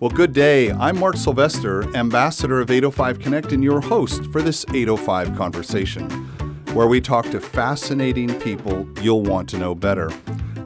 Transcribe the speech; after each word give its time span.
Well, 0.00 0.08
good 0.08 0.32
day. 0.32 0.72
I'm 0.72 0.98
Mark 0.98 1.18
Sylvester, 1.18 1.94
ambassador 1.94 2.58
of 2.58 2.70
805 2.70 3.18
Connect, 3.18 3.52
and 3.52 3.62
your 3.62 3.82
host 3.82 4.24
for 4.32 4.40
this 4.40 4.64
805 4.72 5.36
conversation, 5.36 6.08
where 6.72 6.86
we 6.86 7.02
talk 7.02 7.26
to 7.32 7.38
fascinating 7.38 8.32
people 8.40 8.88
you'll 9.02 9.22
want 9.22 9.46
to 9.50 9.58
know 9.58 9.74
better. 9.74 10.10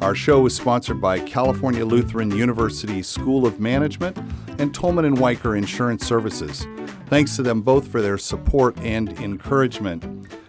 Our 0.01 0.15
show 0.15 0.47
is 0.47 0.55
sponsored 0.55 1.01
by 1.01 1.19
California 1.19 1.85
Lutheran 1.85 2.31
University 2.31 3.03
School 3.03 3.45
of 3.45 3.59
Management 3.59 4.17
and 4.59 4.73
Tolman 4.73 5.05
and 5.05 5.19
Wiker 5.19 5.57
Insurance 5.57 6.07
Services. 6.07 6.69
Thanks 7.07 7.35
to 7.35 7.43
them 7.43 7.61
both 7.61 7.89
for 7.89 8.01
their 8.01 8.19
support 8.19 8.79
and 8.83 9.19
encouragement. 9.19 10.05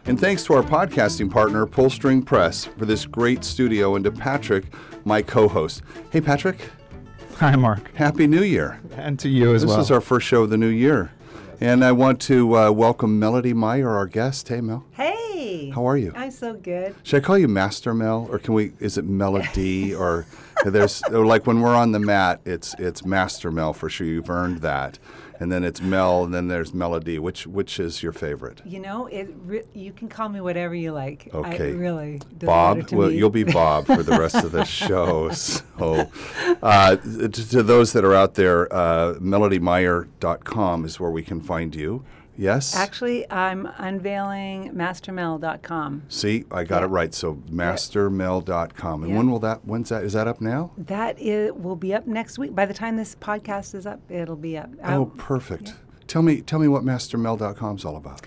And 0.05 0.20
thanks 0.20 0.43
to 0.43 0.54
our 0.54 0.61
podcasting 0.61 1.31
partner, 1.31 1.65
Pullstring 1.65 2.23
Press, 2.23 2.65
for 2.65 2.86
this 2.86 3.07
great 3.07 3.43
studio, 3.43 3.95
and 3.95 4.05
to 4.05 4.11
Patrick, 4.11 4.65
my 5.05 5.23
co 5.23 5.47
host. 5.47 5.81
Hey, 6.11 6.21
Patrick. 6.21 6.59
Hi, 7.39 7.53
Mark. 7.57 7.94
Happy 7.95 8.27
New 8.27 8.44
Year. 8.44 8.80
And 8.95 9.20
to 9.20 9.27
you 9.27 9.53
as 9.53 9.62
this 9.62 9.67
well. 9.67 9.77
This 9.77 9.88
is 9.88 9.91
our 9.91 9.99
first 9.99 10.25
show 10.25 10.44
of 10.44 10.49
the 10.49 10.57
new 10.57 10.70
year. 10.70 11.12
And 11.59 11.84
I 11.84 11.91
want 11.91 12.21
to 12.21 12.58
uh, 12.58 12.71
welcome 12.71 13.20
Melody 13.20 13.53
Meyer, 13.53 13.89
our 13.89 14.08
guest. 14.08 14.48
Hey, 14.48 14.61
Mel. 14.61 14.85
Hey. 14.91 15.70
How 15.70 15.85
are 15.85 15.98
you? 15.98 16.13
I'm 16.16 16.31
so 16.31 16.53
good. 16.53 16.95
Should 17.03 17.21
I 17.21 17.25
call 17.25 17.38
you 17.38 17.49
Master 17.49 17.94
Mel, 17.94 18.25
or 18.31 18.39
can 18.39 18.53
we? 18.53 18.71
Is 18.80 18.98
it 18.98 19.03
Melody, 19.03 19.94
or 19.95 20.25
there's 20.63 21.03
or 21.11 21.25
like 21.25 21.45
when 21.45 21.59
we're 21.59 21.75
on 21.75 21.91
the 21.91 21.99
mat, 21.99 22.39
it's 22.45 22.73
it's 22.80 23.05
Master 23.05 23.52
Mel 23.52 23.73
for 23.73 23.89
sure. 23.89 24.08
You've 24.08 24.30
earned 24.30 24.59
that, 24.59 24.97
and 25.39 25.52
then 25.52 25.63
it's 25.63 25.81
Mel, 25.81 26.23
and 26.23 26.34
then 26.34 26.48
there's 26.48 26.73
Melody. 26.73 27.20
Which 27.20 27.48
which 27.48 27.80
is 27.80 28.02
your 28.02 28.12
favorite? 28.12 28.62
You 28.66 28.80
know, 28.80 29.07
it. 29.07 29.30
Re- 29.45 29.63
you 29.73 29.91
can 29.91 30.09
call 30.09 30.30
me 30.30 30.41
whatever 30.41 30.75
you 30.75 30.91
like. 30.91 31.30
Okay. 31.34 31.70
I 31.70 31.73
really. 31.73 32.21
Bob. 32.39 32.91
well, 32.91 33.09
me. 33.09 33.17
you'll 33.17 33.30
be 33.30 33.44
Bob 33.44 33.85
for 33.85 34.03
the 34.03 34.17
rest 34.17 34.35
of 34.35 34.52
the 34.52 34.63
show. 34.66 35.30
So, 35.31 36.09
uh, 36.61 36.95
to, 36.95 37.30
to, 37.30 37.63
those 37.63 37.94
that 37.94 38.03
are 38.03 38.13
out 38.13 38.35
there, 38.35 38.71
uh, 38.73 39.16
melodymeyer.com 39.16 40.86
is 40.86 41.00
where 41.00 41.11
we 41.11 41.23
can 41.23 41.41
find 41.41 41.75
you. 41.75 42.03
Yes. 42.38 42.75
Actually, 42.75 43.30
I'm 43.31 43.67
unveiling 43.78 44.72
mastermel.com. 44.73 46.03
See, 46.09 46.45
I 46.52 46.64
got 46.64 46.80
yeah. 46.80 46.86
it 46.86 46.89
right. 46.89 47.14
So 47.14 47.36
mastermel.com. 47.50 49.03
And 49.03 49.11
yeah. 49.11 49.17
when 49.17 49.31
will 49.31 49.39
that? 49.39 49.66
When's 49.66 49.89
that? 49.89 50.03
Is 50.03 50.14
that 50.14 50.28
up 50.28 50.41
now? 50.41 50.72
That 50.78 51.19
is, 51.19 51.53
will 51.53 51.75
be 51.75 51.94
up 51.94 52.08
next 52.08 52.38
week. 52.38 52.53
By 52.53 52.66
the 52.66 52.73
time 52.73 52.97
this 52.97 53.16
podcast 53.16 53.75
is 53.75 53.86
up, 53.86 54.00
it'll 54.09 54.36
be 54.36 54.58
up. 54.58 54.69
Oh, 54.83 55.11
perfect. 55.17 55.67
Yeah. 55.67 55.73
Tell 56.08 56.22
me, 56.22 56.41
tell 56.41 56.59
me 56.59 56.67
what 56.67 56.83
mastermel.com 56.83 57.78
is 57.78 57.86
all 57.86 57.97
about. 57.97 58.22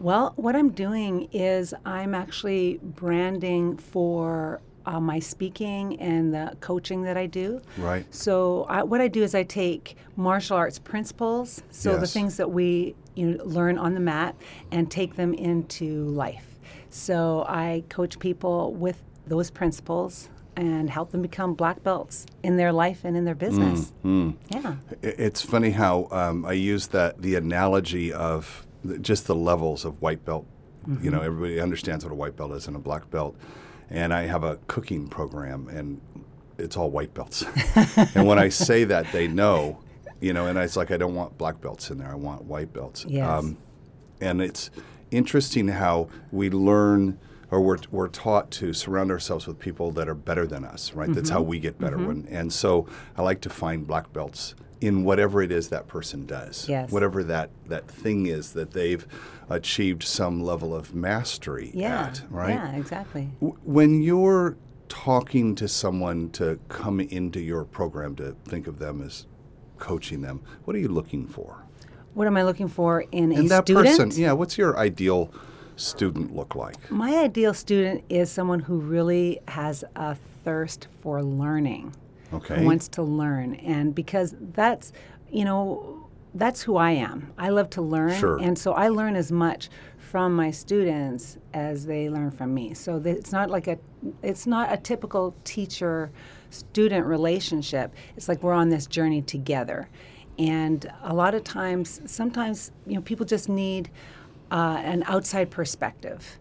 Well, 0.00 0.32
what 0.36 0.54
I'm 0.54 0.70
doing 0.70 1.28
is 1.32 1.74
I'm 1.84 2.14
actually 2.14 2.78
branding 2.82 3.76
for 3.76 4.60
uh, 4.86 5.00
my 5.00 5.18
speaking 5.18 6.00
and 6.00 6.32
the 6.32 6.56
coaching 6.60 7.02
that 7.02 7.16
I 7.16 7.26
do. 7.26 7.60
Right. 7.76 8.06
So 8.14 8.64
I, 8.68 8.84
what 8.84 9.00
I 9.00 9.08
do 9.08 9.22
is 9.22 9.34
I 9.34 9.42
take 9.42 9.96
martial 10.16 10.56
arts 10.56 10.78
principles, 10.78 11.62
so 11.70 11.92
yes. 11.92 12.00
the 12.00 12.06
things 12.06 12.36
that 12.38 12.50
we 12.50 12.94
you 13.18 13.26
know, 13.26 13.44
learn 13.44 13.78
on 13.78 13.94
the 13.94 14.00
mat, 14.00 14.34
and 14.70 14.90
take 14.90 15.16
them 15.16 15.34
into 15.34 16.06
life. 16.06 16.58
So 16.90 17.44
I 17.48 17.84
coach 17.88 18.18
people 18.18 18.72
with 18.74 19.02
those 19.26 19.50
principles 19.50 20.28
and 20.56 20.90
help 20.90 21.10
them 21.12 21.22
become 21.22 21.54
black 21.54 21.82
belts 21.82 22.26
in 22.42 22.56
their 22.56 22.72
life 22.72 23.04
and 23.04 23.16
in 23.16 23.24
their 23.24 23.34
business. 23.34 23.92
Mm, 24.04 24.34
mm. 24.34 24.62
Yeah. 24.62 24.74
It's 25.02 25.40
funny 25.40 25.70
how 25.70 26.08
um, 26.10 26.44
I 26.44 26.52
use 26.52 26.88
that 26.88 27.22
the 27.22 27.36
analogy 27.36 28.12
of 28.12 28.66
just 29.00 29.26
the 29.26 29.34
levels 29.34 29.84
of 29.84 30.00
white 30.00 30.24
belt. 30.24 30.46
Mm-hmm. 30.88 31.04
You 31.04 31.10
know, 31.10 31.20
everybody 31.20 31.60
understands 31.60 32.04
what 32.04 32.12
a 32.12 32.16
white 32.16 32.36
belt 32.36 32.52
is 32.52 32.66
and 32.66 32.74
a 32.74 32.80
black 32.80 33.08
belt 33.10 33.36
and 33.90 34.12
I 34.12 34.22
have 34.22 34.44
a 34.44 34.56
cooking 34.66 35.08
program, 35.08 35.68
and 35.68 36.00
it's 36.58 36.76
all 36.76 36.90
white 36.90 37.14
belts. 37.14 37.44
and 38.14 38.26
when 38.26 38.38
I 38.38 38.48
say 38.48 38.84
that, 38.84 39.10
they 39.12 39.28
know, 39.28 39.78
you 40.20 40.32
know, 40.32 40.46
and 40.46 40.58
it's 40.58 40.76
like 40.76 40.90
I 40.90 40.96
don't 40.96 41.14
want 41.14 41.38
black 41.38 41.60
belts 41.60 41.90
in 41.90 41.98
there; 41.98 42.10
I 42.10 42.14
want 42.14 42.44
white 42.44 42.72
belts. 42.72 43.04
Yes. 43.08 43.28
Um, 43.28 43.58
and 44.20 44.40
it's 44.40 44.70
interesting 45.10 45.68
how 45.68 46.08
we 46.32 46.50
learn. 46.50 47.18
Or 47.50 47.62
we're, 47.62 47.78
we're 47.90 48.08
taught 48.08 48.50
to 48.50 48.74
surround 48.74 49.10
ourselves 49.10 49.46
with 49.46 49.58
people 49.58 49.90
that 49.92 50.06
are 50.06 50.14
better 50.14 50.46
than 50.46 50.66
us, 50.66 50.92
right? 50.92 51.06
Mm-hmm. 51.06 51.14
That's 51.14 51.30
how 51.30 51.40
we 51.40 51.58
get 51.58 51.78
better. 51.78 51.96
Mm-hmm. 51.96 52.06
When, 52.06 52.28
and 52.28 52.52
so 52.52 52.86
I 53.16 53.22
like 53.22 53.40
to 53.40 53.48
find 53.48 53.86
black 53.86 54.12
belts 54.12 54.54
in 54.82 55.02
whatever 55.02 55.42
it 55.42 55.50
is 55.50 55.68
that 55.70 55.88
person 55.88 56.26
does, 56.26 56.68
yes. 56.68 56.90
whatever 56.90 57.24
that, 57.24 57.48
that 57.66 57.88
thing 57.88 58.26
is 58.26 58.52
that 58.52 58.72
they've 58.72 59.06
achieved 59.48 60.02
some 60.02 60.42
level 60.42 60.74
of 60.74 60.94
mastery 60.94 61.70
yeah. 61.72 62.08
at, 62.08 62.22
right? 62.28 62.50
Yeah, 62.50 62.76
exactly. 62.76 63.30
W- 63.40 63.58
when 63.64 64.02
you're 64.02 64.58
talking 64.88 65.54
to 65.54 65.68
someone 65.68 66.30
to 66.32 66.58
come 66.68 67.00
into 67.00 67.40
your 67.40 67.64
program 67.64 68.14
to 68.16 68.36
think 68.44 68.66
of 68.66 68.78
them 68.78 69.02
as 69.02 69.26
coaching 69.78 70.22
them, 70.22 70.40
what 70.64 70.76
are 70.76 70.78
you 70.78 70.88
looking 70.88 71.26
for? 71.26 71.64
What 72.14 72.26
am 72.26 72.36
I 72.36 72.42
looking 72.42 72.68
for 72.68 73.02
in, 73.12 73.32
in 73.32 73.46
a 73.46 73.48
that 73.48 73.64
student? 73.64 73.86
person? 73.86 74.10
Yeah, 74.20 74.32
what's 74.32 74.58
your 74.58 74.78
ideal 74.78 75.32
student 75.76 76.34
look 76.34 76.54
like? 76.54 76.90
My 76.90 77.16
ideal 77.18 77.54
student 77.54 78.04
is 78.08 78.30
someone 78.30 78.60
who 78.60 78.78
really 78.78 79.40
has 79.48 79.84
a 79.94 80.16
thirst 80.44 80.88
for 81.00 81.22
learning. 81.22 81.94
Okay. 82.32 82.64
Wants 82.64 82.88
to 82.88 83.02
learn. 83.02 83.54
And 83.56 83.94
because 83.94 84.34
that's, 84.52 84.92
you 85.30 85.44
know, 85.44 86.08
that's 86.34 86.62
who 86.62 86.76
I 86.76 86.90
am. 86.92 87.32
I 87.38 87.50
love 87.50 87.70
to 87.70 87.82
learn. 87.82 88.18
Sure. 88.18 88.38
And 88.38 88.58
so 88.58 88.72
I 88.72 88.88
learn 88.88 89.16
as 89.16 89.32
much 89.32 89.70
from 89.98 90.34
my 90.34 90.50
students 90.50 91.38
as 91.54 91.86
they 91.86 92.08
learn 92.08 92.30
from 92.30 92.54
me. 92.54 92.74
So 92.74 93.00
it's 93.04 93.32
not 93.32 93.50
like 93.50 93.66
a 93.66 93.78
it's 94.22 94.46
not 94.46 94.72
a 94.72 94.76
typical 94.76 95.34
teacher 95.44 96.10
student 96.50 97.06
relationship. 97.06 97.94
It's 98.16 98.28
like 98.28 98.42
we're 98.42 98.52
on 98.52 98.68
this 98.68 98.86
journey 98.86 99.22
together. 99.22 99.88
And 100.38 100.90
a 101.02 101.14
lot 101.14 101.34
of 101.34 101.42
times 101.42 102.00
sometimes, 102.06 102.70
you 102.86 102.94
know, 102.94 103.00
people 103.00 103.26
just 103.26 103.48
need 103.48 103.90
uh, 104.50 104.80
an 104.84 105.02
outside 105.06 105.50
perspective. 105.50 106.38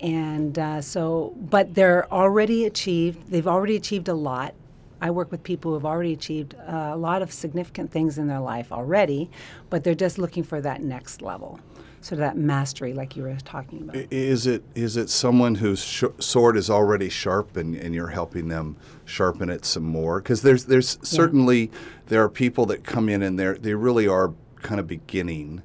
And 0.00 0.58
uh, 0.58 0.80
so, 0.80 1.34
but 1.36 1.74
they're 1.74 2.10
already 2.12 2.64
achieved, 2.64 3.30
they've 3.30 3.46
already 3.46 3.76
achieved 3.76 4.08
a 4.08 4.14
lot. 4.14 4.54
I 5.02 5.10
work 5.10 5.30
with 5.30 5.42
people 5.42 5.70
who 5.70 5.74
have 5.76 5.86
already 5.86 6.12
achieved 6.12 6.54
uh, 6.54 6.90
a 6.92 6.96
lot 6.96 7.22
of 7.22 7.32
significant 7.32 7.90
things 7.90 8.18
in 8.18 8.26
their 8.26 8.40
life 8.40 8.70
already, 8.70 9.30
but 9.68 9.82
they're 9.82 9.94
just 9.94 10.18
looking 10.18 10.42
for 10.42 10.60
that 10.60 10.82
next 10.82 11.22
level, 11.22 11.58
sort 12.00 12.12
of 12.12 12.18
that 12.18 12.36
mastery, 12.36 12.92
like 12.92 13.16
you 13.16 13.22
were 13.22 13.36
talking 13.44 13.82
about. 13.82 13.96
Is 14.10 14.46
it 14.46 14.64
is 14.74 14.96
it 14.96 15.10
someone 15.10 15.56
whose 15.56 15.84
sh- 15.84 16.04
sword 16.18 16.56
is 16.56 16.70
already 16.70 17.08
sharp 17.08 17.56
and, 17.56 17.74
and 17.74 17.94
you're 17.94 18.08
helping 18.08 18.48
them 18.48 18.76
sharpen 19.04 19.50
it 19.50 19.64
some 19.64 19.84
more? 19.84 20.20
Because 20.20 20.42
there's 20.42 20.64
there's 20.64 20.96
yeah. 20.96 21.06
certainly 21.06 21.70
there 22.06 22.22
are 22.22 22.28
people 22.28 22.66
that 22.66 22.84
come 22.84 23.08
in 23.08 23.22
and 23.22 23.38
they 23.38 23.52
they 23.52 23.74
really 23.74 24.08
are 24.08 24.32
kind 24.62 24.80
of 24.80 24.86
beginning 24.86 25.62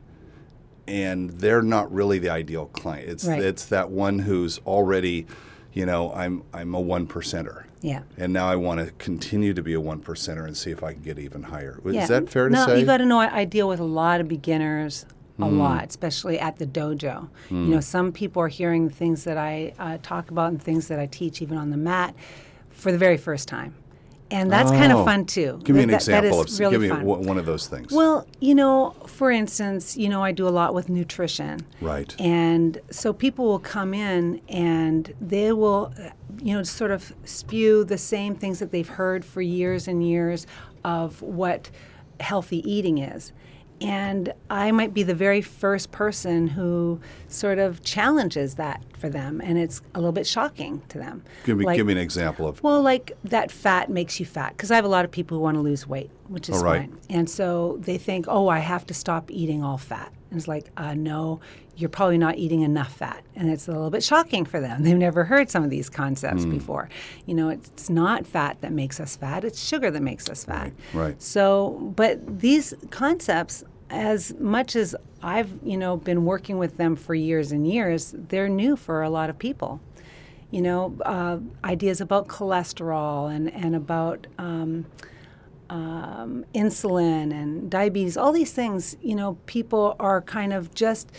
and 0.87 1.31
they're 1.31 1.61
not 1.61 1.91
really 1.91 2.19
the 2.19 2.29
ideal 2.29 2.67
client. 2.67 3.09
It's 3.09 3.25
right. 3.25 3.41
it's 3.41 3.65
that 3.65 3.89
one 3.89 4.19
who's 4.19 4.59
already, 4.59 5.25
you 5.73 5.85
know, 5.85 6.13
I'm 6.13 6.43
I'm 6.53 6.73
a 6.73 6.81
one 6.81 7.07
percenter. 7.07 7.65
Yeah. 7.81 8.01
And 8.17 8.33
now 8.33 8.47
I 8.47 8.55
want 8.55 8.79
to 8.79 8.91
continue 8.93 9.53
to 9.53 9.61
be 9.61 9.73
a 9.73 9.79
one 9.79 9.99
percenter 9.99 10.45
and 10.45 10.57
see 10.57 10.71
if 10.71 10.83
I 10.83 10.93
can 10.93 11.03
get 11.03 11.19
even 11.19 11.43
higher. 11.43 11.79
Yeah. 11.85 12.03
Is 12.03 12.09
that 12.09 12.29
fair 12.29 12.49
to 12.49 12.55
no, 12.55 12.65
say? 12.65 12.79
you 12.79 12.85
got 12.85 12.97
to 12.97 13.05
know 13.05 13.19
I, 13.19 13.41
I, 13.41 13.45
deal 13.45 13.67
with 13.67 13.79
a 13.79 13.85
lot 13.85 14.21
of 14.21 14.27
beginners. 14.27 15.05
A 15.37 15.41
mm. 15.41 15.57
lot, 15.57 15.89
especially 15.89 16.39
at 16.39 16.57
the 16.57 16.65
dojo. 16.65 17.27
Mm. 17.49 17.67
You 17.67 17.75
know, 17.75 17.79
some 17.81 18.13
people 18.13 18.41
are 18.41 18.47
hearing 18.47 18.87
the 18.87 18.93
things 18.93 19.25
that 19.25 19.37
I 19.37 19.73
uh, 19.77 19.97
talk 20.01 20.31
about 20.31 20.51
and 20.51 20.61
things 20.61 20.87
that 20.87 20.97
I 20.97 21.07
teach, 21.07 21.41
even 21.41 21.57
on 21.57 21.71
the 21.71 21.77
mat, 21.77 22.15
for 22.69 22.91
the 22.91 22.97
very 22.97 23.17
first 23.17 23.49
time 23.49 23.75
and 24.31 24.51
that's 24.51 24.71
oh. 24.71 24.73
kind 24.73 24.91
of 24.91 25.05
fun 25.05 25.25
too. 25.25 25.59
Give 25.63 25.75
me 25.75 25.83
an 25.83 25.89
that, 25.89 25.95
example 25.95 26.43
that 26.43 26.51
of 26.51 26.59
really 26.59 26.71
give 26.71 26.81
me 26.81 26.89
fun. 26.89 27.05
one 27.05 27.37
of 27.37 27.45
those 27.45 27.67
things. 27.67 27.91
Well, 27.91 28.27
you 28.39 28.55
know, 28.55 28.95
for 29.07 29.31
instance, 29.31 29.95
you 29.95 30.09
know, 30.09 30.23
I 30.23 30.31
do 30.31 30.47
a 30.47 30.49
lot 30.49 30.73
with 30.73 30.89
nutrition. 30.89 31.65
Right. 31.79 32.13
And 32.19 32.81
so 32.89 33.13
people 33.13 33.45
will 33.45 33.59
come 33.59 33.93
in 33.93 34.41
and 34.49 35.13
they 35.21 35.51
will, 35.51 35.93
you 36.41 36.55
know, 36.55 36.63
sort 36.63 36.91
of 36.91 37.13
spew 37.23 37.83
the 37.83 37.97
same 37.97 38.35
things 38.35 38.59
that 38.59 38.71
they've 38.71 38.87
heard 38.87 39.23
for 39.23 39.41
years 39.41 39.87
and 39.87 40.07
years 40.07 40.47
of 40.83 41.21
what 41.21 41.69
healthy 42.19 42.69
eating 42.69 42.97
is. 42.97 43.31
And 43.81 44.33
I 44.49 44.71
might 44.71 44.93
be 44.93 45.03
the 45.03 45.13
very 45.13 45.41
first 45.41 45.91
person 45.91 46.47
who 46.47 47.01
sort 47.27 47.59
of 47.59 47.83
challenges 47.83 48.55
that 48.55 48.81
for 48.97 49.09
them, 49.09 49.41
and 49.41 49.57
it's 49.57 49.81
a 49.93 49.99
little 49.99 50.13
bit 50.13 50.25
shocking 50.25 50.81
to 50.89 50.97
them. 50.97 51.23
Give 51.43 51.57
me, 51.57 51.65
like, 51.65 51.75
give 51.75 51.85
me 51.85 51.91
an 51.93 51.99
example 51.99 52.47
of. 52.47 52.63
Well, 52.63 52.81
like 52.81 53.11
that 53.25 53.51
fat 53.51 53.89
makes 53.89 54.19
you 54.19 54.25
fat, 54.25 54.53
because 54.55 54.71
I 54.71 54.75
have 54.75 54.85
a 54.85 54.89
lot 54.89 55.03
of 55.03 55.11
people 55.11 55.37
who 55.37 55.43
want 55.43 55.55
to 55.55 55.61
lose 55.61 55.85
weight, 55.85 56.09
which 56.29 56.47
is 56.47 56.63
right. 56.63 56.89
fine. 56.89 56.97
And 57.09 57.29
so 57.29 57.77
they 57.81 57.97
think, 57.97 58.25
oh, 58.29 58.47
I 58.47 58.59
have 58.59 58.85
to 58.87 58.93
stop 58.93 59.29
eating 59.29 59.61
all 59.61 59.77
fat. 59.77 60.11
And 60.35 60.41
it's 60.41 60.49
like, 60.49 60.69
uh, 60.75 60.93
no, 60.95 61.39
you're 61.77 61.89
probably 61.89 62.17
not 62.17 62.37
eating 62.37 62.59
enough 62.61 62.91
fat. 62.93 63.23
And 63.37 63.49
it's 63.49 63.69
a 63.69 63.71
little 63.71 63.89
bit 63.89 64.03
shocking 64.03 64.43
for 64.43 64.59
them. 64.59 64.83
They've 64.83 64.97
never 64.97 65.23
heard 65.23 65.49
some 65.49 65.63
of 65.63 65.69
these 65.69 65.89
concepts 65.89 66.43
Mm. 66.43 66.51
before. 66.51 66.89
You 67.25 67.35
know, 67.35 67.47
it's 67.47 67.89
not 67.89 68.27
fat 68.27 68.57
that 68.59 68.73
makes 68.73 68.99
us 68.99 69.15
fat, 69.15 69.45
it's 69.45 69.63
sugar 69.65 69.89
that 69.91 70.01
makes 70.01 70.27
us 70.27 70.43
fat. 70.43 70.73
Right, 70.93 71.03
right. 71.05 71.21
So, 71.21 71.93
but 71.95 72.39
these 72.41 72.73
concepts, 72.89 73.63
as 73.89 74.33
much 74.39 74.75
as 74.75 74.93
I've, 75.23 75.53
you 75.63 75.77
know, 75.77 75.95
been 75.95 76.25
working 76.25 76.57
with 76.57 76.75
them 76.75 76.97
for 76.97 77.15
years 77.15 77.53
and 77.53 77.65
years, 77.65 78.13
they're 78.27 78.49
new 78.49 78.75
for 78.75 79.03
a 79.03 79.09
lot 79.09 79.29
of 79.29 79.39
people. 79.39 79.79
You 80.51 80.63
know, 80.63 80.97
uh, 81.05 81.37
ideas 81.63 82.01
about 82.01 82.27
cholesterol 82.27 83.33
and, 83.33 83.53
and 83.53 83.73
about 83.73 84.27
um, 84.37 84.85
um, 85.69 86.45
insulin 86.53 87.31
and 87.31 87.69
diabetes, 87.69 88.17
all 88.17 88.31
these 88.31 88.51
things, 88.51 88.95
you 89.01 89.15
know, 89.15 89.37
people 89.45 89.95
are 89.99 90.21
kind 90.21 90.53
of 90.53 90.73
just. 90.73 91.11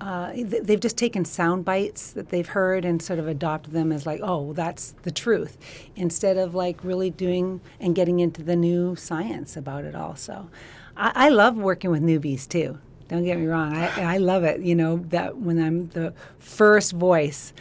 Uh, 0.00 0.32
they've 0.34 0.80
just 0.80 0.98
taken 0.98 1.24
sound 1.24 1.64
bites 1.64 2.12
that 2.12 2.28
they've 2.28 2.48
heard 2.48 2.84
and 2.84 3.00
sort 3.00 3.18
of 3.18 3.26
adopted 3.26 3.72
them 3.72 3.90
as 3.90 4.04
like, 4.04 4.20
oh, 4.22 4.52
that's 4.52 4.90
the 5.02 5.10
truth, 5.10 5.56
instead 5.96 6.36
of 6.36 6.54
like 6.54 6.82
really 6.82 7.08
doing 7.08 7.60
and 7.80 7.94
getting 7.94 8.18
into 8.18 8.42
the 8.42 8.56
new 8.56 8.94
science 8.96 9.56
about 9.56 9.84
it 9.84 9.94
all. 9.94 10.14
So, 10.14 10.50
I, 10.96 11.12
I 11.14 11.28
love 11.30 11.56
working 11.56 11.90
with 11.90 12.02
newbies 12.02 12.46
too. 12.46 12.78
Don't 13.08 13.24
get 13.24 13.38
me 13.38 13.46
wrong, 13.46 13.74
I, 13.74 14.14
I 14.14 14.16
love 14.18 14.44
it. 14.44 14.60
You 14.60 14.74
know 14.74 14.98
that 15.08 15.38
when 15.38 15.62
I'm 15.62 15.88
the 15.90 16.12
first 16.38 16.92
voice 16.92 17.52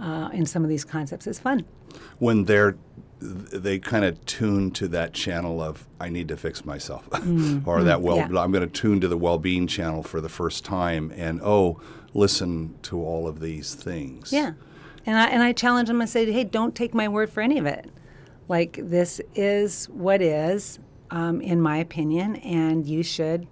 uh, 0.00 0.30
in 0.32 0.46
some 0.46 0.62
of 0.64 0.68
these 0.68 0.84
concepts, 0.84 1.26
it's 1.26 1.38
fun. 1.38 1.64
When 2.18 2.44
they're 2.44 2.76
they 3.22 3.78
kind 3.78 4.04
of 4.04 4.24
tune 4.26 4.70
to 4.72 4.88
that 4.88 5.12
channel 5.12 5.60
of 5.62 5.86
I 6.00 6.08
need 6.08 6.28
to 6.28 6.36
fix 6.36 6.64
myself, 6.64 7.08
or 7.66 7.82
that 7.84 8.02
well 8.02 8.16
yeah. 8.16 8.24
I'm 8.24 8.52
going 8.52 8.66
to 8.66 8.66
tune 8.66 9.00
to 9.00 9.08
the 9.08 9.16
well-being 9.16 9.66
channel 9.66 10.02
for 10.02 10.20
the 10.20 10.28
first 10.28 10.64
time, 10.64 11.12
and 11.16 11.40
oh, 11.42 11.80
listen 12.14 12.74
to 12.82 13.02
all 13.02 13.28
of 13.28 13.40
these 13.40 13.74
things. 13.74 14.32
Yeah, 14.32 14.52
and 15.06 15.16
I 15.18 15.26
and 15.28 15.42
I 15.42 15.52
challenge 15.52 15.88
them 15.88 16.00
and 16.00 16.10
say, 16.10 16.30
hey, 16.30 16.44
don't 16.44 16.74
take 16.74 16.94
my 16.94 17.08
word 17.08 17.30
for 17.30 17.40
any 17.40 17.58
of 17.58 17.66
it. 17.66 17.90
Like 18.48 18.78
this 18.82 19.20
is 19.34 19.86
what 19.86 20.20
is, 20.20 20.78
um, 21.10 21.40
in 21.40 21.60
my 21.60 21.76
opinion, 21.78 22.36
and 22.36 22.86
you 22.86 23.02
should 23.02 23.46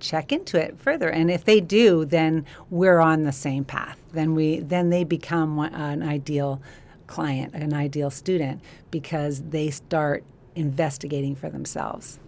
check 0.00 0.32
into 0.32 0.62
it 0.62 0.78
further. 0.78 1.08
And 1.08 1.30
if 1.30 1.44
they 1.44 1.60
do, 1.60 2.04
then 2.04 2.46
we're 2.70 3.00
on 3.00 3.24
the 3.24 3.32
same 3.32 3.64
path. 3.64 4.00
Then 4.12 4.34
we 4.34 4.60
then 4.60 4.90
they 4.90 5.04
become 5.04 5.56
one, 5.56 5.74
an 5.74 6.02
ideal 6.02 6.62
client, 7.08 7.54
an 7.54 7.74
ideal 7.74 8.10
student, 8.10 8.60
because 8.92 9.42
they 9.50 9.70
start 9.70 10.22
investigating 10.54 11.34
for 11.34 11.48
themselves. 11.50 12.20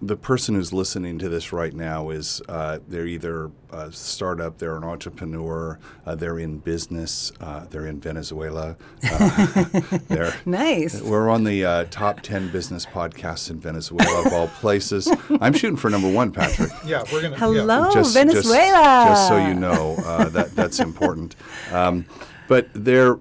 the 0.00 0.16
person 0.16 0.54
who's 0.54 0.72
listening 0.72 1.18
to 1.18 1.28
this 1.28 1.52
right 1.52 1.74
now 1.74 2.10
is 2.10 2.40
uh, 2.48 2.78
they're 2.86 3.04
either 3.06 3.50
a 3.72 3.90
startup, 3.90 4.56
they're 4.58 4.76
an 4.76 4.84
entrepreneur, 4.84 5.76
uh, 6.06 6.14
they're 6.14 6.38
in 6.38 6.58
business, 6.58 7.32
uh, 7.40 7.64
they're 7.70 7.84
in 7.86 8.00
Venezuela. 8.00 8.76
Uh, 9.10 9.64
they're, 10.06 10.32
Nice. 10.46 11.02
we're 11.02 11.28
on 11.28 11.42
the 11.42 11.64
uh, 11.64 11.84
top 11.90 12.20
10 12.20 12.50
business 12.52 12.86
podcasts 12.86 13.50
in 13.50 13.58
Venezuela 13.58 14.24
of 14.24 14.32
all 14.32 14.46
places. 14.60 15.10
I'm 15.40 15.52
shooting 15.52 15.76
for 15.76 15.90
number 15.90 16.10
one, 16.10 16.30
Patrick. 16.30 16.70
Yeah, 16.86 17.02
we're 17.12 17.22
gonna. 17.22 17.36
Hello, 17.36 17.90
just, 17.92 18.14
Venezuela. 18.14 19.06
Just, 19.08 19.08
just 19.08 19.28
so 19.28 19.36
you 19.48 19.54
know, 19.54 19.96
uh, 20.06 20.28
that 20.28 20.54
that's 20.54 20.78
important. 20.78 21.34
Um, 21.72 22.06
but 22.48 22.68
there, 22.72 23.14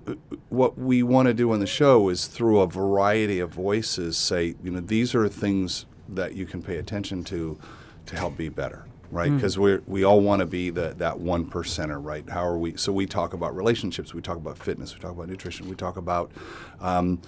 what 0.50 0.78
we 0.78 1.04
want 1.04 1.28
to 1.28 1.34
do 1.34 1.52
on 1.52 1.60
the 1.60 1.68
show 1.68 2.08
is 2.08 2.28
through 2.28 2.62
a 2.62 2.68
variety 2.68 3.40
of 3.40 3.54
voices 3.54 4.18
say, 4.18 4.56
you 4.64 4.72
know, 4.72 4.80
these 4.80 5.14
are 5.14 5.28
things 5.28 5.86
that 6.08 6.34
you 6.34 6.46
can 6.46 6.64
pay 6.64 6.78
attention 6.78 7.24
to 7.26 7.60
to 8.06 8.16
help 8.16 8.38
be 8.38 8.48
better, 8.48 8.86
right? 9.12 9.30
Because 9.30 9.60
we 9.60 9.80
we 9.86 10.06
all 10.06 10.22
want 10.22 10.40
to 10.40 10.46
be 10.46 10.70
the, 10.70 10.96
that 10.98 11.20
one 11.20 11.46
percenter, 11.46 12.02
right? 12.02 12.28
How 12.30 12.48
are 12.48 12.58
we? 12.58 12.78
So 12.78 12.94
we 12.94 13.06
talk 13.06 13.34
about 13.34 13.54
relationships, 13.54 14.14
we 14.14 14.22
talk 14.22 14.38
about 14.38 14.58
fitness, 14.58 14.96
we 14.96 15.02
talk 15.02 15.12
about 15.12 15.28
nutrition, 15.28 15.70
we 15.70 15.76
talk 15.76 15.98
about. 15.98 16.32
Um, 16.80 17.22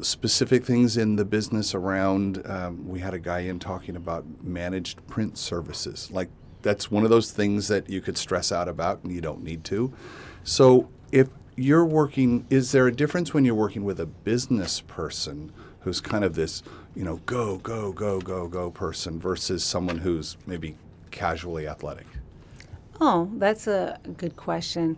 specific 0.00 0.64
things 0.64 0.96
in 0.96 1.16
the 1.16 1.24
business 1.24 1.74
around 1.74 2.40
um, 2.46 2.86
we 2.86 3.00
had 3.00 3.14
a 3.14 3.18
guy 3.18 3.40
in 3.40 3.58
talking 3.58 3.96
about 3.96 4.24
managed 4.40 5.04
print 5.08 5.36
services 5.36 6.08
like 6.12 6.28
that's 6.62 6.88
one 6.88 7.02
of 7.02 7.10
those 7.10 7.32
things 7.32 7.66
that 7.66 7.90
you 7.90 8.00
could 8.00 8.16
stress 8.16 8.52
out 8.52 8.68
about 8.68 9.02
and 9.02 9.12
you 9.12 9.20
don't 9.20 9.42
need 9.42 9.64
to 9.64 9.92
so 10.44 10.88
if 11.12 11.28
you're 11.54 11.84
working 11.84 12.46
is 12.50 12.72
there 12.72 12.86
a 12.86 12.92
difference 12.92 13.32
when 13.32 13.44
you're 13.44 13.54
working 13.54 13.84
with 13.84 14.00
a 14.00 14.06
business 14.06 14.80
person 14.80 15.52
who's 15.80 16.00
kind 16.00 16.24
of 16.24 16.34
this 16.34 16.62
you 16.96 17.04
know 17.04 17.16
go 17.26 17.58
go 17.58 17.92
go 17.92 18.20
go 18.20 18.48
go 18.48 18.70
person 18.70 19.20
versus 19.20 19.62
someone 19.62 19.98
who's 19.98 20.36
maybe 20.46 20.74
casually 21.10 21.68
athletic 21.68 22.06
Oh, 23.04 23.28
that's 23.36 23.66
a 23.66 23.98
good 24.16 24.36
question. 24.36 24.96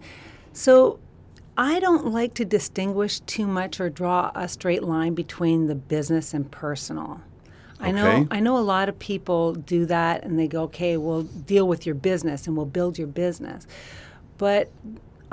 So, 0.52 0.99
I 1.56 1.81
don't 1.81 2.08
like 2.08 2.34
to 2.34 2.44
distinguish 2.44 3.20
too 3.20 3.46
much 3.46 3.81
or 3.81 3.88
draw 3.88 4.31
a 4.34 4.46
straight 4.46 4.82
line 4.82 5.14
between 5.14 5.69
the 5.69 5.75
business 5.75 6.34
and 6.34 6.50
personal. 6.50 7.22
I 7.81 7.93
know 7.93 8.26
I 8.31 8.40
know 8.40 8.58
a 8.58 8.60
lot 8.60 8.88
of 8.90 8.99
people 8.99 9.55
do 9.55 9.87
that 9.87 10.22
and 10.22 10.38
they 10.38 10.49
go, 10.49 10.64
"Okay, 10.64 10.96
we'll 10.99 11.22
deal 11.22 11.67
with 11.67 11.87
your 11.87 11.94
business 11.94 12.46
and 12.46 12.56
we'll 12.56 12.67
build 12.67 12.99
your 12.99 13.06
business." 13.06 13.67
But 14.37 14.70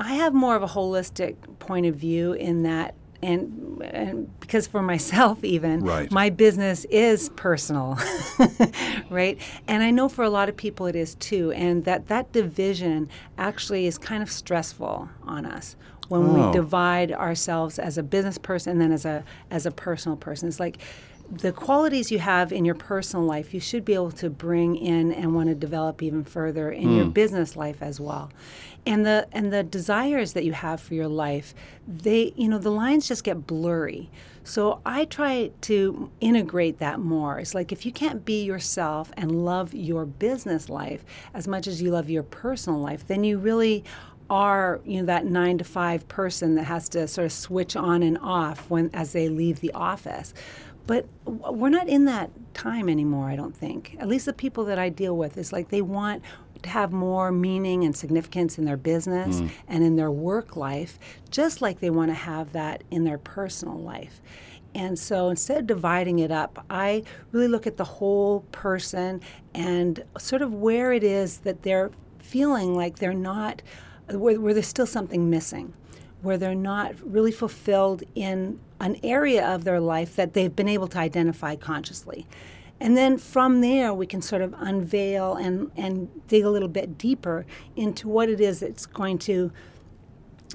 I 0.03 0.13
have 0.15 0.33
more 0.33 0.56
of 0.56 0.63
a 0.63 0.68
holistic 0.68 1.36
point 1.59 1.86
of 1.86 1.95
view 1.95 2.33
in 2.33 2.63
that 2.63 2.95
and, 3.24 3.80
and 3.83 4.39
because 4.39 4.65
for 4.65 4.81
myself 4.81 5.44
even 5.44 5.81
Right. 5.81 6.12
my 6.12 6.31
business 6.31 6.86
is 6.86 7.30
personal 7.36 8.00
right 9.12 9.38
and 9.68 9.83
i 9.83 9.92
know 9.92 10.09
for 10.09 10.24
a 10.24 10.30
lot 10.30 10.50
of 10.50 10.57
people 10.57 10.88
it 10.88 10.95
is 10.95 11.13
too 11.15 11.51
and 11.51 11.86
that 11.86 12.07
that 12.07 12.31
division 12.31 13.09
actually 13.38 13.86
is 13.86 13.98
kind 14.00 14.24
of 14.24 14.31
stressful 14.31 15.07
on 15.24 15.45
us 15.45 15.75
when 16.07 16.21
Oh. 16.24 16.48
we 16.48 16.53
divide 16.53 17.12
ourselves 17.12 17.77
as 17.80 17.98
a 17.98 18.03
business 18.03 18.38
person 18.38 18.71
and 18.74 18.81
then 18.81 18.92
as 18.92 19.06
a 19.06 19.24
as 19.51 19.65
a 19.68 19.71
personal 19.71 20.18
person 20.18 20.48
it's 20.48 20.59
like 20.59 20.80
the 21.31 21.54
qualities 21.54 22.12
you 22.12 22.19
have 22.19 22.51
in 22.51 22.66
your 22.66 22.75
personal 22.75 23.25
life 23.25 23.54
you 23.54 23.60
should 23.60 23.86
be 23.86 23.94
able 23.94 24.12
to 24.12 24.30
bring 24.30 24.75
in 24.75 25.13
and 25.13 25.33
want 25.33 25.48
to 25.48 25.56
develop 25.56 26.04
even 26.04 26.25
further 26.25 26.69
in 26.69 26.94
your 26.94 27.06
mm. 27.06 27.13
business 27.13 27.56
life 27.56 27.81
as 27.81 28.00
well. 28.00 28.30
And 28.86 29.06
the 29.06 29.28
and 29.31 29.54
the 29.54 29.63
desires 29.63 30.33
that 30.33 30.44
you 30.44 30.51
have 30.54 30.81
for 30.81 30.94
your 30.94 31.07
life 31.07 31.54
they 31.88 32.33
you 32.36 32.50
know 32.50 32.57
the 32.57 32.72
lines 32.72 33.07
just 33.07 33.24
get 33.24 33.48
blurry. 33.48 34.10
So 34.44 34.81
i 34.86 35.06
try 35.06 35.51
to 35.62 36.12
integrate 36.19 36.80
that 36.80 37.00
more. 37.00 37.39
It's 37.39 37.56
like 37.56 37.72
if 37.72 37.86
you 37.86 37.94
can't 37.94 38.25
be 38.25 38.44
yourself 38.44 39.12
and 39.16 39.45
love 39.45 39.74
your 39.74 40.06
business 40.06 40.68
life 40.68 41.06
as 41.34 41.48
much 41.48 41.66
as 41.66 41.81
you 41.81 41.92
love 41.92 42.10
your 42.10 42.24
personal 42.24 42.80
life 42.80 43.07
then 43.07 43.24
you 43.24 43.38
really 43.38 43.86
are 44.30 44.80
you 44.86 45.00
know 45.00 45.06
that 45.06 45.25
nine 45.25 45.57
to 45.57 45.63
five 45.63 46.07
person 46.07 46.56
that 46.56 46.63
has 46.63 46.88
to 46.88 47.06
sort 47.06 47.25
of 47.25 47.34
switch 47.34 47.75
on 47.75 48.01
and 48.01 48.18
off 48.19 48.69
when 48.69 48.89
as 48.94 49.12
they 49.12 49.27
leave 49.27 49.60
the 49.60 49.72
office 49.74 50.34
but 50.88 51.06
we're 51.25 51.69
not 51.69 51.88
in 51.88 52.06
that 52.06 52.30
time 52.54 52.89
anymore 52.89 53.30
i 53.30 53.36
don't 53.36 53.56
think. 53.56 53.95
At 54.00 54.07
least 54.07 54.25
the 54.25 54.33
people 54.33 54.66
that 54.66 54.80
i 54.80 54.89
deal 54.89 55.16
with 55.16 55.38
is 55.38 55.51
like 55.54 55.69
they 55.69 55.81
want 55.81 56.24
to 56.63 56.69
have 56.69 56.92
more 56.92 57.31
meaning 57.31 57.83
and 57.83 57.95
significance 57.95 58.57
in 58.57 58.66
their 58.66 58.78
business 58.78 59.42
mm. 59.42 59.50
and 59.68 59.83
in 59.83 59.95
their 59.95 60.12
work 60.12 60.56
life 60.56 61.00
just 61.30 61.62
like 61.62 61.80
they 61.80 61.89
want 61.89 62.12
to 62.12 62.16
have 62.16 62.54
that 62.54 62.83
in 62.92 63.04
their 63.04 63.18
personal 63.18 63.80
life. 63.80 64.22
And 64.74 64.98
so 64.98 65.30
instead 65.30 65.57
of 65.57 65.68
dividing 65.68 66.19
it 66.19 66.31
up, 66.31 66.66
I 66.69 67.04
really 67.31 67.48
look 67.48 67.67
at 67.67 67.77
the 67.77 67.84
whole 67.84 68.41
person 68.51 69.22
and 69.53 70.03
sort 70.17 70.41
of 70.41 70.53
where 70.53 70.94
it 70.94 71.03
is 71.03 71.39
that 71.39 71.63
they're 71.63 71.91
feeling 72.20 72.75
like 72.75 73.00
they're 73.00 73.13
not, 73.13 73.62
where, 74.10 74.39
where 74.39 74.53
there's 74.53 74.67
still 74.67 74.88
something 74.88 75.29
missing, 75.29 75.74
where 76.22 76.38
they're 76.38 76.56
not 76.56 76.96
really 77.04 77.32
fulfilled 77.32 78.04
in 78.16 78.60
an 78.80 78.98
area 79.04 79.46
of 79.48 79.63
their 79.63 79.80
life 79.80 80.16
that 80.16 80.34
they've 80.34 80.56
been 80.56 80.68
able 80.68 80.88
to 80.88 80.98
identify 80.98 81.56
consciously. 81.56 82.28
And 82.80 82.98
then 82.98 83.20
from 83.20 83.62
there, 83.62 83.94
we 83.94 84.08
can 84.08 84.22
sort 84.24 84.42
of 84.42 84.56
unveil 84.58 85.36
and, 85.36 85.72
and 85.78 86.10
dig 86.28 86.44
a 86.44 86.50
little 86.50 86.68
bit 86.68 86.98
deeper 86.98 87.46
into 87.75 88.08
what 88.08 88.28
it 88.28 88.42
is 88.42 88.62
that's 88.62 88.88
going 88.88 89.20
to 89.20 89.51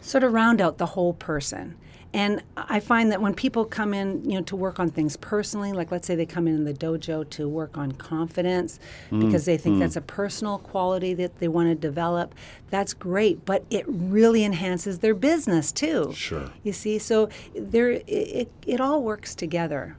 sort 0.03 0.25
of 0.25 0.33
round 0.33 0.61
out 0.61 0.79
the 0.79 0.87
whole 0.87 1.15
person. 1.15 1.77
And 2.17 2.43
I 2.57 2.81
find 2.81 3.13
that 3.13 3.21
when 3.21 3.35
people 3.35 3.67
come 3.67 3.93
in, 3.93 4.25
you 4.25 4.39
know, 4.39 4.43
to 4.45 4.57
work 4.57 4.81
on 4.81 4.89
things 4.89 5.19
personally, 5.19 5.75
like 5.75 5.91
let's 5.91 6.07
say 6.07 6.15
they 6.15 6.25
come 6.25 6.49
in 6.49 6.55
in 6.55 6.65
the 6.65 6.73
dojo 6.73 7.29
to 7.29 7.47
work 7.47 7.77
on 7.77 7.93
confidence 7.93 8.81
because 9.11 9.45
they 9.45 9.59
think 9.59 9.81
that's 9.81 9.97
a 9.97 10.01
personal 10.01 10.57
quality 10.57 11.13
that 11.13 11.41
they 11.41 11.49
want 11.49 11.69
to 11.69 11.75
develop, 11.75 12.35
that's 12.71 12.95
great. 12.95 13.45
But 13.45 13.67
it 13.69 13.85
really 13.87 14.45
enhances 14.45 15.01
their 15.01 15.15
business 15.15 15.71
too. 15.73 16.11
Sure. 16.15 16.51
You 16.63 16.73
see, 16.73 16.99
so 16.99 17.29
there, 17.55 17.91
it, 17.91 18.07
it, 18.07 18.53
it 18.67 18.81
all 18.81 19.03
works 19.03 19.35
together. 19.35 19.99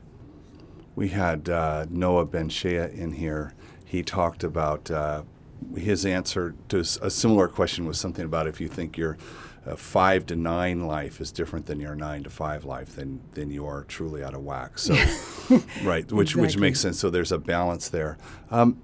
We 0.96 1.10
had 1.10 1.48
uh, 1.50 1.86
Noah 1.88 2.26
Ben 2.26 2.50
Shea 2.50 2.92
in 2.92 3.12
here. 3.12 3.54
He 3.86 4.02
talked 4.02 4.44
about 4.44 4.90
uh, 4.90 5.22
his 5.76 6.04
answer 6.04 6.56
to 6.70 6.80
a 6.80 7.12
similar 7.12 7.48
question 7.48 7.86
was 7.86 8.00
something 8.00 8.26
about 8.26 8.48
if 8.48 8.60
you 8.60 8.68
think 8.68 8.98
your 8.98 9.20
uh, 9.68 9.76
five 9.76 10.26
to 10.28 10.36
nine 10.36 10.88
life 10.88 11.20
is 11.20 11.32
different 11.32 11.66
than 11.66 11.80
your 11.80 11.96
nine 11.96 12.24
to 12.24 12.30
five 12.30 12.64
life, 12.64 12.96
then 12.96 13.22
then 13.34 13.52
you 13.52 13.66
are 13.66 13.84
truly 13.84 14.24
out 14.24 14.34
of 14.34 14.44
whack. 14.44 14.80
So, 14.80 14.96
right, 15.84 16.10
which 16.12 16.36
which 16.36 16.58
makes 16.58 16.80
sense. 16.80 17.00
So 17.00 17.10
there's 17.10 17.32
a 17.32 17.38
balance 17.38 17.90
there. 17.90 18.18
Um, 18.50 18.82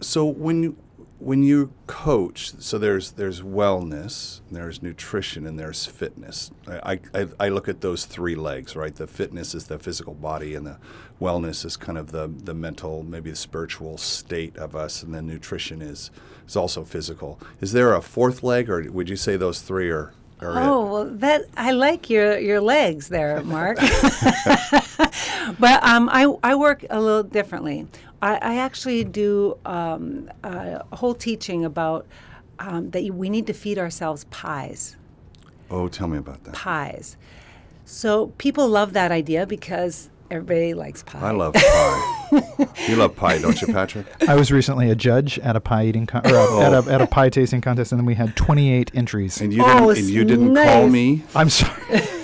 so 0.00 0.24
when 0.26 0.62
you 0.62 0.76
when 1.20 1.42
you 1.42 1.72
coach, 1.86 2.52
so 2.58 2.78
there's 2.78 3.12
there's 3.12 3.42
wellness, 3.42 4.40
there's 4.50 4.82
nutrition, 4.82 5.46
and 5.46 5.58
there's 5.58 5.84
fitness. 5.84 6.50
I, 6.68 7.00
I, 7.12 7.28
I 7.40 7.48
look 7.48 7.68
at 7.68 7.80
those 7.80 8.04
three 8.04 8.36
legs, 8.36 8.76
right? 8.76 8.94
The 8.94 9.06
fitness 9.06 9.54
is 9.54 9.66
the 9.66 9.78
physical 9.78 10.14
body, 10.14 10.54
and 10.54 10.66
the 10.66 10.78
wellness 11.20 11.64
is 11.64 11.76
kind 11.76 11.98
of 11.98 12.12
the 12.12 12.28
the 12.28 12.54
mental, 12.54 13.02
maybe 13.02 13.30
the 13.30 13.36
spiritual 13.36 13.98
state 13.98 14.56
of 14.56 14.76
us, 14.76 15.02
and 15.02 15.12
then 15.12 15.26
nutrition 15.26 15.82
is 15.82 16.10
is 16.46 16.56
also 16.56 16.84
physical. 16.84 17.40
Is 17.60 17.72
there 17.72 17.94
a 17.94 18.02
fourth 18.02 18.42
leg, 18.42 18.70
or 18.70 18.90
would 18.90 19.08
you 19.08 19.16
say 19.16 19.36
those 19.36 19.60
three 19.60 19.90
are? 19.90 20.12
are 20.40 20.56
Oh 20.56 20.86
well, 20.86 21.04
that 21.04 21.46
I 21.56 21.72
like 21.72 22.08
your 22.08 22.38
your 22.38 22.60
legs 22.60 23.08
there, 23.08 23.42
Mark. 23.42 23.78
But 25.58 25.82
um, 25.82 26.08
I, 26.12 26.32
I 26.42 26.54
work 26.54 26.84
a 26.90 27.00
little 27.00 27.22
differently. 27.22 27.86
I, 28.20 28.34
I 28.36 28.56
actually 28.56 29.04
do 29.04 29.56
um, 29.64 30.30
a 30.42 30.84
whole 30.96 31.14
teaching 31.14 31.64
about 31.64 32.06
um, 32.58 32.90
that 32.90 33.04
we 33.14 33.30
need 33.30 33.46
to 33.46 33.52
feed 33.52 33.78
ourselves 33.78 34.24
pies. 34.30 34.96
Oh, 35.70 35.88
tell 35.88 36.08
me 36.08 36.18
about 36.18 36.42
that. 36.44 36.54
Pies. 36.54 37.16
So 37.84 38.28
people 38.38 38.68
love 38.68 38.92
that 38.94 39.12
idea 39.12 39.46
because 39.46 40.10
everybody 40.30 40.74
likes 40.74 41.02
pie. 41.02 41.20
I 41.20 41.30
love 41.30 41.54
pie. 41.54 42.66
you 42.88 42.96
love 42.96 43.14
pie, 43.16 43.38
don't 43.38 43.60
you, 43.62 43.68
Patrick? 43.68 44.06
I 44.28 44.34
was 44.34 44.50
recently 44.50 44.90
a 44.90 44.94
judge 44.94 45.38
at 45.38 45.56
a 45.56 45.60
pie 45.60 45.86
eating 45.86 46.06
con- 46.06 46.26
or 46.26 46.34
a, 46.36 46.60
at, 46.60 46.72
a, 46.74 46.92
at 46.92 47.00
a 47.00 47.06
pie 47.06 47.30
tasting 47.30 47.60
contest, 47.60 47.92
and 47.92 47.98
then 48.00 48.06
we 48.06 48.14
had 48.14 48.34
28 48.36 48.90
entries. 48.94 49.40
And 49.40 49.52
you 49.54 49.62
Oh, 49.64 49.88
didn't. 49.94 50.04
And 50.04 50.10
you 50.14 50.24
didn't 50.24 50.54
call 50.54 50.88
me. 50.88 51.22
I'm 51.34 51.50
sorry. 51.50 52.00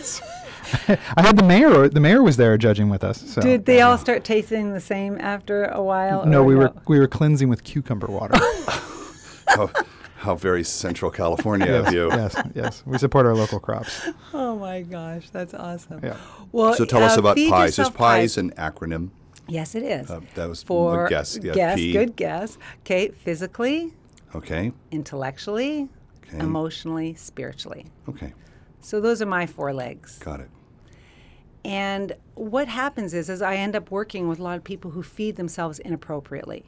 I 1.17 1.23
had 1.23 1.37
the 1.37 1.43
mayor. 1.45 1.89
The 1.89 2.01
mayor 2.01 2.23
was 2.23 2.37
there 2.37 2.57
judging 2.59 2.89
with 2.89 3.05
us. 3.05 3.21
So. 3.31 3.41
Did 3.41 3.67
they 3.67 3.81
all 3.81 3.99
start 3.99 4.25
tasting 4.25 4.73
the 4.73 4.81
same 4.81 5.19
after 5.21 5.65
a 5.67 5.83
while? 5.83 6.25
No, 6.27 6.41
or 6.41 6.45
we 6.45 6.55
were 6.57 6.73
we 6.87 6.99
were 6.99 7.09
cleansing 7.09 7.49
with 7.49 7.65
cucumber 7.65 8.07
water. 8.09 8.35
How, 9.47 9.71
how 10.17 10.35
very 10.35 10.65
Central 10.65 11.13
California 11.13 11.67
yes, 11.67 11.87
of 11.87 11.95
you. 11.95 12.09
yes, 12.09 12.43
yes. 12.57 12.83
We 12.87 12.99
support 12.99 13.25
our 13.25 13.37
local 13.37 13.61
crops. 13.61 14.09
Oh 14.33 14.57
my 14.57 14.83
gosh, 14.83 15.31
that's 15.31 15.55
awesome. 15.55 16.01
Yeah. 16.03 16.17
Well, 16.51 16.75
So 16.75 16.85
tell 16.85 17.05
us 17.05 17.17
uh, 17.17 17.21
about 17.21 17.37
feed 17.37 17.51
pies. 17.51 17.71
Is 17.71 17.79
yourself 17.79 17.95
pies 17.95 18.37
an 18.37 18.51
acronym? 18.53 19.11
Yes, 19.47 19.75
it 19.75 19.83
is. 19.83 20.11
Uh, 20.11 20.21
that 20.35 20.49
was 20.49 20.63
For 20.63 21.07
a 21.07 21.09
guess. 21.09 21.39
Yeah, 21.41 21.53
guess, 21.53 21.77
P. 21.77 21.93
good 21.93 22.17
guess. 22.17 22.59
Okay, 22.81 23.09
physically, 23.11 23.93
Okay. 24.35 24.73
intellectually, 24.91 25.89
Okay. 26.27 26.39
emotionally, 26.39 27.15
spiritually. 27.15 27.87
Okay. 28.09 28.33
So 28.85 29.01
those 29.01 29.23
are 29.23 29.27
my 29.27 29.47
four 29.47 29.73
legs. 29.73 30.19
Got 30.19 30.41
it. 30.41 30.51
And 31.65 32.13
what 32.35 32.69
happens 32.69 33.15
is, 33.15 33.31
is 33.31 33.41
I 33.41 33.57
end 33.57 33.75
up 33.75 33.91
working 33.91 34.29
with 34.29 34.39
a 34.39 34.43
lot 34.43 34.59
of 34.59 34.63
people 34.63 34.91
who 34.91 35.03
feed 35.03 35.37
themselves 35.37 35.79
inappropriately. 35.79 36.67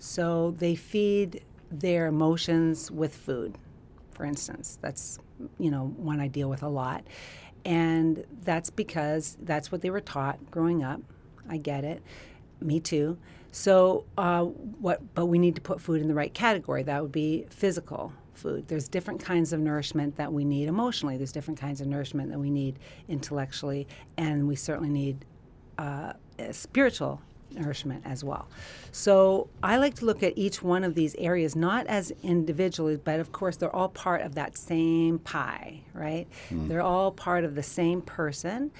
So 0.00 0.56
they 0.58 0.74
feed 0.74 1.44
their 1.70 2.06
emotions 2.08 2.90
with 2.90 3.14
food, 3.14 3.56
for 4.10 4.24
instance. 4.24 4.78
That's 4.82 5.20
you 5.58 5.70
know 5.70 5.94
one 5.96 6.18
I 6.18 6.26
deal 6.26 6.50
with 6.50 6.64
a 6.64 6.68
lot, 6.68 7.04
and 7.64 8.24
that's 8.42 8.70
because 8.70 9.36
that's 9.42 9.70
what 9.70 9.82
they 9.82 9.90
were 9.90 10.00
taught 10.00 10.50
growing 10.50 10.82
up. 10.82 11.00
I 11.48 11.58
get 11.58 11.84
it. 11.84 12.02
Me 12.60 12.80
too. 12.80 13.16
So 13.52 14.06
uh, 14.18 14.42
what? 14.42 15.14
But 15.14 15.26
we 15.26 15.38
need 15.38 15.54
to 15.54 15.60
put 15.60 15.80
food 15.80 16.02
in 16.02 16.08
the 16.08 16.14
right 16.14 16.34
category. 16.34 16.82
That 16.82 17.00
would 17.00 17.12
be 17.12 17.46
physical 17.48 18.12
food. 18.36 18.68
There's 18.68 18.88
different 18.88 19.20
kinds 19.20 19.52
of 19.52 19.60
nourishment 19.60 20.16
that 20.16 20.32
we 20.32 20.44
need 20.44 20.68
emotionally. 20.68 21.16
There's 21.16 21.32
different 21.32 21.58
kinds 21.60 21.80
of 21.80 21.86
nourishment 21.86 22.30
that 22.30 22.38
we 22.38 22.50
need 22.50 22.78
intellectually, 23.08 23.86
and 24.16 24.46
we 24.46 24.56
certainly 24.56 24.90
need 24.90 25.24
uh, 25.78 26.12
uh, 26.38 26.52
spiritual 26.52 27.20
nourishment 27.52 28.02
as 28.04 28.22
well. 28.24 28.48
So 28.92 29.48
I 29.62 29.76
like 29.78 29.94
to 29.96 30.04
look 30.04 30.22
at 30.22 30.32
each 30.36 30.62
one 30.62 30.84
of 30.84 30.94
these 30.94 31.14
areas 31.16 31.54
not 31.56 31.86
as 31.86 32.12
individually, 32.22 32.96
but 32.96 33.20
of 33.20 33.32
course 33.32 33.56
they're 33.56 33.74
all 33.74 33.88
part 33.88 34.22
of 34.22 34.34
that 34.34 34.56
same 34.58 35.18
pie, 35.20 35.80
right? 35.94 36.26
They're 36.50 36.82
all 36.82 37.12
part 37.12 37.44
of 37.44 37.54
the 37.54 37.62
same 37.62 38.02
person, 38.02 38.70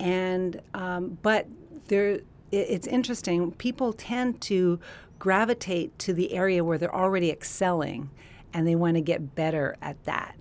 and 0.00 0.60
um, 0.74 1.18
but 1.22 1.46
there. 1.88 2.10
it- 2.10 2.24
It's 2.52 2.86
interesting. 2.86 3.50
People 3.52 3.92
tend 3.92 4.40
to 4.42 4.78
gravitate 5.18 5.98
to 5.98 6.12
the 6.12 6.32
area 6.34 6.62
where 6.62 6.78
they're 6.78 6.94
already 6.94 7.30
excelling, 7.30 8.10
and 8.54 8.66
they 8.66 8.76
want 8.76 8.94
to 8.94 9.00
get 9.00 9.34
better 9.34 9.76
at 9.82 10.02
that. 10.04 10.36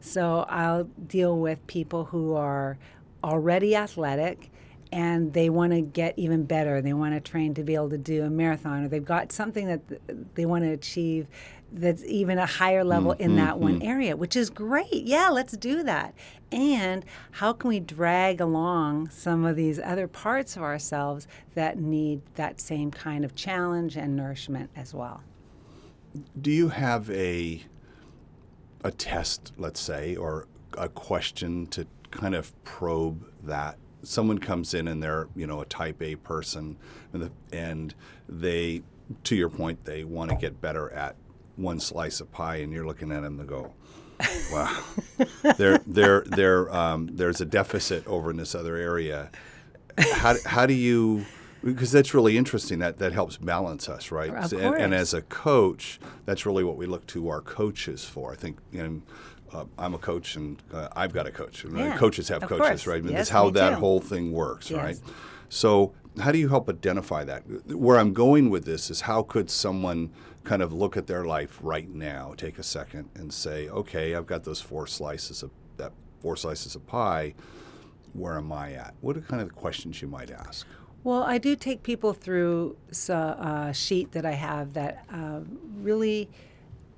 So 0.00 0.46
I'll 0.48 0.84
deal 0.84 1.38
with 1.38 1.64
people 1.66 2.06
who 2.06 2.34
are 2.34 2.78
already 3.22 3.76
athletic 3.76 4.50
and 4.90 5.34
they 5.34 5.50
want 5.50 5.72
to 5.72 5.82
get 5.82 6.14
even 6.18 6.44
better. 6.44 6.80
They 6.80 6.94
want 6.94 7.14
to 7.14 7.20
train 7.20 7.54
to 7.54 7.62
be 7.62 7.74
able 7.74 7.90
to 7.90 7.98
do 7.98 8.24
a 8.24 8.30
marathon, 8.30 8.84
or 8.84 8.88
they've 8.88 9.04
got 9.04 9.32
something 9.32 9.66
that 9.66 9.80
they 10.34 10.46
want 10.46 10.64
to 10.64 10.70
achieve 10.70 11.26
that's 11.70 12.02
even 12.04 12.38
a 12.38 12.46
higher 12.46 12.82
level 12.82 13.12
in 13.12 13.36
that 13.36 13.54
mm-hmm, 13.54 13.62
one 13.62 13.74
mm-hmm. 13.80 13.88
area, 13.88 14.16
which 14.16 14.34
is 14.34 14.48
great. 14.48 15.04
Yeah, 15.04 15.28
let's 15.28 15.54
do 15.54 15.82
that. 15.82 16.14
And 16.50 17.04
how 17.32 17.52
can 17.52 17.68
we 17.68 17.80
drag 17.80 18.40
along 18.40 19.10
some 19.10 19.44
of 19.44 19.56
these 19.56 19.78
other 19.78 20.08
parts 20.08 20.56
of 20.56 20.62
ourselves 20.62 21.28
that 21.54 21.78
need 21.78 22.22
that 22.36 22.58
same 22.58 22.90
kind 22.90 23.22
of 23.22 23.34
challenge 23.34 23.96
and 23.96 24.16
nourishment 24.16 24.70
as 24.74 24.94
well? 24.94 25.22
Do 26.40 26.50
you 26.50 26.68
have 26.68 27.10
a 27.10 27.62
a 28.84 28.90
test, 28.90 29.52
let's 29.56 29.80
say, 29.80 30.16
or 30.16 30.46
a 30.76 30.88
question 30.88 31.66
to 31.68 31.86
kind 32.10 32.34
of 32.34 32.52
probe 32.64 33.26
that? 33.42 33.78
Someone 34.02 34.38
comes 34.38 34.74
in 34.74 34.86
and 34.86 35.02
they're, 35.02 35.28
you 35.34 35.46
know, 35.46 35.60
a 35.60 35.66
type 35.66 36.00
A 36.02 36.14
person, 36.16 36.76
and, 37.12 37.22
the, 37.22 37.32
and 37.52 37.94
they, 38.28 38.82
to 39.24 39.34
your 39.34 39.48
point, 39.48 39.84
they 39.84 40.04
want 40.04 40.30
to 40.30 40.36
get 40.36 40.60
better 40.60 40.90
at 40.92 41.16
one 41.56 41.80
slice 41.80 42.20
of 42.20 42.30
pie, 42.30 42.56
and 42.56 42.72
you're 42.72 42.86
looking 42.86 43.10
at 43.10 43.22
them 43.22 43.40
and 43.40 43.48
go, 43.48 43.74
"Wow, 44.52 44.84
there, 45.58 45.78
there, 45.86 46.22
there, 46.26 46.72
um, 46.74 47.08
there's 47.12 47.40
a 47.40 47.44
deficit 47.44 48.06
over 48.06 48.30
in 48.30 48.36
this 48.36 48.54
other 48.54 48.76
area." 48.76 49.30
How, 49.98 50.36
how 50.46 50.66
do 50.66 50.74
you? 50.74 51.26
Because 51.64 51.90
that's 51.90 52.14
really 52.14 52.36
interesting. 52.36 52.78
That 52.78 52.98
that 52.98 53.12
helps 53.12 53.36
balance 53.36 53.88
us, 53.88 54.10
right? 54.12 54.30
Of 54.32 54.52
and, 54.52 54.76
and 54.76 54.94
as 54.94 55.12
a 55.14 55.22
coach, 55.22 55.98
that's 56.24 56.46
really 56.46 56.64
what 56.64 56.76
we 56.76 56.86
look 56.86 57.06
to 57.08 57.28
our 57.28 57.40
coaches 57.40 58.04
for. 58.04 58.32
I 58.32 58.36
think, 58.36 58.58
you 58.70 58.82
know, 58.82 59.02
uh, 59.52 59.64
I'm 59.78 59.94
a 59.94 59.98
coach 59.98 60.36
and 60.36 60.62
uh, 60.72 60.88
I've 60.94 61.12
got 61.12 61.26
a 61.26 61.30
coach. 61.32 61.64
And, 61.64 61.76
uh, 61.76 61.80
Yeah, 61.82 61.96
coaches 61.96 62.28
have 62.28 62.42
coaches, 62.42 62.58
course. 62.68 62.86
right? 62.86 63.02
Yes, 63.02 63.12
that's 63.12 63.28
how 63.30 63.50
that 63.50 63.70
too. 63.70 63.76
whole 63.76 64.00
thing 64.00 64.32
works, 64.32 64.70
Yes. 64.70 64.78
right? 64.82 64.98
So, 65.48 65.94
how 66.20 66.30
do 66.32 66.38
you 66.38 66.48
help 66.48 66.68
identify 66.68 67.24
that? 67.24 67.42
Where 67.66 67.98
I'm 67.98 68.12
going 68.12 68.50
with 68.50 68.64
this 68.64 68.90
is 68.90 69.02
how 69.02 69.22
could 69.22 69.50
someone 69.50 70.10
kind 70.44 70.62
of 70.62 70.72
look 70.72 70.96
at 70.96 71.06
their 71.06 71.24
life 71.24 71.58
right 71.62 71.88
now, 71.88 72.34
take 72.36 72.58
a 72.58 72.62
second, 72.62 73.08
and 73.14 73.32
say, 73.32 73.68
okay, 73.68 74.14
I've 74.14 74.26
got 74.26 74.44
those 74.44 74.60
four 74.60 74.86
slices 74.86 75.42
of 75.42 75.50
that 75.76 75.92
four 76.20 76.36
slices 76.36 76.74
of 76.76 76.86
pie. 76.86 77.34
Where 78.14 78.36
am 78.36 78.52
I 78.52 78.72
at? 78.72 78.94
What 79.00 79.16
are 79.16 79.20
kind 79.20 79.40
of 79.42 79.48
the 79.48 79.54
questions 79.54 80.02
you 80.02 80.08
might 80.08 80.30
ask? 80.30 80.66
Well, 81.04 81.22
I 81.22 81.38
do 81.38 81.56
take 81.56 81.82
people 81.82 82.12
through 82.12 82.76
uh, 83.08 83.12
a 83.68 83.72
sheet 83.74 84.12
that 84.12 84.26
I 84.26 84.32
have 84.32 84.74
that 84.74 85.04
uh, 85.12 85.40
really 85.80 86.28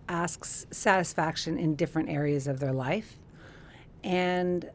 asks 0.08 0.66
satisfaction 0.70 1.58
in 1.58 1.76
different 1.76 2.08
areas 2.08 2.46
of 2.46 2.60
their 2.60 2.72
life, 2.72 3.16
and 4.02 4.68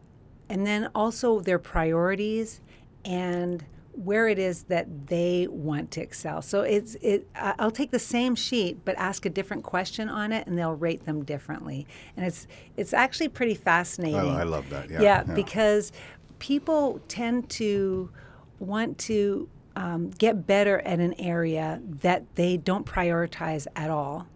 and 0.48 0.66
then 0.66 0.90
also 0.94 1.40
their 1.40 1.58
priorities 1.60 2.62
and 3.04 3.66
where 3.94 4.28
it 4.28 4.38
is 4.38 4.64
that 4.64 5.08
they 5.08 5.48
want 5.50 5.90
to 5.90 6.02
excel. 6.02 6.42
So 6.42 6.62
it's 6.62 6.96
it. 6.96 7.28
I- 7.36 7.56
I'll 7.60 7.72
take 7.72 7.92
the 7.92 8.00
same 8.00 8.36
sheet 8.36 8.86
but 8.86 8.96
ask 8.98 9.26
a 9.26 9.30
different 9.30 9.64
question 9.64 10.08
on 10.10 10.32
it, 10.32 10.46
and 10.48 10.58
they'll 10.58 10.74
rate 10.76 11.06
them 11.06 11.24
differently. 11.26 11.88
And 12.16 12.26
it's 12.26 12.48
it's 12.78 12.94
actually 12.94 13.30
pretty 13.30 13.56
fascinating. 13.56 14.16
I 14.20 14.44
love 14.44 14.70
that, 14.70 14.90
yeah, 14.90 15.02
yeah, 15.02 15.24
yeah. 15.28 15.34
because 15.34 15.92
people 16.40 17.02
tend 17.08 17.50
to 17.50 18.10
want 18.60 18.98
to 18.98 19.48
um, 19.76 20.10
get 20.12 20.48
better 20.48 20.80
at 20.82 21.00
an 21.00 21.14
area 21.20 21.82
that 22.02 22.24
they 22.36 22.58
don't 22.58 22.86
prioritize 22.86 23.68
at 23.76 23.90
all 23.90 24.28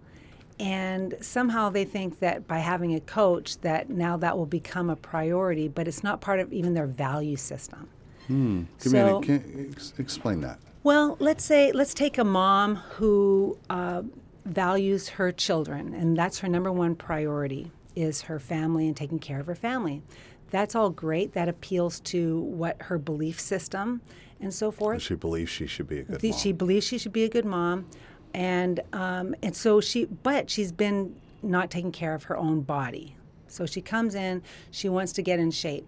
and 0.59 1.15
somehow 1.21 1.69
they 1.69 1.85
think 1.85 2.19
that 2.19 2.45
by 2.45 2.57
having 2.59 2.93
a 2.93 2.99
coach 2.99 3.57
that 3.61 3.89
now 3.89 4.17
that 4.17 4.37
will 4.37 4.45
become 4.45 4.89
a 4.89 4.95
priority 4.95 5.67
but 5.69 5.87
it's 5.87 6.03
not 6.03 6.19
part 6.19 6.39
of 6.41 6.51
even 6.51 6.73
their 6.73 6.87
value 6.87 7.37
system 7.37 7.87
me 8.27 8.67
So- 8.77 9.21
can, 9.21 9.69
ex, 9.71 9.93
explain 9.97 10.41
that. 10.41 10.59
well, 10.83 11.17
let's 11.19 11.43
say 11.43 11.71
let's 11.71 11.93
take 11.93 12.17
a 12.17 12.23
mom 12.23 12.75
who 12.75 13.57
uh, 13.69 14.03
values 14.45 15.09
her 15.09 15.31
children, 15.31 15.93
and 15.93 16.15
that's 16.15 16.39
her 16.39 16.47
number 16.47 16.71
one 16.71 16.95
priority 16.95 17.71
is 17.95 18.21
her 18.23 18.39
family 18.39 18.87
and 18.87 18.95
taking 18.95 19.17
care 19.19 19.39
of 19.39 19.47
her 19.47 19.55
family. 19.55 20.01
That's 20.49 20.75
all 20.75 20.89
great. 20.89 21.33
That 21.33 21.47
appeals 21.47 21.99
to 22.01 22.39
what 22.41 22.81
her 22.83 22.97
belief 22.97 23.39
system 23.39 24.01
and 24.41 24.53
so 24.53 24.71
forth. 24.71 25.01
She 25.01 25.15
believes 25.15 25.51
she 25.51 25.67
should 25.67 25.87
be 25.87 25.99
a 25.99 26.03
good 26.03 26.21
The- 26.21 26.29
mom. 26.31 26.39
She 26.39 26.51
believes 26.51 26.85
she 26.85 26.97
should 26.97 27.13
be 27.13 27.23
a 27.23 27.29
good 27.29 27.45
mom, 27.45 27.85
and 28.33 28.79
um, 28.93 29.35
and 29.43 29.55
so 29.55 29.81
she, 29.81 30.05
but 30.05 30.49
she's 30.49 30.71
been 30.71 31.15
not 31.41 31.69
taking 31.69 31.91
care 31.91 32.13
of 32.13 32.23
her 32.23 32.37
own 32.37 32.61
body. 32.61 33.15
So 33.47 33.65
she 33.65 33.81
comes 33.81 34.13
in, 34.15 34.43
she 34.71 34.89
wants 34.89 35.11
to 35.13 35.21
get 35.23 35.39
in 35.39 35.49
shape, 35.51 35.85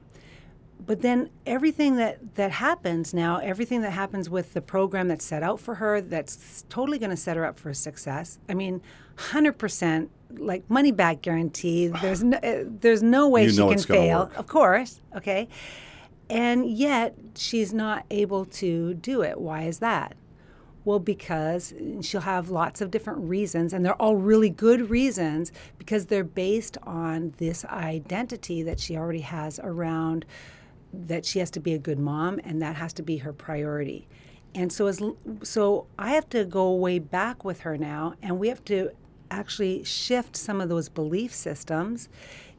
but 0.86 1.02
then 1.02 1.30
everything 1.46 1.96
that 1.98 2.36
that 2.36 2.52
happens 2.52 3.14
now, 3.14 3.38
everything 3.38 3.82
that 3.82 3.92
happens 3.92 4.30
with 4.30 4.54
the 4.54 4.62
program 4.62 5.08
that's 5.08 5.24
set 5.26 5.44
out 5.44 5.60
for 5.60 5.76
her, 5.76 6.02
that's 6.02 6.66
totally 6.70 6.98
going 6.98 7.12
to 7.12 7.18
set 7.18 7.38
her 7.38 7.46
up 7.46 7.60
for 7.60 7.74
success. 7.74 8.40
I 8.50 8.54
mean, 8.56 8.82
hundred 9.16 9.58
percent, 9.60 10.10
like 10.38 10.70
money 10.70 10.92
back 10.92 11.22
guarantee. 11.22 11.88
There's 11.88 12.24
no, 12.24 12.38
uh, 12.38 12.64
there's 12.68 13.04
no 13.04 13.28
way 13.30 13.46
You 13.46 13.52
she 13.52 13.58
can 13.58 13.80
fail. 13.80 14.20
work. 14.20 14.38
Of 14.38 14.48
course, 14.48 15.02
okay. 15.16 15.48
And 16.30 16.70
yet 16.70 17.16
she's 17.36 17.74
not 17.74 18.06
able 18.10 18.46
to 18.46 18.94
do 18.96 19.22
it. 19.22 19.40
Why 19.40 19.64
is 19.64 19.80
that? 19.80 20.16
Well, 20.84 21.00
because 21.00 21.74
she'll 22.02 22.22
have 22.22 22.50
lots 22.50 22.82
of 22.82 22.90
different 22.90 23.20
reasons, 23.20 23.72
and 23.72 23.86
they're 23.86 24.02
all 24.02 24.16
really 24.16 24.50
good 24.50 24.90
reasons 24.90 25.52
because 25.78 26.08
they're 26.08 26.24
based 26.24 26.78
on 26.84 27.34
this 27.38 27.64
identity 27.66 28.64
that 28.64 28.80
she 28.80 28.98
already 28.98 29.22
has 29.22 29.60
around 29.64 30.26
that 30.94 31.26
she 31.26 31.40
has 31.40 31.52
to 31.52 31.60
be 31.60 31.74
a 31.74 31.78
good 31.80 32.00
mom 32.00 32.40
and 32.44 32.62
that 32.62 32.76
has 32.76 32.94
to 32.94 33.04
be 33.04 33.18
her 33.18 33.32
priority. 33.32 34.08
And 34.54 34.72
so 34.74 34.88
as 34.88 35.02
so 35.44 35.88
I 35.98 36.12
have 36.12 36.28
to 36.30 36.44
go 36.44 36.74
way 36.74 37.00
back 37.00 37.46
with 37.46 37.62
her 37.62 37.78
now 37.78 38.16
and 38.22 38.40
we 38.40 38.50
have 38.50 38.64
to 38.66 38.92
actually 39.32 39.84
shift 39.84 40.36
some 40.36 40.62
of 40.62 40.70
those 40.70 40.90
belief 40.90 41.34
systems 41.34 42.10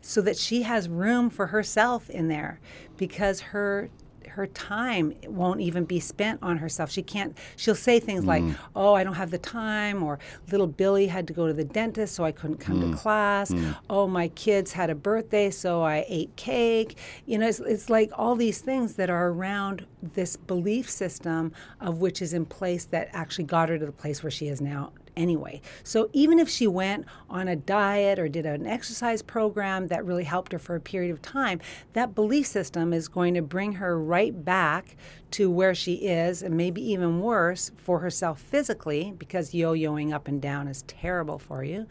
so 0.01 0.21
that 0.23 0.37
she 0.37 0.63
has 0.63 0.89
room 0.89 1.31
for 1.31 1.49
herself 1.49 2.11
in 2.11 2.29
there 2.29 2.59
because 2.97 3.41
her 3.41 3.91
her 4.33 4.47
time 4.47 5.13
won't 5.27 5.61
even 5.61 5.85
be 5.85 6.01
spent 6.01 6.43
on 6.43 6.57
herself. 6.59 6.91
She 6.91 7.03
can't, 7.03 7.37
she'll 7.57 7.75
say 7.75 8.01
things 8.01 8.25
like, 8.25 8.43
mm. 8.43 8.57
Oh, 8.75 8.95
I 8.95 9.05
don't 9.05 9.15
have 9.15 9.31
the 9.31 9.39
time, 9.39 10.03
or 10.03 10.19
little 10.51 10.67
Billy 10.67 11.07
had 11.07 11.27
to 11.27 11.35
go 11.35 11.47
to 11.47 11.53
the 11.53 11.65
dentist, 11.65 12.15
so 12.15 12.25
I 12.25 12.33
couldn't 12.33 12.57
come 12.57 12.81
to 12.81 12.87
mm. 12.87 12.97
class. 12.97 13.51
Mm. 13.51 13.77
Oh, 13.91 14.07
my 14.07 14.29
kids 14.29 14.73
had 14.73 14.89
a 14.89 14.95
birthday, 14.95 15.51
so 15.51 15.83
I 15.83 16.07
ate 16.09 16.35
cake. 16.37 16.97
You 17.27 17.39
know, 17.39 17.49
it's, 17.49 17.61
it's 17.61 17.91
like 17.91 18.11
all 18.15 18.35
these 18.35 18.61
things 18.61 18.95
that 18.95 19.11
are 19.11 19.29
around 19.29 19.87
this 20.03 20.37
belief 20.37 20.89
system 20.89 21.53
of 21.81 21.99
which 21.99 22.23
is 22.23 22.33
in 22.33 22.47
place 22.47 22.87
that 22.87 23.11
actually 23.13 23.45
got 23.45 23.69
her 23.69 23.79
to 23.79 23.87
the 23.87 23.93
place 23.93 24.23
where 24.23 24.31
she 24.31 24.49
is 24.49 24.61
now 24.61 24.93
anyway. 25.17 25.61
So 25.85 26.09
even 26.13 26.39
if 26.39 26.49
she 26.49 26.67
went 26.67 27.07
on 27.29 27.49
a 27.49 27.57
diet 27.57 28.19
or 28.19 28.29
did 28.29 28.47
an 28.47 28.67
exercise 28.67 29.23
program 29.23 29.89
that 29.89 30.05
really 30.05 30.25
helped 30.25 30.53
her 30.53 30.59
for 30.59 30.75
a 30.77 30.81
period 30.81 31.11
of 31.11 31.23
time, 31.23 31.61
that 31.93 32.15
belief 32.15 32.47
system 32.47 32.93
is 32.93 33.09
going 33.09 33.35
to 33.35 33.43
bring 33.43 33.73
her 33.75 33.99
right 33.99 34.45
back 34.45 34.97
to 35.33 35.51
where 35.51 35.75
she 35.75 35.95
is 35.95 36.43
and 36.43 36.57
maybe 36.57 36.83
even 36.93 37.21
worse 37.21 37.71
for 37.77 38.01
herself 38.01 38.41
physically 38.41 39.15
because 39.17 39.55
yo-yoing 39.55 40.13
up 40.13 40.29
and 40.29 40.43
down 40.43 40.69
is 40.69 40.83
terrible 40.83 41.39
for 41.39 41.65
you 41.65 41.87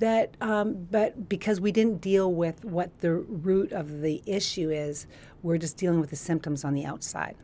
that 0.00 0.36
um, 0.40 0.88
but 0.90 1.28
because 1.28 1.60
we 1.60 1.70
didn't 1.70 2.00
deal 2.00 2.32
with 2.32 2.64
what 2.64 3.00
the 3.00 3.12
root 3.12 3.72
of 3.72 4.00
the 4.00 4.22
issue 4.26 4.70
is 4.70 5.06
we're 5.42 5.58
just 5.58 5.76
dealing 5.76 6.00
with 6.00 6.10
the 6.10 6.16
symptoms 6.16 6.64
on 6.64 6.74
the 6.74 6.84
outside 6.84 7.36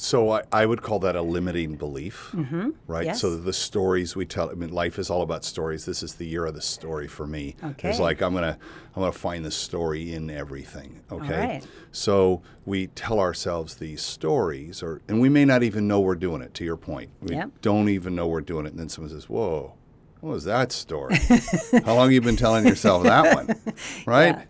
So 0.00 0.30
I, 0.30 0.42
I 0.52 0.64
would 0.64 0.80
call 0.80 1.00
that 1.00 1.16
a 1.16 1.22
limiting 1.22 1.74
belief, 1.74 2.30
mm-hmm. 2.32 2.70
right? 2.86 3.06
Yes. 3.06 3.20
So 3.20 3.36
the 3.36 3.52
stories 3.52 4.14
we 4.14 4.26
tell. 4.26 4.48
I 4.48 4.52
mean, 4.54 4.70
life 4.70 4.96
is 4.96 5.10
all 5.10 5.22
about 5.22 5.44
stories. 5.44 5.86
This 5.86 6.04
is 6.04 6.14
the 6.14 6.24
year 6.24 6.46
of 6.46 6.54
the 6.54 6.60
story 6.60 7.08
for 7.08 7.26
me. 7.26 7.56
Okay. 7.64 7.90
It's 7.90 7.98
like 7.98 8.22
I'm 8.22 8.32
gonna 8.32 8.56
I'm 8.94 9.02
gonna 9.02 9.10
find 9.10 9.44
the 9.44 9.50
story 9.50 10.14
in 10.14 10.30
everything. 10.30 11.00
Okay. 11.10 11.46
right. 11.46 11.66
So 11.90 12.42
we 12.64 12.86
tell 12.86 13.18
ourselves 13.18 13.74
these 13.74 14.00
stories, 14.00 14.84
or 14.84 15.02
and 15.08 15.20
we 15.20 15.28
may 15.28 15.44
not 15.44 15.64
even 15.64 15.88
know 15.88 15.98
we're 15.98 16.14
doing 16.14 16.42
it. 16.42 16.54
To 16.54 16.64
your 16.64 16.76
point, 16.76 17.10
we 17.20 17.34
Yep. 17.34 17.50
don't 17.60 17.88
even 17.88 18.14
know 18.14 18.28
we're 18.28 18.40
doing 18.40 18.66
it, 18.66 18.70
and 18.70 18.78
then 18.78 18.88
someone 18.88 19.10
says, 19.10 19.28
"Whoa." 19.28 19.74
What 20.20 20.30
was 20.30 20.44
that 20.44 20.72
story? 20.72 21.14
How 21.84 21.94
long 21.94 22.06
have 22.06 22.12
you 22.12 22.20
been 22.20 22.36
telling 22.36 22.66
yourself 22.66 23.04
that 23.04 23.34
one? 23.36 23.48
Right? 24.06 24.34
Yeah. 24.36 24.44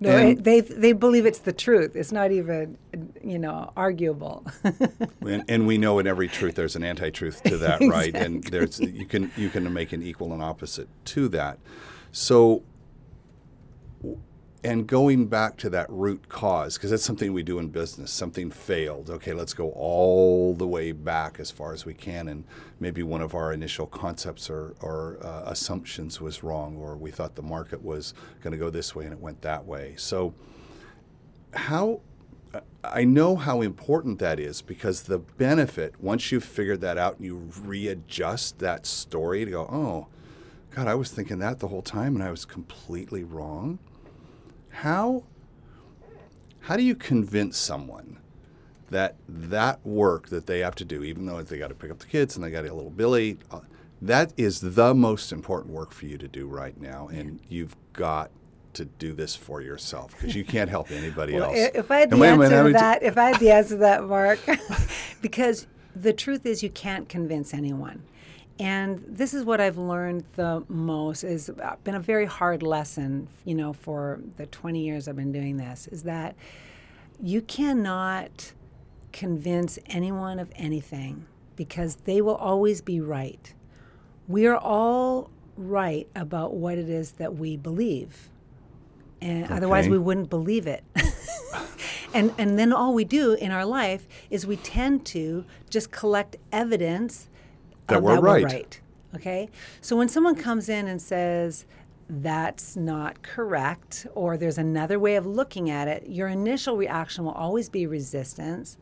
No, 0.00 0.10
And- 0.10 0.38
it, 0.38 0.44
they 0.44 0.60
they 0.60 0.92
believe 0.92 1.24
it's 1.26 1.38
the 1.38 1.52
truth. 1.52 1.94
It's 1.94 2.10
not 2.12 2.32
even, 2.32 2.76
you 3.22 3.38
know, 3.38 3.72
arguable. 3.76 4.44
and, 5.20 5.44
and 5.48 5.66
we 5.66 5.78
know 5.78 5.98
in 6.00 6.06
every 6.06 6.28
truth 6.28 6.54
there's 6.56 6.74
an 6.76 6.82
anti-truth 6.84 7.42
to 7.44 7.58
that, 7.58 7.80
right? 7.88 8.14
And 8.14 8.42
there's 8.44 8.80
you 8.80 9.06
can 9.06 9.30
you 9.36 9.50
can 9.50 9.72
make 9.72 9.92
an 9.92 10.02
equal 10.02 10.32
and 10.32 10.42
opposite 10.42 10.88
to 11.06 11.28
that. 11.28 11.58
So, 12.10 12.62
and 14.64 14.86
going 14.86 15.26
back 15.26 15.56
to 15.58 15.70
that 15.70 15.90
root 15.90 16.28
cause, 16.28 16.76
because 16.76 16.90
that's 16.90 17.02
something 17.02 17.32
we 17.32 17.42
do 17.42 17.58
in 17.58 17.68
business. 17.68 18.12
Something 18.12 18.50
failed. 18.50 19.10
Okay, 19.10 19.32
let's 19.32 19.54
go 19.54 19.70
all 19.70 20.54
the 20.54 20.68
way 20.68 20.92
back 20.92 21.40
as 21.40 21.50
far 21.50 21.72
as 21.72 21.84
we 21.84 21.94
can, 21.94 22.28
and 22.28 22.44
maybe 22.78 23.02
one 23.02 23.22
of 23.22 23.34
our 23.34 23.52
initial 23.52 23.86
concepts 23.86 24.48
or, 24.48 24.74
or 24.80 25.18
uh, 25.20 25.42
assumptions 25.46 26.20
was 26.20 26.44
wrong, 26.44 26.76
or 26.76 26.96
we 26.96 27.10
thought 27.10 27.34
the 27.34 27.42
market 27.42 27.82
was 27.82 28.14
going 28.40 28.52
to 28.52 28.58
go 28.58 28.70
this 28.70 28.94
way 28.94 29.04
and 29.04 29.12
it 29.12 29.20
went 29.20 29.42
that 29.42 29.64
way. 29.64 29.94
So, 29.96 30.32
how 31.54 32.00
I 32.84 33.04
know 33.04 33.36
how 33.36 33.62
important 33.62 34.18
that 34.18 34.38
is 34.38 34.62
because 34.62 35.02
the 35.02 35.18
benefit, 35.18 36.00
once 36.00 36.30
you've 36.30 36.44
figured 36.44 36.80
that 36.82 36.98
out 36.98 37.16
and 37.16 37.24
you 37.24 37.50
readjust 37.64 38.58
that 38.58 38.86
story 38.86 39.44
to 39.44 39.50
go, 39.50 39.62
oh, 39.62 40.08
God, 40.70 40.88
I 40.88 40.94
was 40.94 41.10
thinking 41.10 41.38
that 41.38 41.58
the 41.58 41.68
whole 41.68 41.82
time 41.82 42.14
and 42.14 42.24
I 42.24 42.30
was 42.30 42.44
completely 42.44 43.24
wrong. 43.24 43.78
How, 44.72 45.24
how 46.60 46.76
do 46.76 46.82
you 46.82 46.94
convince 46.94 47.56
someone 47.58 48.18
that 48.90 49.16
that 49.28 49.84
work 49.86 50.28
that 50.28 50.46
they 50.46 50.58
have 50.60 50.74
to 50.76 50.84
do, 50.84 51.02
even 51.02 51.26
though 51.26 51.40
they 51.42 51.58
got 51.58 51.68
to 51.68 51.74
pick 51.74 51.90
up 51.90 51.98
the 51.98 52.06
kids 52.06 52.36
and 52.36 52.44
they 52.44 52.50
got 52.50 52.64
a 52.66 52.74
little 52.74 52.90
Billy, 52.90 53.38
uh, 53.50 53.60
that 54.02 54.32
is 54.36 54.60
the 54.60 54.94
most 54.94 55.32
important 55.32 55.72
work 55.72 55.92
for 55.92 56.06
you 56.06 56.18
to 56.18 56.28
do 56.28 56.46
right 56.46 56.78
now, 56.80 57.08
and 57.08 57.40
you've 57.48 57.76
got 57.92 58.30
to 58.74 58.84
do 58.86 59.12
this 59.12 59.36
for 59.36 59.60
yourself 59.60 60.12
because 60.16 60.34
you 60.34 60.44
can't 60.44 60.68
help 60.70 60.90
anybody 60.90 61.34
Well, 61.38 61.44
else. 61.44 61.70
if 61.74 61.90
I 61.90 62.00
had 62.00 62.10
the 62.10 62.16
And 62.16 62.24
answer 62.24 62.48
minute, 62.48 62.66
to 62.68 62.72
that, 62.72 63.02
if 63.02 63.16
I 63.18 63.30
had 63.30 63.40
the 63.40 63.50
answer 63.50 63.70
to 63.70 63.76
that, 63.78 64.04
Mark, 64.04 64.40
because 65.22 65.66
the 65.94 66.12
truth 66.12 66.46
is 66.46 66.62
you 66.62 66.70
can't 66.70 67.08
convince 67.08 67.52
anyone. 67.54 68.02
And 68.62 69.02
this 69.08 69.34
is 69.34 69.44
what 69.44 69.60
I've 69.60 69.76
learned 69.76 70.22
the 70.34 70.62
most 70.68 71.24
is 71.24 71.50
uh, 71.50 71.74
been 71.82 71.96
a 71.96 72.00
very 72.00 72.26
hard 72.26 72.62
lesson, 72.62 73.26
you 73.44 73.56
know, 73.56 73.72
for 73.72 74.20
the 74.36 74.46
20 74.46 74.78
years 74.78 75.08
I've 75.08 75.16
been 75.16 75.32
doing 75.32 75.56
this 75.56 75.88
is 75.88 76.04
that 76.04 76.36
you 77.20 77.42
cannot 77.42 78.52
convince 79.10 79.80
anyone 79.86 80.38
of 80.38 80.52
anything 80.54 81.26
because 81.56 81.96
they 82.04 82.20
will 82.20 82.36
always 82.36 82.80
be 82.80 83.00
right. 83.00 83.52
We 84.28 84.46
are 84.46 84.56
all 84.56 85.30
right 85.56 86.06
about 86.14 86.54
what 86.54 86.78
it 86.78 86.88
is 86.88 87.14
that 87.14 87.34
we 87.34 87.56
believe. 87.56 88.28
And 89.20 89.50
otherwise 89.50 89.88
we 89.88 89.98
wouldn't 89.98 90.30
believe 90.30 90.68
it. 90.68 90.84
and 92.14 92.32
and 92.38 92.56
then 92.56 92.72
all 92.72 92.94
we 92.94 93.04
do 93.04 93.32
in 93.32 93.50
our 93.50 93.64
life 93.64 94.06
is 94.30 94.46
we 94.46 94.56
tend 94.56 95.04
to 95.06 95.44
just 95.68 95.90
collect 95.90 96.36
evidence 96.52 97.28
That 97.88 97.98
of 97.98 98.04
we're 98.04 98.14
that 98.16 98.22
right. 98.22 98.42
we're 98.42 98.48
right. 98.48 98.80
Okay? 99.14 99.48
So 99.80 99.96
when 99.96 100.08
someone 100.08 100.34
comes 100.34 100.68
in 100.68 100.86
and 100.86 101.00
says 101.00 101.66
that's 102.08 102.76
not 102.76 103.22
correct 103.22 104.06
or 104.14 104.36
there's 104.36 104.58
another 104.58 104.98
way 104.98 105.16
of 105.16 105.26
looking 105.26 105.70
at 105.70 105.88
it, 105.88 106.06
your 106.08 106.28
initial 106.28 106.76
reaction 106.76 107.24
will 107.24 107.32
always 107.32 107.68
be 107.68 107.86
resistance. 107.86 108.76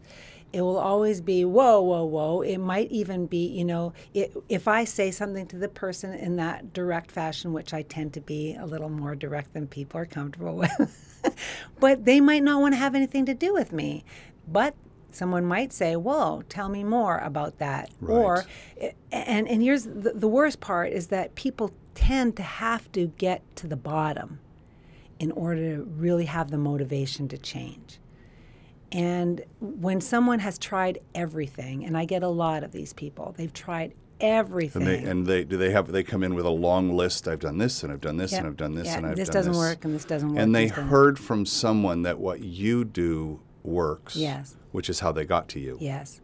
It 0.52 0.62
will 0.62 0.78
always 0.78 1.20
be 1.20 1.44
whoa, 1.44 1.80
whoa, 1.80 2.04
whoa. 2.04 2.40
It 2.40 2.58
might 2.58 2.90
even 2.90 3.26
be, 3.26 3.46
you 3.46 3.64
know, 3.64 3.92
it, 4.14 4.36
if 4.48 4.66
I 4.66 4.84
say 4.84 5.12
something 5.12 5.46
to 5.46 5.56
the 5.56 5.68
person 5.68 6.12
in 6.12 6.36
that 6.36 6.72
direct 6.72 7.12
fashion, 7.12 7.52
which 7.52 7.72
I 7.72 7.82
tend 7.82 8.14
to 8.14 8.20
be 8.20 8.56
a 8.56 8.66
little 8.66 8.88
more 8.88 9.14
direct 9.14 9.52
than 9.52 9.68
people 9.68 10.00
are 10.00 10.06
comfortable 10.06 10.56
with, 10.56 11.20
but 11.78 12.04
they 12.04 12.20
might 12.20 12.42
not 12.42 12.60
want 12.60 12.74
to 12.74 12.78
have 12.78 12.96
anything 12.96 13.26
to 13.26 13.34
do 13.34 13.54
with 13.54 13.72
me. 13.72 14.04
But 14.48 14.74
someone 15.14 15.44
might 15.44 15.72
say, 15.72 15.96
"Whoa, 15.96 16.42
tell 16.48 16.68
me 16.68 16.84
more 16.84 17.18
about 17.18 17.58
that." 17.58 17.90
Or, 18.06 18.44
eh, 18.78 18.92
and 19.12 19.48
and 19.48 19.62
here's 19.62 19.84
the, 19.84 20.12
the 20.14 20.28
worst 20.28 20.60
part 20.60 20.92
is 20.92 21.08
that 21.08 21.34
people 21.34 21.72
tend 21.94 22.36
to 22.36 22.42
have 22.42 22.90
to 22.92 23.08
get 23.18 23.42
to 23.56 23.66
the 23.66 23.76
bottom 23.76 24.40
in 25.18 25.30
order 25.32 25.76
to 25.76 25.82
really 25.84 26.24
have 26.24 26.50
the 26.50 26.58
motivation 26.58 27.28
to 27.28 27.38
change. 27.38 27.98
And 28.92 29.42
when 29.60 30.00
someone 30.00 30.40
has 30.40 30.58
tried 30.58 30.98
everything, 31.14 31.84
and 31.84 31.96
I 31.96 32.04
get 32.06 32.22
a 32.22 32.28
lot 32.28 32.64
of 32.64 32.72
these 32.72 32.92
people, 32.92 33.34
they've 33.36 33.52
tried 33.52 33.94
everything. 34.20 34.82
And 34.82 34.90
they 34.90 35.10
and 35.10 35.26
they 35.26 35.44
do 35.44 35.56
they 35.56 35.70
have 35.70 35.92
they 35.92 36.02
come 36.02 36.22
in 36.22 36.34
with 36.34 36.46
a 36.46 36.50
long 36.50 36.90
list. 36.96 37.28
I've 37.28 37.38
done 37.38 37.58
this 37.58 37.82
and 37.82 37.92
I've 37.92 38.00
done 38.00 38.16
this 38.16 38.32
Yep. 38.32 38.40
and 38.40 38.48
I've 38.48 38.56
done 38.56 38.74
this 38.74 38.86
Yeah, 38.86 38.96
and 38.98 39.06
I've 39.06 39.16
this 39.16 39.28
done 39.28 39.36
this. 39.38 39.46
This 39.46 39.56
doesn't 39.56 39.70
work 39.70 39.84
and 39.84 39.94
this 39.94 40.04
doesn't 40.04 40.28
work. 40.30 40.38
And 40.38 40.54
they 40.54 40.68
heard 40.68 41.18
from 41.18 41.46
someone 41.46 42.02
that 42.02 42.18
what 42.18 42.40
you 42.40 42.84
do 42.84 43.40
works. 43.62 44.16
Yes. 44.16 44.56
Which 44.72 44.88
is 44.88 45.00
how 45.00 45.12
they 45.12 45.24
got 45.24 45.48
to 45.50 45.60
you. 45.60 45.76
Yes. 45.80 46.20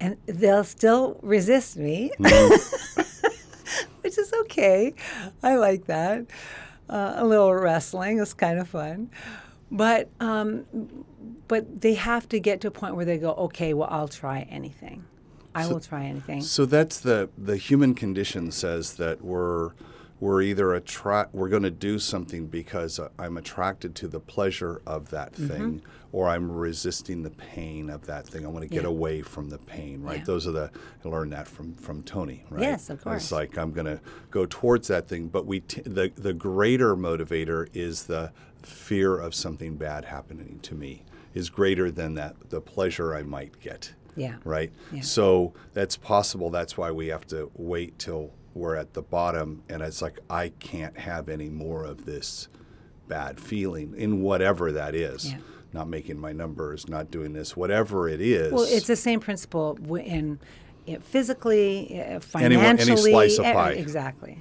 And 0.00 0.16
they'll 0.26 0.64
still 0.64 1.18
resist 1.22 1.76
me, 1.76 2.10
which 2.18 4.18
is 4.18 4.32
okay. 4.42 4.94
I 5.42 5.56
like 5.56 5.86
that. 5.86 6.26
Uh, 6.88 7.14
a 7.16 7.24
little 7.24 7.54
wrestling 7.54 8.18
is 8.18 8.34
kind 8.34 8.58
of 8.58 8.68
fun. 8.68 9.10
But 9.70 10.10
um, 10.20 10.66
but 11.48 11.80
they 11.80 11.94
have 11.94 12.28
to 12.30 12.40
get 12.40 12.60
to 12.62 12.68
a 12.68 12.70
point 12.70 12.96
where 12.96 13.04
they 13.04 13.18
go, 13.18 13.32
okay, 13.32 13.72
well, 13.72 13.88
I'll 13.90 14.08
try 14.08 14.46
anything. 14.50 15.04
I 15.54 15.68
will 15.68 15.80
try 15.80 16.04
anything. 16.04 16.42
So 16.42 16.66
that's 16.66 16.98
the 16.98 17.30
the 17.38 17.56
human 17.56 17.94
condition 17.94 18.50
says 18.50 18.94
that 18.94 19.24
we're 19.24 19.70
we're 20.20 20.42
either 20.42 20.74
attract 20.74 21.34
we're 21.34 21.48
going 21.48 21.62
to 21.64 21.70
do 21.70 21.98
something 21.98 22.46
because 22.46 22.98
uh, 22.98 23.08
I'm 23.18 23.36
attracted 23.36 23.94
to 23.96 24.08
the 24.08 24.20
pleasure 24.20 24.80
of 24.86 25.10
that 25.10 25.32
Mm-hmm. 25.34 25.46
thing 25.48 25.82
or 26.12 26.28
I'm 26.28 26.48
resisting 26.52 27.24
the 27.24 27.30
pain 27.30 27.90
of 27.90 28.06
that 28.06 28.24
thing. 28.24 28.44
I 28.46 28.48
want 28.48 28.62
to 28.62 28.68
get 28.68 28.84
Yeah. 28.84 28.88
away 28.88 29.20
from 29.22 29.50
the 29.50 29.58
pain, 29.58 30.00
right? 30.00 30.18
Yeah. 30.18 30.24
Those 30.24 30.46
are 30.46 30.52
the 30.52 30.70
I 31.04 31.08
learned 31.08 31.32
that 31.32 31.48
from 31.48 31.74
from 31.74 32.02
Tony, 32.04 32.44
right? 32.50 32.62
Yes, 32.62 32.88
of 32.90 33.02
course. 33.02 33.24
It's 33.24 33.32
like 33.32 33.58
I'm 33.58 33.72
going 33.72 33.86
to 33.86 34.00
go 34.30 34.46
towards 34.46 34.86
that 34.88 35.08
thing, 35.08 35.26
but 35.28 35.44
we 35.46 35.60
t- 35.60 35.82
the 35.82 36.12
the 36.14 36.32
greater 36.32 36.94
motivator 36.96 37.68
is 37.74 38.04
the 38.04 38.30
fear 38.62 39.18
of 39.18 39.34
something 39.34 39.76
bad 39.76 40.04
happening 40.06 40.58
to 40.62 40.74
me 40.74 41.02
is 41.34 41.50
greater 41.50 41.90
than 41.90 42.14
that 42.14 42.36
the 42.50 42.60
pleasure 42.60 43.12
I 43.14 43.22
might 43.24 43.58
get 43.60 43.92
Yeah. 44.16 44.36
right? 44.44 44.72
Yeah. 44.92 45.00
So 45.02 45.52
that's 45.72 45.96
possible. 45.96 46.48
That's 46.48 46.78
why 46.78 46.92
we 46.92 47.08
have 47.08 47.26
to 47.26 47.50
wait 47.56 47.98
till 47.98 48.30
we're 48.54 48.76
at 48.76 48.94
the 48.94 49.02
bottom, 49.02 49.62
and 49.68 49.82
it's 49.82 50.00
like 50.00 50.18
I 50.30 50.50
can't 50.60 50.96
have 50.98 51.28
any 51.28 51.48
more 51.48 51.84
of 51.84 52.04
this 52.06 52.48
bad 53.08 53.38
feeling 53.40 53.94
in 53.96 54.22
whatever 54.22 54.72
that 54.72 54.94
is. 54.94 55.32
Yeah. 55.32 55.38
not 55.72 55.88
making 55.88 56.18
my 56.18 56.32
numbers, 56.32 56.88
not 56.88 57.10
doing 57.10 57.32
this, 57.32 57.56
whatever 57.56 58.08
it 58.08 58.20
is. 58.20 58.52
Well, 58.52 58.62
it's 58.68 58.86
the 58.86 58.94
same 58.96 59.18
principle 59.18 59.76
in, 59.96 60.38
in 60.86 61.00
physically, 61.00 62.00
uh, 62.00 62.20
Any 62.36 62.54
any 62.54 62.56
financially. 62.56 63.10
slice 63.10 63.38
of 63.38 63.44
pie. 63.44 63.72
Exactly. 63.72 64.38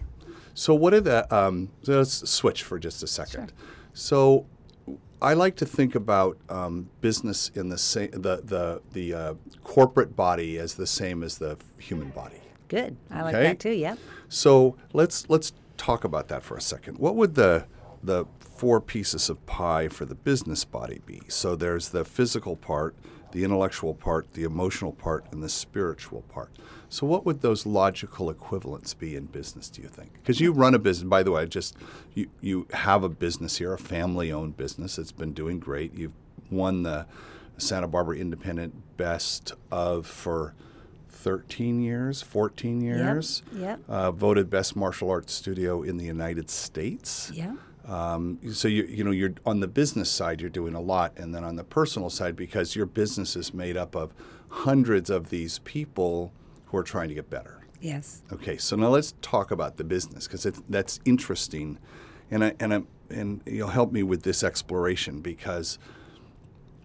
So 0.53 0.75
what 0.75 0.93
are 0.93 1.01
the? 1.01 1.35
Um, 1.35 1.69
so 1.81 1.97
let's 1.97 2.29
switch 2.29 2.61
for 2.61 2.77
just 2.77 3.01
a 3.01 3.07
second. 3.07 3.51
So 3.93 4.45
I 5.23 5.33
like 5.33 5.55
to 5.55 5.65
think 5.65 5.95
about 5.95 6.37
um, 6.49 6.89
business 7.01 7.49
in 7.55 7.69
the 7.69 7.79
same 7.79 8.11
the 8.11 8.41
the 8.43 8.81
the 8.91 9.13
uh, 9.15 9.33
corporate 9.63 10.15
body 10.15 10.59
as 10.59 10.75
the 10.75 10.85
same 10.85 11.23
as 11.23 11.39
the 11.39 11.57
human 11.79 12.09
body. 12.09 12.41
Good. 12.73 12.97
I 13.11 13.21
like 13.21 13.35
Okay. 13.35 13.43
that 13.43 13.59
too. 13.59 13.71
Yep. 13.71 13.99
So 14.29 14.75
let's 14.93 15.29
let's 15.29 15.53
talk 15.77 16.03
about 16.03 16.27
that 16.29 16.43
for 16.43 16.57
a 16.57 16.61
second. 16.61 16.97
What 16.97 17.15
would 17.15 17.35
the 17.35 17.65
the 18.01 18.25
four 18.39 18.81
pieces 18.81 19.29
of 19.29 19.45
pie 19.45 19.87
for 19.89 20.05
the 20.05 20.15
business 20.15 20.65
body 20.65 20.99
be? 21.05 21.21
So 21.27 21.55
there's 21.55 21.89
the 21.89 22.03
physical 22.03 22.55
part, 22.55 22.95
the 23.31 23.43
intellectual 23.43 23.93
part, 23.93 24.33
the 24.33 24.43
emotional 24.43 24.91
part, 24.91 25.25
and 25.31 25.43
the 25.43 25.49
spiritual 25.49 26.21
part. 26.23 26.49
So 26.89 27.05
what 27.05 27.27
would 27.27 27.41
those 27.41 27.67
logical 27.67 28.31
equivalents 28.31 28.95
be 28.95 29.15
in 29.15 29.25
business? 29.25 29.69
Do 29.69 29.83
you 29.83 29.87
think? 29.87 30.13
Because 30.13 30.39
you 30.41 30.51
run 30.51 30.73
a 30.73 30.79
business. 30.79 31.07
By 31.07 31.21
the 31.21 31.31
way, 31.31 31.45
just 31.45 31.75
you 32.15 32.27
you 32.41 32.67
have 32.73 33.03
a 33.03 33.09
business 33.09 33.57
here, 33.57 33.73
a 33.73 33.77
family-owned 33.77 34.57
business. 34.57 34.97
It's 34.97 35.11
been 35.11 35.33
doing 35.33 35.59
great. 35.59 35.93
You've 35.93 36.13
won 36.49 36.81
the 36.81 37.05
Santa 37.57 37.87
Barbara 37.87 38.17
Independent 38.17 38.97
Best 38.97 39.53
of 39.71 40.07
for 40.07 40.55
13 41.23 41.81
years, 41.81 42.21
14 42.21 42.81
years. 42.81 43.43
Yep. 43.55 43.79
Uh, 43.87 44.11
voted 44.11 44.49
best 44.49 44.75
martial 44.75 45.09
arts 45.09 45.33
studio 45.33 45.81
in 45.81 45.95
the 45.95 46.03
United 46.03 46.49
States. 46.49 47.31
Yeah. 47.33 47.53
Um, 47.87 48.39
so 48.53 48.67
you 48.67 48.83
you 48.83 49.03
know 49.03 49.11
you're 49.11 49.33
on 49.45 49.59
the 49.59 49.67
business 49.67 50.09
side 50.09 50.39
you're 50.41 50.49
doing 50.49 50.75
a 50.75 50.81
lot, 50.81 51.17
and 51.17 51.33
then 51.33 51.43
on 51.43 51.55
the 51.55 51.63
personal 51.63 52.09
side 52.09 52.35
because 52.35 52.75
your 52.75 52.85
business 52.85 53.35
is 53.35 53.53
made 53.53 53.75
up 53.77 53.95
of 53.95 54.13
hundreds 54.49 55.09
of 55.09 55.29
these 55.29 55.59
people 55.59 56.31
who 56.65 56.77
are 56.77 56.83
trying 56.83 57.09
to 57.09 57.15
get 57.15 57.29
better. 57.29 57.65
Yes. 57.81 58.21
Okay, 58.31 58.57
so 58.57 58.75
now 58.75 58.89
let's 58.89 59.13
talk 59.21 59.51
about 59.51 59.75
the 59.77 59.83
business 59.83 60.27
because 60.27 60.43
that's 60.69 60.99
interesting, 61.03 61.77
and 62.31 62.45
I 62.45 62.53
and 62.59 62.73
I, 62.73 62.83
and 63.09 63.41
you'll 63.45 63.67
help 63.69 63.91
me 63.91 64.03
with 64.03 64.23
this 64.23 64.43
exploration 64.43 65.19
because 65.19 65.77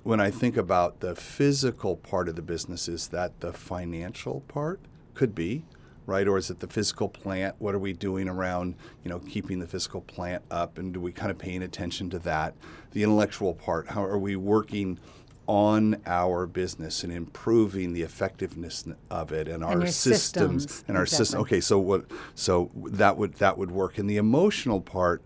when 0.03 0.21
I 0.21 0.31
think 0.31 0.57
about 0.57 1.01
the 1.01 1.15
physical 1.15 1.97
part 1.97 2.29
of 2.29 2.37
the 2.37 2.43
business, 2.43 2.89
is 2.89 3.09
that 3.09 3.41
the 3.41 3.53
financial 3.53 4.41
part? 4.49 4.81
Could 5.15 5.35
be, 5.35 5.65
right? 6.07 6.27
Or 6.29 6.39
is 6.39 6.49
it 6.51 6.61
the 6.61 6.69
physical 6.69 7.09
plant? 7.09 7.57
What 7.59 7.75
are 7.75 7.79
we 7.79 7.93
doing 7.93 8.29
around, 8.29 8.77
you 9.03 9.11
know, 9.11 9.19
keeping 9.19 9.59
the 9.59 9.67
physical 9.67 10.01
plant 10.01 10.43
up, 10.51 10.79
and 10.79 10.95
do 10.95 11.01
we 11.01 11.13
kind 11.13 11.31
of 11.31 11.39
paying 11.39 11.63
attention 11.63 12.09
to 12.11 12.19
that? 12.21 12.55
The 12.93 13.03
intellectual 13.03 13.55
part, 13.55 13.89
how 13.89 14.05
are 14.05 14.19
we 14.19 14.37
working? 14.37 14.99
On 15.47 15.97
our 16.05 16.47
business 16.47 17.03
and 17.03 17.11
improving 17.11 17.95
the 17.95 18.03
effectiveness 18.03 18.85
of 19.11 19.33
it 19.33 19.49
and 19.49 19.65
our 19.65 19.87
systems, 19.87 20.65
systems, 20.65 20.85
and 20.87 20.95
our 20.99 21.07
system. 21.07 21.41
Okay, 21.41 21.59
so 21.63 21.79
what? 21.79 22.05
So 22.35 22.71
that 22.75 23.17
would 23.17 23.33
that 23.37 23.57
would 23.57 23.71
work. 23.71 23.97
And 23.97 24.11
the 24.11 24.19
emotional 24.19 24.83
part, 24.83 25.23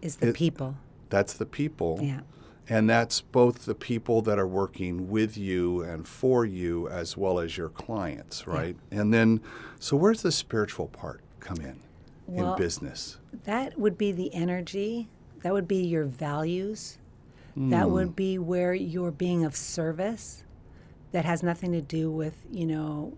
Is 0.00 0.16
the 0.16 0.32
people. 0.32 0.76
that's 1.10 1.34
the 1.34 1.44
people. 1.44 1.98
Yeah. 2.00 2.20
And 2.70 2.88
that's 2.88 3.20
both 3.20 3.66
the 3.66 3.74
people 3.74 4.22
that 4.22 4.38
are 4.38 4.46
working 4.46 5.10
with 5.10 5.36
you 5.36 5.82
and 5.82 6.06
for 6.06 6.44
you 6.46 6.88
as 6.88 7.16
well 7.16 7.40
as 7.40 7.56
your 7.56 7.68
clients, 7.68 8.46
right? 8.46 8.76
And 8.92 9.12
then, 9.12 9.40
so 9.80 9.96
where's 9.96 10.22
the 10.22 10.30
spiritual 10.30 10.86
part 10.86 11.20
come 11.40 11.56
in 11.56 11.80
Well- 12.28 12.52
in 12.52 12.58
business? 12.58 13.18
That 13.44 13.76
would 13.76 13.98
be 13.98 14.12
the 14.12 14.32
energy. 14.32 15.08
That 15.42 15.52
would 15.52 15.66
be 15.66 15.84
your 15.84 16.04
values. 16.04 16.98
That 17.56 17.90
would 17.90 18.16
be 18.16 18.38
where 18.38 18.72
you're 18.72 19.10
being 19.10 19.44
of 19.44 19.54
service. 19.54 20.44
That 21.12 21.24
has 21.24 21.42
nothing 21.42 21.72
to 21.72 21.82
do 21.82 22.10
with, 22.10 22.36
you 22.50 22.64
know, 22.64 23.12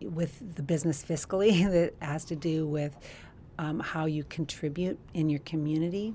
with 0.00 0.54
the 0.54 0.62
business 0.62 1.04
fiscally. 1.04 1.68
that 1.70 1.94
has 2.00 2.24
to 2.26 2.36
do 2.36 2.66
with 2.66 2.96
um, 3.58 3.80
how 3.80 4.06
you 4.06 4.24
contribute 4.24 4.98
in 5.12 5.28
your 5.28 5.40
community. 5.40 6.14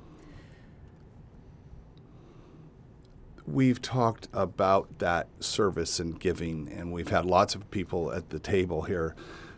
We've 3.45 3.81
talked 3.81 4.27
about 4.33 4.99
that 4.99 5.27
service 5.39 5.99
and 5.99 6.19
giving, 6.19 6.71
and 6.71 6.91
we've 6.91 7.09
had 7.09 7.25
lots 7.25 7.55
of 7.55 7.69
people 7.71 8.11
at 8.13 8.29
the 8.29 8.39
table 8.39 8.83
here 8.83 9.15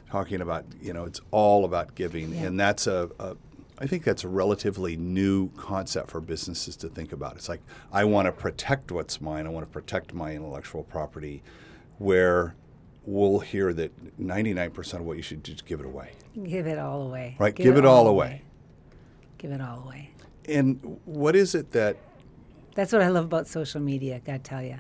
talking 0.10 0.42
about, 0.42 0.66
you 0.82 0.94
know, 0.94 1.04
it's 1.04 1.22
all 1.32 1.66
about 1.66 1.94
giving. 1.96 2.34
Yeah. 2.34 2.44
And 2.44 2.60
that's 2.60 2.88
a, 2.88 3.10
a, 3.20 3.36
I 3.78 3.86
think 3.86 4.04
that's 4.04 4.24
a 4.24 4.28
relatively 4.28 4.96
new 4.96 5.50
concept 5.58 6.10
for 6.12 6.22
businesses 6.22 6.76
to 6.78 6.90
think 6.90 7.12
about. 7.12 7.36
It's 7.36 7.50
like, 7.50 7.62
I 7.92 8.06
want 8.06 8.26
to 8.28 8.32
protect 8.32 8.92
what's 8.92 9.22
mine, 9.22 9.46
I 9.46 9.50
want 9.50 9.66
to 9.66 9.72
protect 9.72 10.14
my 10.14 10.34
intellectual 10.34 10.84
property, 10.84 11.44
where 11.98 12.56
we'll 13.06 13.40
hear 13.40 13.74
that 13.74 14.20
99% 14.20 14.94
of 14.94 15.02
what 15.02 15.18
you 15.18 15.24
should 15.24 15.44
just 15.44 15.66
give 15.66 15.80
it 15.80 15.86
away. 15.86 16.12
Give 16.44 16.66
it 16.66 16.80
all 16.80 17.04
away. 17.04 17.36
Right, 17.38 17.54
give 17.54 17.78
it 17.78 17.86
all 17.86 18.08
away. 18.08 18.42
Give 19.38 19.52
it 19.52 19.62
all 19.62 19.84
away. 19.86 20.12
And 20.48 21.00
what 21.06 21.36
is 21.36 21.56
it 21.56 21.72
that 21.72 21.98
That's 22.76 22.94
what 22.94 23.02
I 23.02 23.08
love 23.08 23.26
about 23.26 23.48
social 23.48 23.82
media, 23.82 24.22
gotta 24.26 24.40
tell 24.40 24.62
you. 24.62 24.78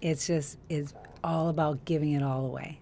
It's 0.00 0.26
just, 0.26 0.58
it's 0.68 0.92
all 1.22 1.48
about 1.48 1.84
giving 1.84 2.12
it 2.12 2.22
all 2.22 2.44
away. 2.44 2.80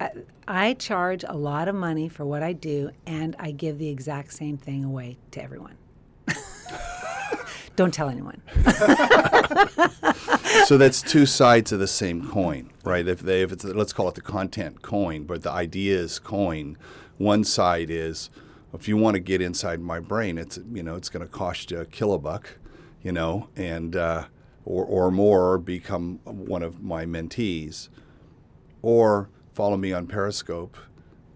I, 0.00 0.10
I 0.48 0.74
charge 0.74 1.24
a 1.26 1.36
lot 1.36 1.68
of 1.68 1.76
money 1.76 2.08
for 2.08 2.24
what 2.24 2.42
I 2.42 2.52
do, 2.52 2.90
and 3.06 3.36
I 3.38 3.52
give 3.52 3.78
the 3.78 3.88
exact 3.88 4.32
same 4.32 4.56
thing 4.56 4.84
away 4.84 5.16
to 5.30 5.42
everyone. 5.42 5.76
Don't 7.76 7.94
tell 7.94 8.10
anyone. 8.10 8.42
so 10.66 10.76
that's 10.76 11.00
two 11.00 11.24
sides 11.24 11.70
of 11.72 11.78
the 11.78 11.86
same 11.86 12.28
coin, 12.28 12.70
right? 12.84 13.06
If 13.06 13.20
they, 13.20 13.42
if 13.42 13.52
it's 13.52 13.64
let's 13.64 13.92
call 13.92 14.08
it 14.08 14.16
the 14.16 14.20
content 14.20 14.82
coin, 14.82 15.24
but 15.24 15.42
the 15.42 15.50
ideas 15.50 16.18
coin. 16.18 16.76
One 17.16 17.44
side 17.44 17.90
is 17.90 18.28
if 18.74 18.88
you 18.88 18.96
want 18.96 19.14
to 19.14 19.20
get 19.20 19.40
inside 19.40 19.80
my 19.80 20.00
brain, 20.00 20.36
it's 20.36 20.58
you 20.72 20.82
know 20.82 20.96
it's 20.96 21.08
going 21.08 21.24
to 21.24 21.32
cost 21.32 21.70
you 21.70 21.80
a 21.80 21.86
kilobuck, 21.86 22.46
you 23.02 23.12
know, 23.12 23.48
and 23.56 23.96
uh, 23.96 24.24
or 24.64 24.84
or 24.84 25.10
more, 25.10 25.58
become 25.58 26.20
one 26.24 26.62
of 26.62 26.82
my 26.82 27.04
mentees, 27.04 27.88
or 28.82 29.28
follow 29.54 29.76
me 29.76 29.92
on 29.92 30.06
Periscope, 30.06 30.76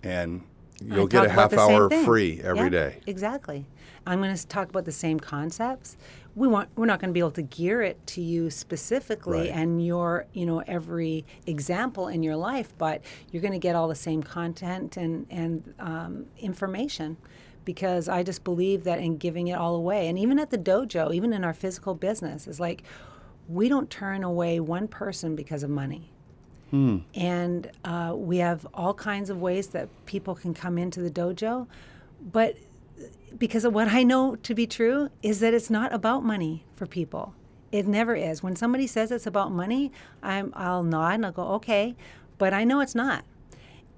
and 0.03 0.43
you'll 0.85 1.05
I 1.05 1.09
get 1.09 1.27
a 1.27 1.31
half 1.31 1.53
hour 1.55 1.91
free 1.91 2.41
every 2.43 2.65
Yeah, 2.65 2.69
day. 2.69 3.01
Exactly. 3.07 3.67
I'm 4.07 4.21
going 4.21 4.35
to 4.37 4.47
talk 4.47 4.69
about 4.69 4.85
the 4.85 4.93
same 4.93 5.19
concepts. 5.19 5.97
We 6.35 6.47
want 6.47 6.69
we're 6.77 6.85
not 6.87 7.01
going 7.01 7.09
to 7.09 7.15
be 7.15 7.21
able 7.21 7.31
to 7.33 7.43
gear 7.43 7.81
it 7.81 8.07
to 8.09 8.21
you 8.21 8.51
specifically 8.51 9.39
Right. 9.39 9.51
and 9.51 9.85
your 9.85 10.27
you 10.35 10.45
know 10.45 10.63
every 10.67 11.25
example 11.47 12.09
in 12.09 12.23
your 12.23 12.37
life, 12.37 12.75
but 12.77 13.03
you're 13.31 13.41
going 13.41 13.53
to 13.53 13.59
get 13.59 13.75
all 13.77 13.89
the 13.89 13.95
same 13.95 14.23
content 14.23 14.97
and 14.99 15.27
and 15.31 15.75
um, 15.79 16.27
information. 16.39 17.17
Because 17.65 18.09
I 18.09 18.23
just 18.23 18.45
believe 18.45 18.85
that 18.85 18.99
in 18.99 19.17
giving 19.17 19.49
it 19.49 19.55
all 19.55 19.75
away, 19.75 20.09
and 20.09 20.19
even 20.19 20.39
at 20.39 20.51
the 20.51 20.59
dojo, 20.59 21.15
even 21.15 21.33
in 21.33 21.45
our 21.45 21.55
physical 21.55 21.95
business, 21.95 22.47
is 22.47 22.61
like 22.61 22.83
we 23.49 23.69
don't 23.69 23.91
turn 23.91 24.23
away 24.25 24.61
one 24.61 24.89
person 24.89 25.35
because 25.37 25.63
of 25.63 25.71
money. 25.71 26.11
And 27.15 27.71
uh, 27.85 28.15
we 28.17 28.39
have 28.39 28.67
all 28.75 28.95
kinds 28.95 29.31
of 29.31 29.41
ways 29.41 29.69
that 29.69 29.89
people 30.07 30.35
can 30.35 30.55
come 30.55 30.77
into 30.77 31.01
the 31.01 31.11
dojo. 31.11 31.67
But 32.21 32.57
because 33.39 33.65
of 33.65 33.75
what 33.75 33.89
I 33.89 34.03
know 34.03 34.37
to 34.37 34.55
be 34.55 34.67
true 34.67 35.11
is 35.23 35.41
that 35.41 35.55
it's 35.55 35.71
not 35.71 35.93
about 35.93 36.25
money 36.25 36.65
for 36.75 36.87
people. 36.87 37.35
It 37.71 37.87
never 37.87 38.15
is. 38.15 38.43
When 38.43 38.57
somebody 38.57 38.87
says 38.87 39.11
it's 39.11 39.27
about 39.27 39.53
money, 39.53 39.93
I'm, 40.23 40.53
I'll 40.57 40.83
nod 40.83 41.15
and 41.15 41.27
I'll 41.27 41.33
go, 41.33 41.47
okay, 41.55 41.97
but 42.39 42.53
I 42.53 42.65
know 42.65 42.81
it's 42.81 42.95
not. 42.95 43.25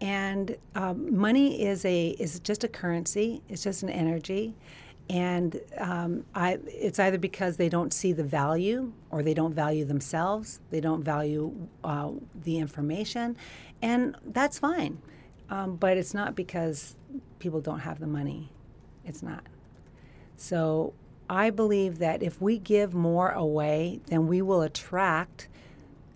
And 0.01 0.57
um, 0.75 1.17
money 1.17 1.63
is 1.63 1.85
a 1.85 2.09
is 2.09 2.39
just 2.41 2.65
a 2.65 2.69
currency. 2.69 3.43
It's 3.49 3.63
just 3.63 3.83
an 3.83 3.89
energy, 3.89 4.55
and 5.09 5.59
um, 5.79 6.25
I 6.35 6.59
it's 6.67 6.99
either 6.99 7.17
because 7.19 7.57
they 7.57 7.71
don't 7.71 7.95
see 7.95 8.13
the 8.13 8.25
value 8.25 8.93
or 9.11 9.23
they 9.23 9.33
don't 9.33 9.55
value 9.55 9.87
themselves. 9.87 10.61
They 10.71 10.81
don't 10.81 11.03
value 11.03 11.55
uh, 11.83 12.11
the 12.45 12.59
information, 12.59 13.37
and 13.81 14.17
that's 14.27 14.59
fine. 14.59 15.01
Um, 15.49 15.77
but 15.77 15.97
it's 15.97 16.13
not 16.13 16.35
because 16.35 16.97
people 17.39 17.61
don't 17.61 17.81
have 17.81 18.01
the 18.01 18.07
money. 18.07 18.51
It's 19.05 19.23
not. 19.23 19.45
So 20.37 20.93
I 21.29 21.51
believe 21.51 21.99
that 21.99 22.23
if 22.23 22.41
we 22.41 22.59
give 22.59 22.95
more 22.95 23.31
away, 23.31 24.01
then 24.07 24.27
we 24.27 24.43
will 24.43 24.63
attract 24.63 25.49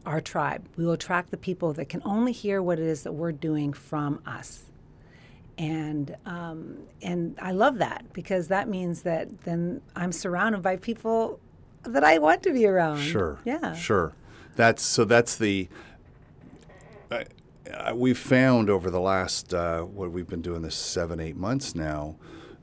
our 0.07 0.21
tribe. 0.21 0.67
We 0.77 0.85
will 0.85 0.93
attract 0.93 1.31
the 1.31 1.37
people 1.37 1.73
that 1.75 1.89
can 1.89 2.03
only 2.05 2.33
hear 2.33 2.63
what 2.63 2.79
it 2.79 2.87
is 2.87 3.03
that 3.03 3.13
we're 3.13 3.33
doing 3.33 3.73
from 3.73 4.21
us. 4.27 4.65
And 5.59 6.17
um, 6.25 6.79
and 7.03 7.37
I 7.41 7.53
love 7.53 7.79
that 7.79 8.13
because 8.15 8.49
that 8.49 8.69
means 8.69 9.03
that 9.03 9.43
then 9.43 9.83
I'm 9.95 10.13
surrounded 10.13 10.63
by 10.63 10.77
people 10.77 11.39
that 11.83 12.03
I 12.03 12.19
want 12.19 12.43
to 12.45 12.53
be 12.53 12.67
around. 12.67 12.99
Sure. 12.99 13.39
Yeah. 13.45 13.75
Sure. 13.75 14.15
That's 14.57 14.83
so. 14.83 15.05
That's 15.05 15.37
the. 15.37 15.69
I, 17.11 17.93
we've 17.93 18.19
found 18.19 18.71
over 18.71 18.91
the 18.91 19.01
last 19.01 19.53
uh, 19.53 19.83
what 19.83 20.11
we've 20.11 20.29
been 20.29 20.43
doing 20.43 20.63
this 20.63 20.75
seven 20.75 21.21
eight 21.21 21.37
months 21.37 21.75
now 21.75 22.17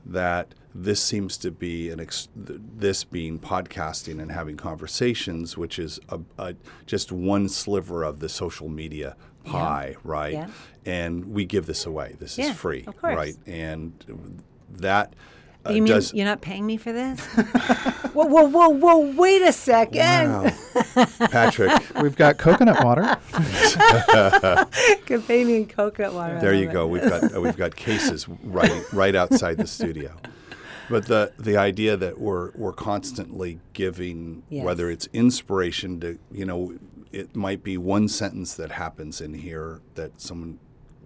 that 0.04 0.54
this 0.82 1.02
seems 1.02 1.36
to 1.38 1.50
be 1.50 1.90
an 1.90 1.98
ex- 2.00 2.28
this 2.36 3.02
being 3.04 3.38
podcasting 3.38 4.20
and 4.22 4.30
having 4.30 4.56
conversations, 4.56 5.56
which 5.56 5.78
is 5.78 5.98
a, 6.08 6.20
a, 6.38 6.54
just 6.86 7.10
one 7.10 7.48
sliver 7.48 8.04
of 8.04 8.20
the 8.20 8.28
social 8.28 8.68
media 8.68 9.16
pie, 9.44 9.96
right? 10.04 10.34
Yeah. 10.34 10.48
And 10.86 11.32
we 11.32 11.44
give 11.46 11.66
this 11.66 11.84
away. 11.84 12.16
This 12.20 12.38
Yeah, 12.38 12.50
is 12.50 12.56
free, 12.56 12.84
of 12.86 12.96
course. 12.96 13.16
right? 13.16 13.36
And 13.46 14.42
that 14.70 15.14
uh, 15.66 15.70
you 15.70 15.82
mean 15.82 15.92
does. 15.92 16.14
you're 16.14 16.24
not 16.26 16.40
paying 16.40 16.64
me 16.64 16.76
for 16.76 16.92
this? 16.92 17.20
whoa, 18.14 18.24
whoa, 18.26 18.44
whoa, 18.48 18.68
whoa! 18.68 18.98
Wait 19.14 19.42
a 19.42 19.52
second. 19.52 20.32
Wow. 20.32 21.06
Patrick, 21.30 21.72
We've 22.00 22.14
got 22.14 22.38
coconut 22.38 22.84
water. 22.84 23.16
Could 25.06 25.26
pay 25.26 25.44
me 25.44 25.56
in 25.56 25.66
coconut 25.66 26.12
water. 26.14 26.38
There 26.40 26.52
love 26.52 26.62
you 26.62 26.70
it. 26.70 26.72
go. 26.72 26.86
We've 26.86 27.02
got 27.02 27.34
uh, 27.34 27.40
we've 27.40 27.56
got 27.56 27.74
cases 27.74 28.28
right 28.44 28.70
right 28.92 29.14
outside 29.16 29.56
the 29.56 29.66
studio. 29.66 30.14
But 30.88 31.06
the 31.06 31.32
the 31.38 31.56
idea 31.56 31.96
that 31.96 32.18
we're 32.18 32.50
we're 32.52 32.72
constantly 32.72 33.60
giving 33.72 34.42
Yes. 34.48 34.64
whether 34.64 34.90
it's 34.90 35.08
inspiration 35.12 36.00
to 36.00 36.18
you 36.32 36.44
know 36.44 36.74
it 37.12 37.34
might 37.34 37.62
be 37.62 37.76
one 37.78 38.08
sentence 38.08 38.54
that 38.54 38.72
happens 38.72 39.20
in 39.20 39.34
here 39.34 39.80
that 39.94 40.20
someone 40.20 40.58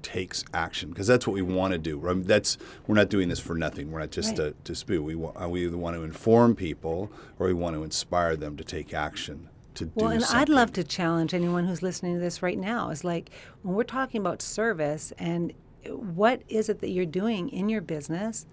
takes 0.03 0.45
action 0.53 0.88
because 0.90 1.07
that's 1.07 1.29
what 1.29 1.35
we 1.35 1.42
want 1.42 1.73
to 1.73 1.79
do. 1.79 1.97
Right? 1.99 2.25
That's 2.25 2.59
we're 2.87 2.97
not 2.97 3.09
doing 3.09 3.29
this 3.29 3.38
for 3.40 3.55
nothing. 3.55 3.90
We're 3.92 4.01
not 4.01 4.11
just 4.11 4.31
Right. 4.31 4.37
to, 4.38 4.55
to 4.64 4.75
spew. 4.75 5.03
We 5.03 5.14
want, 5.14 5.51
we 5.51 5.64
either 5.64 5.77
want 5.77 5.97
to 5.97 6.03
inform 6.03 6.57
people 6.57 7.11
or 7.38 7.47
we 7.47 7.55
want 7.55 7.77
to 7.77 7.85
inspire 7.85 8.37
them 8.37 8.57
to 8.57 8.64
take 8.64 8.92
action 8.95 9.49
to 9.75 9.90
Well, 9.95 10.09
do 10.09 10.14
and 10.14 10.23
something. 10.23 10.40
I'd 10.40 10.49
love 10.49 10.73
to 10.73 10.85
challenge 10.85 11.35
anyone 11.35 11.66
who's 11.66 11.83
listening 11.83 12.14
to 12.14 12.21
this 12.21 12.42
right 12.42 12.59
now. 12.59 12.90
Is 12.90 13.05
like 13.05 13.31
when 13.62 13.75
we're 13.77 13.85
talking 13.85 14.21
about 14.21 14.42
service 14.42 15.12
and 15.18 15.53
what 15.88 16.42
is 16.49 16.68
it 16.68 16.81
that 16.81 16.90
you're 16.90 17.07
doing 17.07 17.49
in 17.51 17.68
your 17.68 17.81
business 17.81 18.47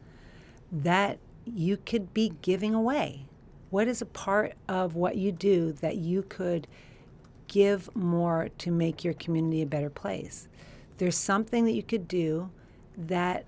that 0.71 1.19
you 1.45 1.77
could 1.77 2.13
be 2.13 2.34
giving 2.41 2.73
away? 2.73 3.25
What 3.69 3.88
is 3.88 4.01
a 4.01 4.05
part 4.05 4.53
of 4.67 4.95
what 4.95 5.15
you 5.15 5.32
do 5.32 5.73
that 5.73 5.97
you 5.97 6.23
could 6.23 6.67
give 7.47 7.93
more 7.95 8.49
to 8.60 8.71
make 8.71 9.03
your 9.03 9.13
community 9.13 9.62
a 9.62 9.65
better 9.65 9.89
place? 9.89 10.47
There's 10.97 11.17
something 11.17 11.65
that 11.65 11.73
you 11.73 11.84
could 11.84 12.08
do 12.08 12.49
that 12.97 13.45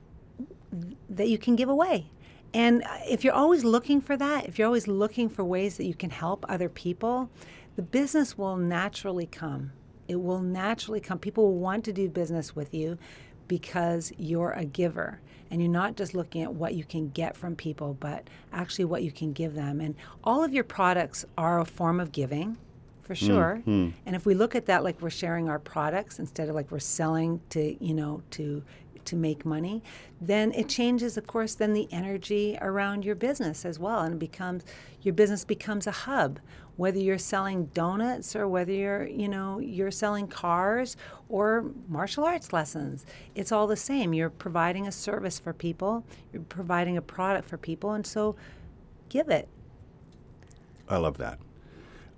that 1.09 1.27
you 1.27 1.37
can 1.37 1.55
give 1.55 1.69
away. 1.69 2.07
And 2.53 2.83
if 3.07 3.23
you're 3.23 3.33
always 3.33 3.63
looking 3.63 4.01
for 4.01 4.17
that, 4.17 4.45
if 4.47 4.57
you're 4.57 4.67
always 4.67 4.87
looking 4.87 5.29
for 5.29 5.43
ways 5.43 5.77
that 5.77 5.85
you 5.85 5.93
can 5.93 6.09
help 6.09 6.45
other 6.47 6.69
people, 6.69 7.29
the 7.75 7.81
business 7.81 8.37
will 8.37 8.57
naturally 8.57 9.25
come. 9.25 9.71
It 10.07 10.21
will 10.21 10.41
naturally 10.41 10.99
come. 10.99 11.19
People 11.19 11.45
will 11.45 11.59
want 11.59 11.85
to 11.85 11.93
do 11.93 12.09
business 12.09 12.55
with 12.55 12.73
you 12.73 12.97
because 13.47 14.11
you're 14.17 14.51
a 14.51 14.65
giver 14.65 15.19
and 15.51 15.61
you're 15.61 15.69
not 15.69 15.97
just 15.97 16.15
looking 16.15 16.41
at 16.41 16.53
what 16.53 16.73
you 16.73 16.85
can 16.85 17.09
get 17.09 17.35
from 17.35 17.55
people, 17.55 17.95
but 17.99 18.29
actually 18.53 18.85
what 18.85 19.03
you 19.03 19.11
can 19.11 19.33
give 19.33 19.53
them. 19.53 19.81
And 19.81 19.95
all 20.23 20.43
of 20.43 20.53
your 20.53 20.63
products 20.63 21.25
are 21.37 21.59
a 21.59 21.65
form 21.65 21.99
of 21.99 22.13
giving 22.13 22.57
for 23.01 23.13
hmm, 23.13 23.25
sure. 23.25 23.61
Hmm. 23.65 23.89
And 24.05 24.15
if 24.15 24.25
we 24.25 24.33
look 24.33 24.55
at 24.55 24.65
that 24.67 24.83
like 24.83 25.01
we're 25.01 25.09
sharing 25.09 25.49
our 25.49 25.59
products 25.59 26.19
instead 26.19 26.47
of 26.47 26.55
like 26.55 26.71
we're 26.71 26.79
selling 26.79 27.41
to, 27.49 27.83
you 27.83 27.93
know, 27.93 28.23
to 28.31 28.63
to 29.03 29.15
make 29.15 29.45
money, 29.45 29.81
then 30.21 30.53
it 30.53 30.69
changes 30.69 31.17
of 31.17 31.27
course 31.27 31.55
then 31.55 31.73
the 31.73 31.87
energy 31.91 32.57
around 32.61 33.03
your 33.03 33.15
business 33.15 33.65
as 33.65 33.79
well 33.79 34.01
and 34.01 34.13
it 34.13 34.19
becomes 34.19 34.63
your 35.01 35.13
business 35.13 35.43
becomes 35.43 35.87
a 35.87 35.91
hub 35.91 36.39
whether 36.77 36.97
you're 36.97 37.17
selling 37.17 37.65
donuts 37.67 38.35
or 38.35 38.47
whether 38.47 38.71
you're, 38.71 39.07
you 39.07 39.27
know, 39.27 39.59
you're 39.59 39.91
selling 39.91 40.27
cars 40.27 40.97
or 41.29 41.71
martial 41.87 42.23
arts 42.23 42.53
lessons. 42.53 43.05
It's 43.35 43.51
all 43.51 43.67
the 43.67 43.77
same. 43.77 44.13
You're 44.13 44.29
providing 44.29 44.87
a 44.87 44.91
service 44.91 45.39
for 45.39 45.53
people, 45.53 46.03
you're 46.33 46.43
providing 46.43 46.97
a 46.97 47.01
product 47.01 47.47
for 47.47 47.57
people 47.57 47.91
and 47.91 48.05
so 48.05 48.35
give 49.09 49.29
it. 49.29 49.47
I 50.87 50.97
love 50.97 51.17
that. 51.17 51.39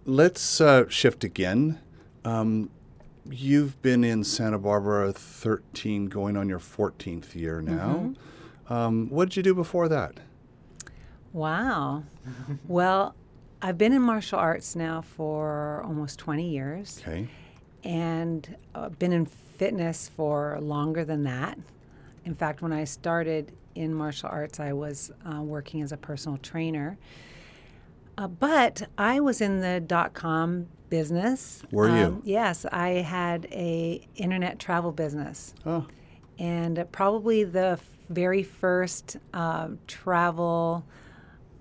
Let's 0.05 0.59
uh, 0.59 0.89
shift 0.89 1.23
again. 1.23 1.79
Um, 2.25 2.69
you've 3.29 3.81
been 3.81 4.03
in 4.03 4.23
Santa 4.23 4.59
Barbara 4.59 5.13
13, 5.13 6.07
going 6.07 6.35
on 6.35 6.49
your 6.49 6.59
14th 6.59 7.35
year 7.35 7.61
now. 7.61 8.13
Um, 8.69 9.09
what 9.09 9.29
did 9.29 9.37
you 9.37 9.43
do 9.43 9.53
before 9.53 9.87
that? 9.89 10.19
Wow. 11.31 12.03
well, 12.67 13.15
I've 13.65 13.77
been 13.77 13.93
in 13.93 14.01
martial 14.01 14.37
arts 14.39 14.75
now 14.75 15.01
for 15.01 15.81
almost 15.85 16.19
20 16.19 16.49
years 16.49 16.99
Okay. 17.01 17.27
and 17.85 18.55
uh, 18.75 18.89
been 18.89 19.13
in 19.13 19.25
fitness 19.25 20.09
for 20.09 20.59
longer 20.59 21.05
than 21.05 21.23
that. 21.23 21.57
In 22.25 22.35
fact, 22.35 22.61
when 22.61 22.73
I 22.73 22.83
started 22.83 23.53
in 23.75 23.93
martial 23.93 24.27
arts, 24.29 24.59
I 24.59 24.73
was 24.73 25.11
uh, 25.25 25.41
working 25.41 25.81
as 25.81 25.93
a 25.93 25.97
personal 25.97 26.37
trainer. 26.39 26.97
Uh, 28.17 28.27
but 28.27 28.83
I 28.97 29.21
was 29.21 29.39
in 29.41 29.61
the 29.61 29.79
dot 29.79 30.13
com 30.13 30.67
business. 30.89 31.63
Were 31.71 31.87
you? 31.89 32.05
Um, 32.05 32.21
yes, 32.25 32.65
I 32.71 32.89
had 32.89 33.47
a 33.51 34.05
internet 34.17 34.59
travel 34.59 34.91
business 34.91 35.55
Oh, 35.65 35.87
and 36.37 36.77
uh, 36.79 36.83
probably 36.85 37.43
the 37.45 37.69
f- 37.79 37.85
very 38.09 38.43
first 38.43 39.17
uh, 39.33 39.69
travel 39.87 40.85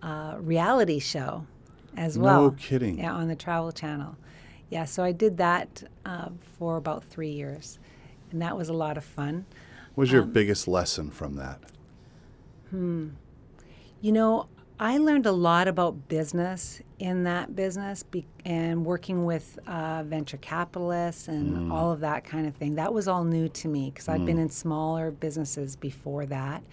uh, 0.02 0.36
reality 0.40 0.98
show 0.98 1.46
as 1.96 2.18
well. 2.18 2.42
No 2.44 2.50
kidding. 2.52 2.98
Yeah, 2.98 3.12
on 3.12 3.28
the 3.28 3.36
Travel 3.36 3.72
Channel. 3.72 4.16
Yeah, 4.70 4.84
so 4.86 5.02
I 5.02 5.12
did 5.12 5.36
that 5.36 5.82
uh, 6.06 6.30
for 6.58 6.76
about 6.76 7.04
three 7.04 7.30
years, 7.30 7.78
and 8.30 8.40
that 8.40 8.56
was 8.56 8.68
a 8.68 8.72
lot 8.72 8.96
of 8.96 9.04
fun. 9.04 9.44
what 9.94 10.02
was 10.02 10.12
your 10.12 10.22
biggest 10.22 10.66
lesson 10.66 11.10
from 11.10 11.36
that? 11.36 11.58
Hmm. 12.70 13.08
You 14.00 14.12
know, 14.12 14.48
I 14.80 14.98
learned 14.98 15.26
a 15.26 15.32
lot 15.32 15.68
about 15.68 16.08
business 16.08 16.80
in 16.98 17.24
that 17.24 17.54
business 17.54 18.02
be- 18.02 18.26
and 18.44 18.84
working 18.84 19.24
with 19.26 19.58
uh, 19.66 20.02
venture 20.04 20.38
capitalists 20.38 21.28
and 21.28 21.70
all 21.70 21.92
of 21.92 22.00
that 22.00 22.24
kind 22.24 22.46
of 22.46 22.54
thing. 22.56 22.74
That 22.76 22.92
was 22.92 23.06
all 23.06 23.22
new 23.24 23.48
to 23.50 23.68
me 23.68 23.90
because 23.90 24.08
I'd 24.08 24.24
been 24.24 24.38
in 24.38 24.48
smaller 24.48 25.10
businesses 25.10 25.76
before 25.76 26.26
that. 26.26 26.64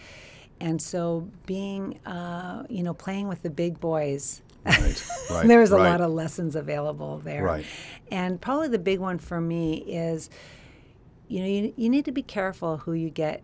And 0.62 0.82
so 0.82 1.28
being, 1.46 2.00
uh, 2.06 2.64
you 2.70 2.82
know, 2.84 2.94
playing 2.94 3.28
with 3.28 3.44
the 3.44 3.50
big 3.50 3.80
boys, 3.80 4.42
Right, 4.70 5.06
right, 5.32 5.48
there 5.48 5.60
was 5.60 5.72
a 5.72 5.78
right. 5.78 5.90
lot 5.90 6.02
of 6.02 6.12
lessons 6.12 6.56
available 6.56 7.20
there. 7.20 7.44
Right. 7.44 7.66
And 8.12 8.40
probably 8.40 8.68
the 8.68 8.80
big 8.80 9.00
one 9.00 9.20
for 9.20 9.40
me 9.40 9.78
is, 9.78 10.30
you 11.28 11.40
know, 11.42 11.48
you, 11.48 11.74
you 11.76 11.90
need 11.90 12.06
to 12.06 12.12
be 12.12 12.24
careful 12.24 12.78
who 12.78 12.94
you 12.94 13.10
get 13.10 13.44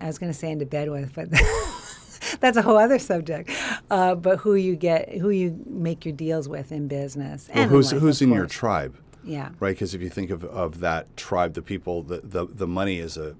I 0.00 0.06
was 0.06 0.18
going 0.18 0.32
to 0.32 0.38
say 0.38 0.50
into 0.50 0.66
bed 0.66 0.90
with, 0.90 1.14
but 1.14 1.30
that's 2.40 2.56
a 2.56 2.62
whole 2.62 2.76
other 2.76 2.98
subject. 2.98 3.50
Uh, 3.90 4.14
but 4.14 4.38
who 4.38 4.54
you 4.54 4.76
get, 4.76 5.16
who 5.16 5.30
you 5.30 5.62
make 5.66 6.04
your 6.04 6.14
deals 6.14 6.48
with 6.48 6.72
in 6.72 6.88
business, 6.88 7.48
Well, 7.52 7.62
and 7.62 7.70
who's 7.70 7.92
life, 7.92 8.02
who's 8.02 8.22
in 8.22 8.32
your 8.32 8.46
tribe? 8.46 8.96
Yeah, 9.24 9.50
right? 9.58 9.74
Because 9.74 9.94
if 9.94 10.02
you 10.02 10.10
think 10.10 10.30
of, 10.30 10.44
of 10.44 10.80
that 10.80 11.16
tribe, 11.16 11.54
the 11.54 11.62
people, 11.62 12.02
the, 12.02 12.20
the, 12.22 12.46
the 12.46 12.66
money 12.66 12.98
is 12.98 13.16
a 13.16 13.34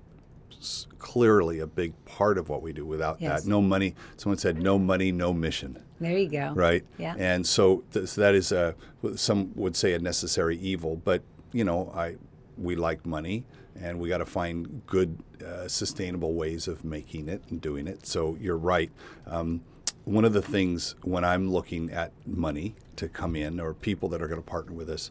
clearly 0.99 1.61
a 1.61 1.66
big 1.66 1.92
part 2.05 2.38
of 2.38 2.49
what 2.49 2.62
we 2.62 2.73
do. 2.73 2.85
Without 2.85 3.21
Yes. 3.21 3.42
that, 3.42 3.49
no 3.49 3.61
money. 3.62 3.95
Someone 4.16 4.38
said, 4.38 4.61
"No 4.61 4.79
money, 4.79 5.12
no 5.12 5.33
mission." 5.33 5.79
there 5.99 6.19
you 6.19 6.29
go. 6.29 6.53
Right. 6.55 6.85
Yeah. 6.99 7.14
And 7.16 7.47
so, 7.47 7.83
th- 7.92 8.07
so 8.09 8.21
that 8.21 8.35
is 8.35 8.53
a 8.53 8.75
some 9.14 9.53
would 9.55 9.75
say 9.77 9.95
a 9.95 9.99
necessary 9.99 10.57
evil, 10.59 10.97
but 10.97 11.23
you 11.53 11.64
know, 11.64 11.90
I 11.95 12.16
we 12.59 12.75
like 12.77 13.05
money, 13.07 13.45
and 13.81 13.99
we 14.01 14.09
got 14.09 14.19
to 14.19 14.27
find 14.27 14.83
good, 14.87 15.19
uh, 15.47 15.69
sustainable 15.69 16.35
ways 16.35 16.69
of 16.69 16.85
making 16.85 17.29
it 17.29 17.42
and 17.51 17.61
doing 17.61 17.87
it. 17.87 18.07
So 18.07 18.37
you're 18.40 18.57
right. 18.57 18.90
Um, 19.27 19.62
one 20.05 20.25
of 20.25 20.33
the 20.33 20.42
things 20.42 20.95
when 21.03 21.25
I'm 21.25 21.51
looking 21.51 21.90
at 21.90 22.12
money 22.27 22.77
to 22.97 23.09
come 23.09 23.35
in 23.37 23.59
or 23.61 23.75
people 23.75 24.09
that 24.11 24.23
are 24.23 24.29
going 24.29 24.40
to 24.42 24.47
partner 24.47 24.73
with 24.73 24.88
us, 24.88 25.11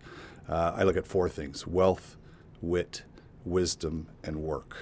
uh, 0.49 0.73
I 0.75 0.83
look 0.83 0.97
at 0.97 1.05
four 1.07 1.29
things: 1.29 1.65
wealth, 1.67 2.15
wit, 2.61 3.03
wisdom, 3.43 4.07
and 4.23 4.37
work. 4.37 4.75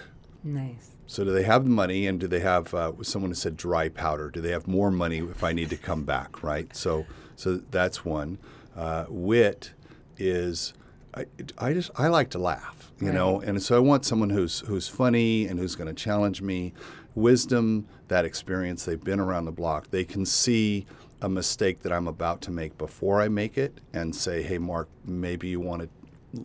Nice. 0.44 0.92
So 1.08 1.24
do 1.24 1.32
they 1.32 1.44
have 1.44 1.64
the 1.64 1.70
money, 1.70 2.08
and 2.08 2.20
do 2.20 2.28
they 2.28 2.40
have? 2.40 2.74
Uh, 2.74 2.94
someone 3.02 3.32
who 3.32 3.36
said 3.36 3.56
dry 3.56 3.90
powder. 3.90 4.30
Do 4.30 4.42
they 4.42 4.52
have 4.52 4.68
more 4.68 4.92
money 4.92 5.20
if 5.20 5.44
I 5.44 5.54
need 5.54 5.70
to 5.70 5.78
come 5.78 6.04
back? 6.04 6.44
Right. 6.44 6.76
So, 6.76 7.06
so 7.36 7.62
that's 7.72 8.04
one. 8.04 8.38
Uh, 8.76 9.06
wit 9.10 9.74
is, 10.18 10.74
I, 11.14 11.26
I 11.58 11.74
just 11.74 11.92
I 11.96 12.08
like 12.08 12.30
to 12.32 12.40
laugh, 12.40 12.92
you 13.00 13.12
know, 13.12 13.40
and 13.42 13.62
so 13.62 13.76
I 13.76 13.80
want 13.80 14.06
someone 14.06 14.32
who's 14.32 14.62
who's 14.62 14.88
funny 14.88 15.46
and 15.46 15.60
who's 15.60 15.76
going 15.76 15.94
to 15.94 15.94
challenge 15.94 16.42
me. 16.42 16.74
Wisdom, 17.16 17.88
that 18.08 18.26
experience, 18.26 18.86
they've 18.86 19.04
been 19.04 19.20
around 19.20 19.46
the 19.46 19.52
block. 19.52 19.92
They 19.92 20.04
can 20.04 20.26
see 20.26 20.88
a 21.22 21.30
mistake 21.30 21.84
that 21.84 21.94
I'm 21.94 22.08
about 22.08 22.42
to 22.42 22.52
make 22.52 22.78
before 22.78 23.22
I 23.22 23.28
make 23.28 23.58
it, 23.58 23.80
and 23.94 24.16
say, 24.16 24.42
"Hey, 24.42 24.58
Mark, 24.58 24.90
maybe 25.06 25.50
you 25.50 25.60
want 25.60 25.84
to 25.84 25.90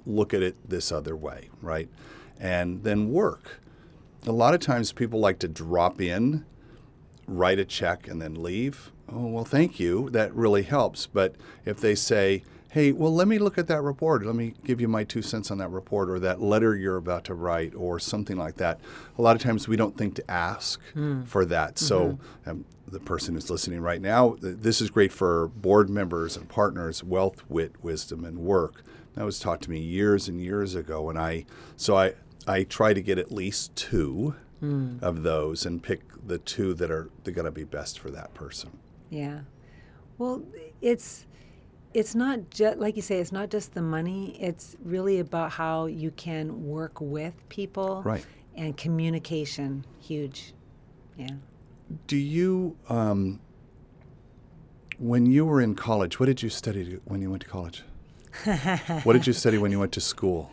look 0.05 0.35
at 0.35 0.43
it 0.43 0.57
this 0.69 0.93
other 0.93 1.17
way, 1.17 1.49
right?" 1.63 1.89
And 2.39 2.85
then 2.85 3.11
work 3.11 3.61
a 4.27 4.33
lot 4.33 4.55
of 4.55 4.61
times 4.61 4.93
people 4.93 5.21
like 5.21 5.39
to 5.41 5.49
drop 5.49 6.01
in, 6.01 6.45
write 7.27 7.59
a 7.59 7.65
check, 7.65 8.09
and 8.09 8.21
then 8.21 8.43
leave. 8.43 8.91
Oh, 9.11 9.27
well, 9.27 9.45
thank 9.45 9.81
you. 9.81 10.11
That 10.11 10.35
really 10.35 10.63
helps. 10.63 11.07
But 11.07 11.37
if 11.65 11.81
they 11.81 11.95
say, 11.95 12.43
hey, 12.73 12.93
well, 12.93 13.15
let 13.15 13.27
me 13.27 13.39
look 13.39 13.57
at 13.57 13.67
that 13.69 13.81
report. 13.81 14.25
Let 14.27 14.35
me 14.35 14.55
give 14.65 14.81
you 14.81 14.89
my 14.89 15.03
two 15.05 15.23
cents 15.23 15.51
on 15.51 15.59
that 15.59 15.71
report 15.71 16.11
or 16.11 16.19
that 16.21 16.43
letter 16.43 16.77
you're 16.77 16.99
about 16.99 17.25
to 17.25 17.35
write 17.35 17.75
or 17.75 17.99
something 17.99 18.37
like 18.37 18.57
that. 18.57 18.79
A 19.17 19.23
lot 19.23 19.35
of 19.37 19.43
times 19.43 19.67
we 19.67 19.77
don't 19.77 19.97
think 19.97 20.15
to 20.17 20.31
ask 20.31 20.81
for 21.25 21.45
that. 21.47 21.79
So, 21.79 22.19
um, 22.47 22.65
the 22.87 23.01
person 23.01 23.35
who's 23.35 23.51
listening 23.51 23.81
right 23.81 24.01
now, 24.01 24.31
th- 24.41 24.57
this 24.61 24.81
is 24.81 24.89
great 24.91 25.13
for 25.13 25.49
board 25.49 25.91
members 25.91 26.37
and 26.37 26.49
partners, 26.49 27.05
wealth, 27.05 27.43
wit, 27.49 27.73
wisdom, 27.83 28.25
and 28.25 28.39
work. 28.39 28.83
That 29.15 29.25
was 29.25 29.39
taught 29.39 29.61
to 29.63 29.71
me 29.71 29.79
years 29.81 30.27
and 30.29 30.41
years 30.41 30.75
ago. 30.75 31.11
And 31.11 31.19
I, 31.19 31.45
so 31.77 31.97
I, 31.97 32.15
I 32.49 32.65
try 32.65 32.95
to 32.95 33.03
get 33.03 33.19
at 33.19 33.31
least 33.31 33.77
two 33.77 34.35
of 34.61 35.23
those 35.23 35.65
and 35.65 35.81
pick 35.81 36.03
the 36.27 36.39
two 36.39 36.75
that 36.75 36.91
are 36.91 37.09
going 37.23 37.45
to 37.45 37.53
be 37.53 37.65
best 37.65 38.01
for 38.01 38.11
that 38.11 38.35
person. 38.35 38.71
Yeah. 39.11 39.41
Well, 40.19 40.43
it's 40.83 41.27
it's 41.95 42.15
not 42.15 42.51
just 42.51 42.79
like 42.79 42.97
you 42.97 43.03
say. 43.03 43.19
It's 43.19 43.33
not 43.33 43.51
just 43.51 43.75
the 43.75 43.83
money. 43.83 44.37
It's 44.41 44.77
really 44.83 45.21
about 45.21 45.53
how 45.53 45.87
you 45.87 46.11
can 46.11 46.67
work 46.67 47.01
with 47.01 47.35
people. 47.49 48.03
Right. 48.05 48.25
And 48.57 48.77
communication, 48.77 49.85
huge. 50.01 50.53
Yeah. 51.17 51.29
Do 52.07 52.17
you, 52.17 52.77
um, 52.89 53.41
when 54.99 55.27
you 55.27 55.47
were 55.47 55.61
in 55.61 55.75
college, 55.77 56.19
what 56.19 56.27
did 56.27 56.43
you 56.43 56.51
study 56.51 56.85
to, 56.85 57.01
when 57.05 57.23
you 57.23 57.31
went 57.31 57.43
to 57.43 57.49
college? 57.49 57.85
what 59.05 59.13
did 59.13 59.27
you 59.27 59.33
study 59.33 59.59
when 59.59 59.71
you 59.71 59.79
went 59.79 59.93
to 59.93 60.01
school? 60.01 60.51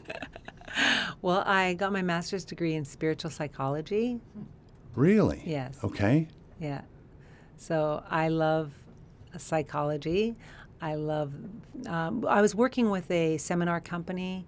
Well, 1.22 1.44
I 1.46 1.74
got 1.74 1.92
my 1.92 2.04
master's 2.04 2.46
degree 2.46 2.76
in 2.76 2.86
spiritual 2.86 3.32
psychology. 3.32 4.20
Really? 4.94 5.42
Yes. 5.44 5.80
Okay. 5.84 6.28
Yeah. 6.60 6.82
So 7.58 8.04
I 8.10 8.28
love 8.28 8.72
psychology. 9.38 10.36
I 10.82 10.96
love. 10.96 11.34
Um, 11.88 12.26
I 12.28 12.42
was 12.42 12.54
working 12.54 12.90
with 12.92 13.10
a 13.10 13.38
seminar 13.38 13.80
company, 13.82 14.46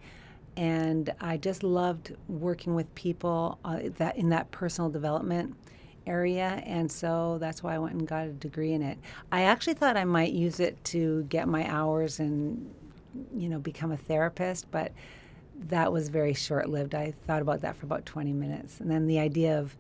and 0.55 1.13
I 1.19 1.37
just 1.37 1.63
loved 1.63 2.15
working 2.27 2.75
with 2.75 2.93
people 2.95 3.57
uh, 3.65 3.79
that 3.97 4.17
in 4.17 4.29
that 4.29 4.51
personal 4.51 4.89
development 4.89 5.55
area, 6.05 6.61
and 6.65 6.91
so 6.91 7.37
that's 7.39 7.63
why 7.63 7.75
I 7.75 7.79
went 7.79 7.95
and 7.95 8.07
got 8.07 8.27
a 8.27 8.31
degree 8.31 8.73
in 8.73 8.81
it. 8.81 8.97
I 9.31 9.43
actually 9.43 9.73
thought 9.73 9.97
I 9.97 10.05
might 10.05 10.31
use 10.31 10.59
it 10.59 10.81
to 10.85 11.23
get 11.23 11.47
my 11.47 11.67
hours 11.69 12.19
and 12.19 12.73
you 13.35 13.49
know 13.49 13.59
become 13.59 13.91
a 13.91 13.97
therapist, 13.97 14.69
but 14.71 14.91
that 15.69 15.91
was 15.91 16.09
very 16.09 16.33
short 16.33 16.69
lived. 16.69 16.95
I 16.95 17.11
thought 17.25 17.41
about 17.41 17.61
that 17.61 17.75
for 17.77 17.85
about 17.85 18.05
20 18.05 18.33
minutes, 18.33 18.79
and 18.79 18.89
then 18.89 19.07
the 19.07 19.19
idea 19.19 19.59
of 19.59 19.75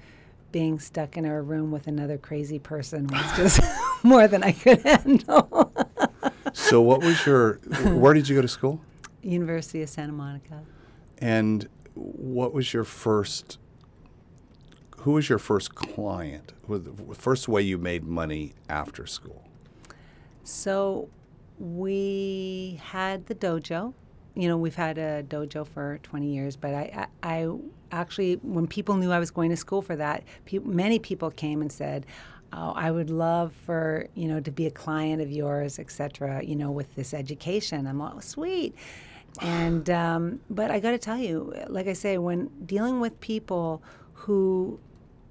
being 0.51 0.79
stuck 0.79 1.17
in 1.17 1.25
a 1.25 1.41
room 1.41 1.71
with 1.71 1.87
another 1.87 2.17
crazy 2.17 2.59
person 2.59 3.07
was 3.07 3.37
just 3.37 3.61
more 4.03 4.27
than 4.27 4.43
I 4.43 4.51
could 4.51 4.81
handle. 4.81 5.71
So, 6.53 6.81
what 6.81 7.01
was 7.01 7.25
your, 7.25 7.53
where 7.93 8.13
did 8.13 8.27
you 8.27 8.35
go 8.35 8.41
to 8.41 8.47
school? 8.47 8.81
University 9.21 9.81
of 9.81 9.89
Santa 9.89 10.13
Monica. 10.13 10.61
And 11.19 11.67
what 11.93 12.53
was 12.53 12.73
your 12.73 12.83
first, 12.83 13.57
who 14.99 15.13
was 15.13 15.29
your 15.29 15.39
first 15.39 15.75
client? 15.75 16.53
The 16.67 17.15
first 17.15 17.47
way 17.47 17.61
you 17.61 17.77
made 17.77 18.03
money 18.03 18.53
after 18.69 19.05
school? 19.05 19.43
So 20.43 21.09
we 21.59 22.79
had 22.83 23.25
the 23.27 23.35
dojo. 23.35 23.93
You 24.37 24.47
know, 24.47 24.57
we've 24.57 24.75
had 24.75 24.97
a 24.99 25.23
dojo 25.23 25.67
for 25.67 25.99
20 26.03 26.27
years, 26.27 26.55
but 26.55 26.73
I, 26.73 27.07
I, 27.23 27.41
I 27.41 27.49
actually, 27.91 28.35
when 28.43 28.67
people 28.67 28.95
knew 28.95 29.11
I 29.11 29.17
was 29.17 29.31
going 29.31 29.49
to 29.49 29.57
school 29.57 29.81
for 29.81 29.95
that, 29.95 30.23
pe- 30.45 30.59
many 30.59 30.99
people 30.99 31.31
came 31.31 31.61
and 31.61 31.71
said, 31.71 32.05
"Oh, 32.53 32.73
I 32.75 32.91
would 32.91 33.09
love 33.09 33.53
for 33.65 34.07
you 34.13 34.27
know 34.27 34.39
to 34.39 34.51
be 34.51 34.67
a 34.67 34.71
client 34.71 35.23
of 35.23 35.31
yours, 35.31 35.79
etc. 35.79 36.43
You 36.43 36.55
know, 36.55 36.69
with 36.69 36.93
this 36.95 37.13
education." 37.13 37.87
I'm 37.87 37.97
like, 37.97 38.13
oh, 38.15 38.19
"Sweet," 38.19 38.75
and 39.41 39.89
um, 39.89 40.39
but 40.49 40.69
I 40.69 40.79
got 40.79 40.91
to 40.91 40.99
tell 40.99 41.17
you, 41.17 41.53
like 41.67 41.87
I 41.87 41.93
say, 41.93 42.19
when 42.19 42.51
dealing 42.65 42.99
with 42.99 43.19
people 43.21 43.81
who 44.13 44.79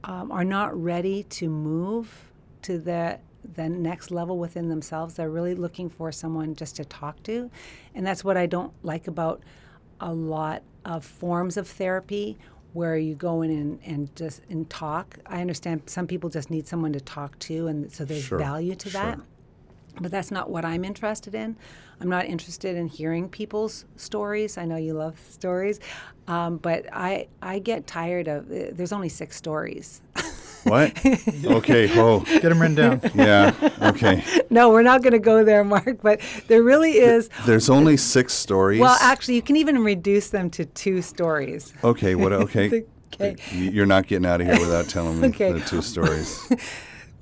um, 0.04 0.32
are 0.32 0.44
not 0.44 0.76
ready 0.80 1.22
to 1.24 1.48
move 1.48 2.32
to 2.62 2.78
the 2.78 3.18
the 3.54 3.68
next 3.68 4.10
level 4.10 4.38
within 4.38 4.68
themselves. 4.68 5.14
They're 5.14 5.30
really 5.30 5.54
looking 5.54 5.88
for 5.90 6.10
someone 6.12 6.54
just 6.54 6.76
to 6.76 6.84
talk 6.84 7.22
to, 7.24 7.50
and 7.94 8.06
that's 8.06 8.24
what 8.24 8.36
I 8.36 8.46
don't 8.46 8.72
like 8.82 9.06
about 9.08 9.42
a 10.00 10.12
lot 10.12 10.62
of 10.84 11.04
forms 11.04 11.56
of 11.56 11.66
therapy 11.68 12.36
where 12.74 12.96
you 12.98 13.14
go 13.14 13.40
in 13.42 13.50
and, 13.50 13.80
and 13.86 14.14
just 14.16 14.42
and 14.50 14.68
talk. 14.68 15.18
I 15.26 15.40
understand 15.40 15.82
some 15.86 16.06
people 16.06 16.28
just 16.28 16.50
need 16.50 16.66
someone 16.66 16.92
to 16.92 17.00
talk 17.00 17.38
to, 17.40 17.66
and 17.68 17.90
so 17.92 18.04
there's 18.04 18.24
Sure, 18.24 18.38
value 18.38 18.74
to 18.74 18.90
that. 18.90 19.16
sure. 19.16 19.24
But 19.98 20.10
that's 20.10 20.30
not 20.30 20.50
what 20.50 20.66
I'm 20.66 20.84
interested 20.84 21.34
in. 21.34 21.56
I'm 22.02 22.10
not 22.10 22.26
interested 22.26 22.76
in 22.76 22.86
hearing 22.86 23.30
people's 23.30 23.86
stories. 23.96 24.58
I 24.58 24.66
know 24.66 24.76
you 24.76 24.92
love 24.92 25.18
stories, 25.30 25.80
um, 26.28 26.58
but 26.58 26.84
I 26.92 27.28
I 27.40 27.60
get 27.60 27.86
tired 27.86 28.28
of. 28.28 28.50
uh, 28.50 28.72
There's 28.72 28.92
only 28.92 29.08
six 29.08 29.36
stories. 29.36 30.02
What? 30.66 30.92
okay. 31.46 31.88
Oh, 31.98 32.20
Get 32.20 32.42
them 32.42 32.60
written 32.60 32.74
down. 32.76 33.00
yeah. 33.14 33.54
Okay. 33.82 34.22
no, 34.50 34.70
we're 34.70 34.82
not 34.82 35.02
going 35.02 35.12
to 35.12 35.18
go 35.18 35.44
there, 35.44 35.64
Mark. 35.64 35.98
But 36.02 36.20
there 36.48 36.62
really 36.62 36.92
is. 36.92 37.28
There's 37.46 37.70
only 37.70 37.96
six 37.96 38.34
stories. 38.34 38.80
Well, 38.80 38.96
actually, 39.00 39.36
you 39.36 39.42
can 39.42 39.56
even 39.56 39.82
reduce 39.82 40.30
them 40.30 40.50
to 40.50 40.64
two 40.64 41.02
stories. 41.02 41.72
Okay. 41.84 42.14
What? 42.14 42.32
Okay. 42.46 42.84
Okay. 43.14 43.36
You're 43.52 43.86
not 43.86 44.06
getting 44.06 44.26
out 44.26 44.40
of 44.40 44.46
here 44.46 44.58
without 44.60 44.88
telling 44.88 45.20
me 45.20 45.28
Okay. 45.28 45.52
the 45.52 45.60
two 45.60 45.82
stories. 45.82 46.38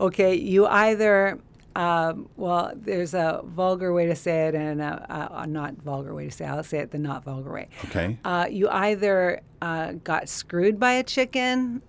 Okay, 0.01 0.35
you 0.35 0.67
either. 0.67 1.39
Um, 1.77 2.29
well, 2.37 2.73
there's 2.75 3.15
a 3.15 3.43
vulgar 3.45 3.93
way 3.93 4.07
to 4.07 4.15
say 4.17 4.49
it 4.49 4.55
and 4.57 4.83
a, 4.83 5.31
a, 5.37 5.43
a 5.43 5.47
not 5.47 5.75
vulgar 5.77 6.13
way 6.15 6.25
to 6.27 6.31
say 6.31 6.45
it. 6.45 6.49
I'll 6.49 6.63
say 6.65 6.79
it 6.79 6.91
the 6.91 6.99
not 6.99 7.25
vulgar 7.25 7.53
way. 7.53 7.69
Okay. 7.87 8.19
Uh, 8.25 8.47
you 8.51 8.69
either 8.69 9.41
uh, 9.63 9.93
got 10.05 10.29
screwed 10.29 10.79
by 10.81 10.93
a 10.95 11.03
chicken 11.05 11.81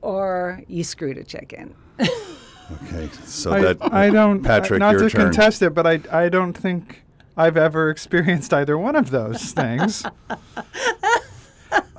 or 0.00 0.62
you 0.68 0.84
screwed 0.84 1.18
a 1.18 1.24
chicken. 1.24 1.74
Okay. 2.00 3.08
So 3.24 3.52
I, 3.52 3.60
that 3.60 3.92
I 3.92 4.10
don't. 4.10 4.44
Uh, 4.44 4.48
Patrick, 4.48 4.78
not 4.80 4.92
your 4.92 5.08
to 5.08 5.10
turn. 5.10 5.22
contest 5.32 5.62
it, 5.62 5.74
but 5.74 5.86
I 5.86 6.00
I 6.10 6.28
don't 6.28 6.52
think 6.52 7.02
I've 7.36 7.56
ever 7.56 7.90
experienced 7.96 8.52
either 8.52 8.78
one 8.78 8.96
of 8.96 9.10
those 9.10 9.52
things. 9.52 10.04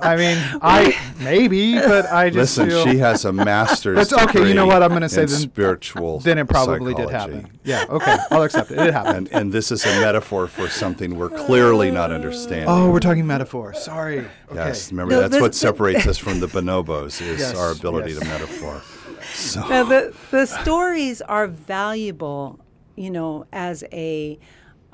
I 0.02 0.16
mean, 0.16 0.58
I 0.62 0.98
maybe, 1.20 1.74
but 1.74 2.06
I 2.06 2.28
just 2.30 2.58
Listen, 2.58 2.68
feel 2.70 2.84
she 2.84 2.98
has 2.98 3.24
a 3.24 3.32
master's. 3.32 3.96
That's 3.96 4.12
okay, 4.28 4.40
you 4.48 4.54
know 4.54 4.64
degree 4.64 4.74
what, 4.74 4.82
I'm 4.82 4.90
gonna 4.90 5.08
say 5.08 5.22
in 5.22 5.28
then- 5.28 5.38
spiritual. 5.38 6.18
then 6.20 6.38
it 6.38 6.48
probably 6.48 6.94
did 6.94 7.08
psychology. 7.08 7.34
happen. 7.36 7.58
Yeah. 7.64 7.84
Okay. 7.88 8.16
I'll 8.30 8.42
accept 8.42 8.70
it. 8.72 8.78
It 8.78 8.92
happened. 8.92 9.28
And 9.32 9.42
and 9.42 9.52
this 9.52 9.70
is 9.70 9.84
a 9.84 10.00
metaphor 10.00 10.46
for 10.48 10.68
something 10.68 11.16
we're 11.16 11.28
clearly 11.30 11.90
not 11.90 12.10
understanding. 12.10 12.68
Oh, 12.68 12.90
we're 12.90 13.00
talking 13.00 13.26
metaphor. 13.26 13.74
Sorry. 13.74 14.18
Okay. 14.18 14.26
Yes, 14.54 14.90
remember 14.90 15.14
No, 15.14 15.20
that's 15.20 15.32
this- 15.32 15.40
what 15.40 15.54
separates 15.54 16.06
us 16.06 16.18
from 16.26 16.40
the 16.40 16.46
bonobos 16.48 17.20
is 17.22 17.40
Yes, 17.40 17.54
our 17.56 17.70
ability 17.72 18.12
yes. 18.12 18.20
to 18.20 18.24
metaphor. 18.26 18.82
So 19.34 19.60
Now, 19.68 19.84
the, 19.84 20.12
the 20.32 20.46
stories 20.46 21.20
are 21.22 21.46
valuable, 21.46 22.58
you 22.96 23.10
know, 23.10 23.46
as 23.52 23.84
a 23.92 24.38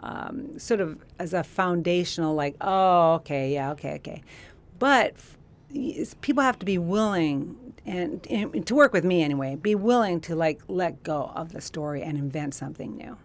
um, 0.01 0.59
sort 0.59 0.81
of 0.81 0.99
as 1.19 1.33
a 1.35 1.43
foundational, 1.43 2.35
like, 2.35 2.55
oh, 2.61 3.15
okay, 3.15 3.53
yeah, 3.53 3.73
okay, 3.73 3.95
okay. 3.97 4.23
But 4.79 5.15
people 6.21 6.43
have 6.43 6.59
to 6.61 6.67
be 6.67 6.79
willing, 6.79 7.75
and, 7.85 8.27
and 8.29 8.67
to 8.67 8.75
work 8.75 8.93
with 8.93 9.05
me 9.05 9.23
anyway, 9.23 9.57
be 9.57 9.75
willing 9.75 10.21
to 10.23 10.37
like 10.37 10.61
let 10.69 11.03
go 11.03 11.33
of 11.35 11.53
the 11.53 11.61
story 11.61 12.03
and 12.03 12.17
invent 12.17 12.55
something 12.55 12.97
new 12.97 13.17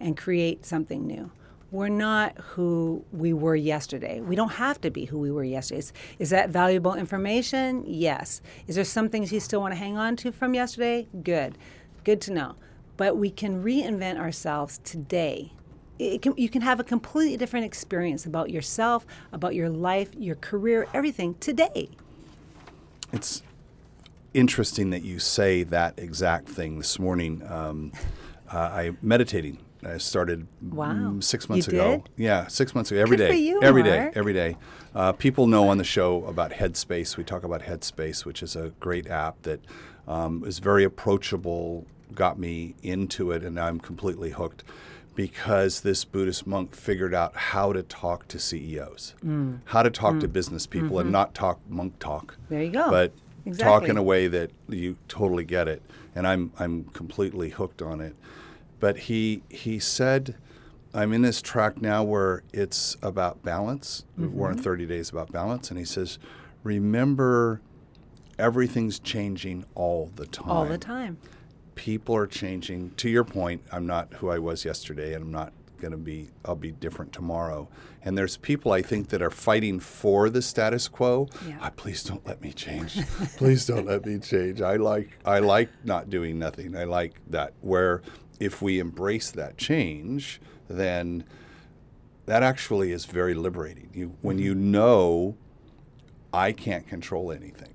and 0.00 0.16
create 0.16 0.64
something 0.64 1.06
new. 1.06 1.30
We're 1.72 1.88
not 1.88 2.38
who 2.38 3.04
we 3.12 3.32
were 3.32 3.56
yesterday. 3.56 4.20
We 4.20 4.36
don't 4.36 4.52
have 4.52 4.80
to 4.82 4.90
be 4.90 5.06
who 5.06 5.18
we 5.18 5.32
were 5.32 5.42
yesterday. 5.44 5.80
Is, 5.80 5.92
is 6.20 6.30
that 6.30 6.50
valuable 6.50 6.94
information? 6.94 7.82
Yes. 7.86 8.40
Is 8.68 8.76
there 8.76 8.84
some 8.84 9.08
things 9.08 9.32
you 9.32 9.40
still 9.40 9.60
want 9.60 9.72
to 9.72 9.78
hang 9.78 9.98
on 9.98 10.16
to 10.16 10.30
from 10.30 10.54
yesterday? 10.54 11.08
Good. 11.24 11.58
Good 12.04 12.20
to 12.22 12.32
know. 12.32 12.54
But 12.96 13.16
we 13.16 13.30
can 13.30 13.64
reinvent 13.64 14.16
ourselves 14.16 14.78
today. 14.84 15.52
It 15.98 16.20
can, 16.22 16.34
you 16.36 16.48
can 16.48 16.62
have 16.62 16.78
a 16.80 16.84
completely 16.84 17.36
different 17.36 17.64
experience 17.66 18.26
about 18.26 18.50
yourself, 18.50 19.06
about 19.32 19.54
your 19.54 19.70
life, 19.70 20.10
your 20.16 20.34
career, 20.36 20.86
everything 20.92 21.34
today. 21.40 21.88
it's 23.12 23.42
interesting 24.34 24.90
that 24.90 25.02
you 25.02 25.18
say 25.18 25.62
that 25.62 25.94
exact 25.98 26.48
thing 26.48 26.76
this 26.78 26.98
morning. 26.98 27.42
Um, 27.48 27.92
uh, 28.52 28.58
I 28.58 28.92
meditating. 29.00 29.58
I 29.84 29.98
started 29.98 30.46
Wow. 30.62 30.92
mm, 30.92 31.24
six 31.24 31.44
You 31.48 31.52
months 31.54 31.68
ago. 31.68 32.02
did? 32.04 32.10
Yeah, 32.22 32.46
six 32.48 32.74
months 32.74 32.90
ago. 32.90 33.00
Every 33.00 33.16
Good 33.16 33.28
day. 33.28 33.36
you, 33.36 33.62
every 33.62 33.82
day. 33.82 34.10
Every 34.14 34.32
day. 34.34 34.56
Uh, 34.94 35.12
people 35.12 35.46
know 35.46 35.68
on 35.68 35.78
the 35.78 35.84
show 35.84 36.24
about 36.26 36.50
Headspace. 36.52 37.16
We 37.16 37.24
talk 37.24 37.44
about 37.44 37.62
Headspace, 37.62 38.24
which 38.24 38.42
is 38.42 38.56
a 38.56 38.72
great 38.80 39.06
app 39.08 39.40
that 39.42 39.60
um, 40.08 40.44
is 40.44 40.58
very 40.58 40.84
approachable. 40.84 41.86
Got 42.14 42.38
me 42.38 42.74
into 42.82 43.30
it, 43.32 43.42
and 43.42 43.54
now 43.54 43.66
I'm 43.66 43.78
completely 43.80 44.30
hooked 44.30 44.64
because 45.16 45.80
this 45.80 46.04
Buddhist 46.04 46.46
monk 46.46 46.74
figured 46.76 47.14
out 47.14 47.34
how 47.34 47.72
to 47.72 47.82
talk 47.82 48.28
to 48.28 48.38
CEOs, 48.38 49.14
Mm. 49.24 49.60
how 49.64 49.82
to 49.82 49.90
talk 49.90 50.20
to 50.20 50.28
business 50.28 50.66
people, 50.66 51.00
and 51.00 51.10
not 51.10 51.34
talk 51.34 51.58
monk 51.68 51.98
talk. 51.98 52.32
Mm-hmm. 52.34 52.54
There 52.54 52.62
you 52.62 52.70
go. 52.70 52.90
But 52.90 53.12
talk 53.58 53.88
in 53.88 53.96
a 53.96 54.02
way 54.02 54.28
that 54.28 54.50
you 54.68 54.96
totally 55.08 55.44
get 55.44 55.66
it, 55.66 55.82
and 56.14 56.26
I'm 56.26 56.52
I'm 56.58 56.84
completely 56.92 57.50
hooked 57.50 57.82
on 57.82 58.00
it. 58.00 58.14
But 58.78 58.96
he 58.98 59.42
he 59.48 59.78
said 59.80 60.36
I'm 60.94 61.12
in 61.12 61.22
this 61.22 61.42
track 61.42 61.80
now 61.82 62.04
where 62.04 62.42
it's 62.52 62.96
about 63.02 63.42
balance. 63.42 64.04
We're 64.16 64.50
in 64.52 64.58
30 64.58 64.86
days 64.86 65.10
about 65.10 65.30
balance, 65.30 65.68
and 65.70 65.78
he 65.78 65.84
says, 65.84 66.18
remember, 66.62 67.60
everything's 68.38 68.98
changing 68.98 69.64
all 69.74 70.10
the 70.16 70.26
time. 70.26 70.48
All 70.50 70.64
the 70.64 70.78
time. 70.78 71.18
People 71.76 72.16
are 72.16 72.26
changing. 72.26 72.90
To 72.96 73.08
your 73.08 73.22
point, 73.22 73.62
I'm 73.70 73.86
not 73.86 74.12
who 74.14 74.28
I 74.30 74.38
was 74.38 74.64
yesterday, 74.64 75.14
and 75.14 75.22
I'm 75.22 75.30
not 75.30 75.52
going 75.78 75.92
to 75.92 75.98
be. 75.98 76.30
I'll 76.44 76.56
be 76.56 76.72
different 76.72 77.12
tomorrow. 77.12 77.68
And 78.02 78.16
there's 78.16 78.36
people 78.36 78.72
I 78.72 78.82
think 78.82 79.08
that 79.10 79.22
are 79.22 79.30
fighting 79.30 79.78
for 79.78 80.28
the 80.28 80.42
status 80.42 80.88
quo. 80.88 81.28
Yeah. 81.46 81.58
Ah, 81.60 81.70
please 81.74 82.02
don't 82.02 82.26
let 82.26 82.42
me 82.42 82.52
change. 82.52 82.98
please 83.36 83.66
don't 83.66 83.86
let 83.86 84.04
me 84.04 84.18
change. 84.18 84.60
I 84.60 84.76
like 84.76 85.10
I 85.24 85.38
like 85.38 85.68
not 85.84 86.10
doing 86.10 86.38
nothing. 86.38 86.76
I 86.76 86.84
like 86.84 87.20
that. 87.30 87.52
Where 87.60 88.02
if 88.40 88.60
we 88.60 88.78
embrace 88.78 89.30
that 89.32 89.56
change, 89.56 90.40
then 90.68 91.24
that 92.26 92.42
actually 92.42 92.92
is 92.92 93.04
very 93.04 93.34
liberating. 93.34 93.90
You 93.94 94.16
when 94.22 94.38
you 94.38 94.54
know 94.54 95.36
I 96.32 96.52
can't 96.52 96.86
control 96.86 97.32
anything. 97.32 97.74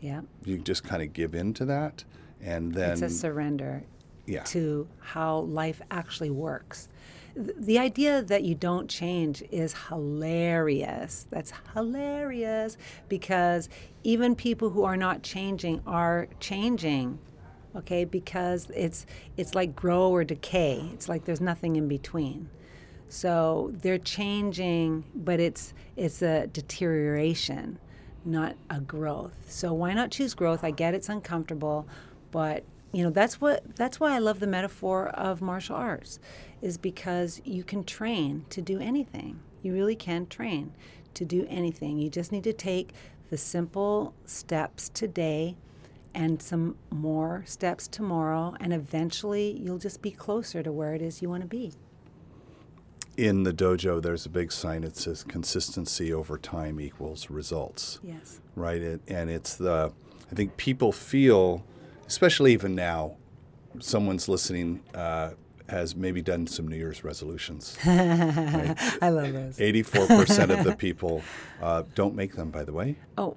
Yeah. 0.00 0.20
You 0.44 0.58
just 0.58 0.84
kind 0.84 1.02
of 1.02 1.14
give 1.14 1.34
in 1.34 1.54
to 1.54 1.64
that, 1.64 2.04
and 2.44 2.72
then 2.72 2.92
it's 2.92 3.02
a 3.02 3.08
surrender 3.08 3.82
yeah. 4.26 4.42
to 4.44 4.86
how 5.00 5.40
life 5.40 5.80
actually 5.90 6.30
works. 6.30 6.88
Th- 7.34 7.56
The 7.58 7.78
idea 7.78 8.22
that 8.22 8.44
you 8.44 8.54
don't 8.54 8.88
change 8.88 9.42
is 9.50 9.74
hilarious. 9.88 11.26
That's 11.30 11.52
hilarious 11.74 12.76
because 13.08 13.68
even 14.04 14.34
people 14.36 14.70
who 14.70 14.84
are 14.84 14.96
not 14.96 15.22
changing 15.22 15.82
are 15.86 16.28
changing. 16.40 17.18
Okay? 17.76 18.04
Because 18.04 18.70
it's 18.74 19.04
it's 19.36 19.54
like 19.54 19.74
grow 19.74 20.10
or 20.10 20.22
decay. 20.22 20.88
It's 20.92 21.08
like 21.08 21.24
there's 21.24 21.40
nothing 21.40 21.76
in 21.76 21.88
between. 21.88 22.48
So 23.08 23.70
they're 23.74 23.98
changing, 23.98 25.04
but 25.14 25.40
it's 25.40 25.74
it's 25.96 26.22
a 26.22 26.46
deterioration, 26.46 27.78
not 28.24 28.56
a 28.70 28.80
growth. 28.80 29.36
So 29.48 29.72
why 29.72 29.92
not 29.94 30.10
choose 30.10 30.34
growth? 30.34 30.64
I 30.64 30.70
get 30.70 30.94
it's 30.94 31.08
uncomfortable, 31.08 31.86
but 32.34 32.64
you 32.92 33.04
know 33.04 33.10
that's 33.10 33.40
what 33.40 33.62
that's 33.76 34.00
why 34.00 34.12
I 34.12 34.18
love 34.18 34.40
the 34.40 34.46
metaphor 34.48 35.08
of 35.10 35.40
martial 35.40 35.76
arts, 35.76 36.18
is 36.60 36.76
because 36.76 37.40
you 37.44 37.62
can 37.62 37.84
train 37.84 38.44
to 38.50 38.60
do 38.60 38.80
anything. 38.80 39.38
You 39.62 39.72
really 39.72 39.94
can 39.96 40.26
train 40.26 40.72
to 41.14 41.24
do 41.24 41.46
anything. 41.48 41.98
You 41.98 42.10
just 42.10 42.32
need 42.32 42.42
to 42.44 42.52
take 42.52 42.88
the 43.30 43.38
simple 43.38 44.14
steps 44.26 44.88
today 44.88 45.56
and 46.12 46.42
some 46.42 46.76
more 46.90 47.44
steps 47.46 47.86
tomorrow, 47.88 48.54
and 48.60 48.72
eventually 48.72 49.52
you'll 49.62 49.78
just 49.78 50.02
be 50.02 50.10
closer 50.10 50.60
to 50.62 50.72
where 50.72 50.92
it 50.94 51.02
is 51.02 51.22
you 51.22 51.28
want 51.30 51.42
to 51.42 51.48
be. 51.48 51.72
in 53.16 53.44
the 53.44 53.52
dojo, 53.52 54.02
there's 54.02 54.26
a 54.26 54.28
big 54.28 54.50
sign 54.50 54.82
that 54.82 54.96
says 54.96 55.22
consistency 55.22 56.12
over 56.12 56.36
time 56.36 56.80
equals 56.80 57.30
results, 57.30 58.00
Yes. 58.02 58.40
right? 58.56 58.82
It, 58.82 59.00
and 59.06 59.30
it's 59.30 59.54
the, 59.54 59.92
I 60.30 60.34
think 60.34 60.56
people 60.56 60.90
feel, 60.90 61.62
especially 62.06 62.52
even 62.52 62.74
now, 62.74 63.16
someone's 63.80 64.28
listening 64.28 64.82
uh, 64.94 65.30
has 65.68 65.96
maybe 65.96 66.20
done 66.20 66.46
some 66.46 66.68
New 66.68 66.76
Year's 66.76 67.04
resolutions. 67.04 67.76
I 67.84 69.08
love 69.10 69.32
those. 69.32 69.58
84% 69.58 70.58
of 70.58 70.64
the 70.64 70.76
people 70.78 71.22
uh, 71.62 71.84
don't 71.94 72.14
make 72.14 72.34
them, 72.36 72.50
by 72.50 72.64
the 72.64 72.72
way. 72.72 72.96
Oh, 73.16 73.36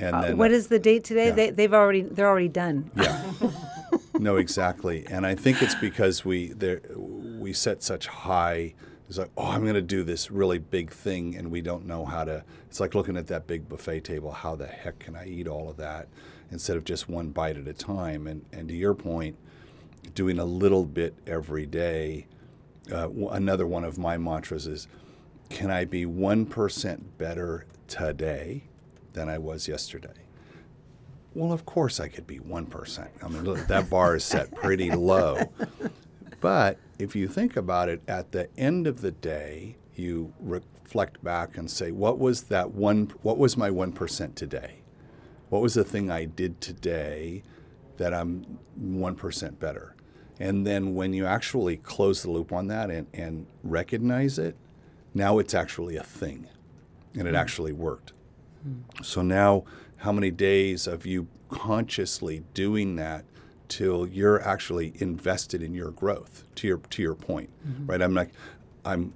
And 0.00 0.16
uh, 0.16 0.20
then 0.22 0.38
what 0.38 0.50
is 0.50 0.68
the 0.68 0.78
date 0.78 1.04
today? 1.04 1.26
yeah. 1.28 1.34
They, 1.34 1.50
they've 1.50 1.74
already 1.74 2.02
they're 2.02 2.28
already 2.28 2.48
done. 2.48 2.90
Yeah. 2.96 3.32
no, 4.18 4.36
exactly. 4.36 5.06
And 5.08 5.24
I 5.24 5.34
think 5.34 5.62
it's 5.62 5.76
because 5.76 6.24
we 6.24 6.48
there 6.48 6.80
we 6.96 7.52
set 7.52 7.82
such 7.82 8.06
high. 8.08 8.74
It's 9.08 9.16
like, 9.16 9.30
oh, 9.38 9.46
I'm 9.46 9.62
going 9.62 9.74
to 9.74 9.80
do 9.80 10.02
this 10.02 10.30
really 10.30 10.58
big 10.58 10.90
thing, 10.90 11.34
and 11.34 11.50
we 11.50 11.62
don't 11.62 11.86
know 11.86 12.04
how 12.04 12.24
to. 12.24 12.44
It's 12.66 12.78
like 12.78 12.94
looking 12.94 13.16
at 13.16 13.28
that 13.28 13.46
big 13.46 13.66
buffet 13.66 14.00
table. 14.00 14.30
How 14.32 14.54
the 14.54 14.66
heck 14.66 14.98
can 14.98 15.16
I 15.16 15.26
eat 15.26 15.48
all 15.48 15.70
of 15.70 15.78
that 15.78 16.08
instead 16.50 16.76
of 16.76 16.84
just 16.84 17.08
one 17.08 17.30
bite 17.30 17.56
at 17.56 17.66
a 17.68 17.72
time? 17.72 18.26
And 18.26 18.44
and 18.52 18.68
to 18.68 18.74
your 18.74 18.94
point, 18.94 19.36
doing 20.14 20.38
a 20.38 20.44
little 20.44 20.84
bit 20.84 21.14
every 21.26 21.66
day. 21.66 22.26
Uh, 22.92 23.10
another 23.30 23.66
one 23.66 23.84
of 23.84 23.98
my 23.98 24.16
mantras 24.16 24.66
is, 24.66 24.88
can 25.50 25.70
I 25.70 25.84
be 25.84 26.06
one 26.06 26.46
percent 26.46 27.18
better 27.18 27.66
today 27.86 28.64
than 29.12 29.28
I 29.28 29.38
was 29.38 29.68
yesterday? 29.68 30.28
Well, 31.34 31.52
of 31.52 31.66
course 31.66 32.00
I 32.00 32.08
could 32.08 32.26
be 32.26 32.38
1%. 32.38 33.08
I 33.22 33.28
mean, 33.28 33.44
look, 33.44 33.66
that 33.68 33.88
bar 33.90 34.16
is 34.16 34.24
set 34.24 34.52
pretty 34.54 34.90
low. 34.90 35.38
But 36.40 36.78
if 36.98 37.14
you 37.14 37.28
think 37.28 37.56
about 37.56 37.88
it, 37.88 38.00
at 38.08 38.32
the 38.32 38.48
end 38.56 38.86
of 38.86 39.00
the 39.00 39.10
day, 39.10 39.76
you 39.94 40.32
reflect 40.40 41.22
back 41.22 41.56
and 41.56 41.70
say, 41.70 41.90
what 41.90 42.18
was 42.18 42.44
that 42.44 42.72
one, 42.72 43.12
what 43.22 43.38
was 43.38 43.56
my 43.56 43.70
1% 43.70 44.34
today? 44.34 44.76
What 45.48 45.62
was 45.62 45.74
the 45.74 45.84
thing 45.84 46.10
I 46.10 46.24
did 46.24 46.60
today 46.60 47.42
that 47.96 48.12
I'm 48.12 48.58
1% 48.80 49.58
better? 49.58 49.94
And 50.40 50.66
then 50.66 50.94
when 50.94 51.12
you 51.12 51.26
actually 51.26 51.78
close 51.78 52.22
the 52.22 52.30
loop 52.30 52.52
on 52.52 52.68
that 52.68 52.90
and, 52.90 53.06
and 53.12 53.46
recognize 53.62 54.38
it, 54.38 54.56
now 55.14 55.38
it's 55.38 55.54
actually 55.54 55.96
a 55.96 56.02
thing 56.02 56.46
and 57.14 57.26
it 57.26 57.32
hmm. 57.32 57.36
actually 57.36 57.72
worked. 57.72 58.12
Hmm. 58.62 59.02
So 59.02 59.22
now, 59.22 59.64
how 59.98 60.12
many 60.12 60.30
days 60.30 60.86
of 60.86 61.06
you 61.06 61.26
consciously 61.48 62.44
doing 62.54 62.96
that 62.96 63.24
till 63.68 64.06
you're 64.06 64.40
actually 64.46 64.92
invested 64.96 65.62
in 65.62 65.74
your 65.74 65.90
growth? 65.90 66.44
To 66.56 66.68
your 66.68 66.78
to 66.78 67.02
your 67.02 67.14
point, 67.14 67.50
mm-hmm. 67.66 67.86
right? 67.86 68.02
I'm 68.02 68.14
like, 68.14 68.30
I'm. 68.84 69.14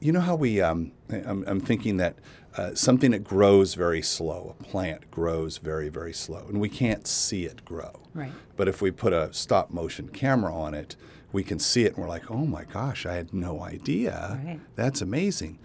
You 0.00 0.12
know 0.12 0.20
how 0.20 0.36
we? 0.36 0.60
Um, 0.60 0.92
I'm, 1.10 1.44
I'm 1.46 1.60
thinking 1.60 1.96
that 1.96 2.16
uh, 2.58 2.74
something 2.74 3.12
that 3.12 3.22
grows 3.22 3.74
very 3.74 4.02
slow, 4.02 4.56
a 4.58 4.62
plant 4.64 5.08
grows 5.12 5.58
very 5.58 5.88
very 5.88 6.12
slow, 6.12 6.44
and 6.48 6.60
we 6.60 6.68
can't 6.68 7.06
see 7.06 7.44
it 7.44 7.64
grow. 7.64 8.00
Right. 8.14 8.32
But 8.56 8.66
if 8.66 8.82
we 8.82 8.90
put 8.90 9.12
a 9.12 9.32
stop 9.32 9.70
motion 9.70 10.08
camera 10.08 10.52
on 10.52 10.74
it, 10.74 10.96
we 11.30 11.44
can 11.44 11.60
see 11.60 11.84
it, 11.84 11.94
and 11.94 11.98
we're 11.98 12.08
like, 12.08 12.30
oh 12.30 12.46
my 12.46 12.64
gosh, 12.64 13.06
I 13.06 13.14
had 13.14 13.32
no 13.32 13.62
idea. 13.62 14.40
Right. 14.44 14.60
That's 14.74 15.00
amazing. 15.00 15.60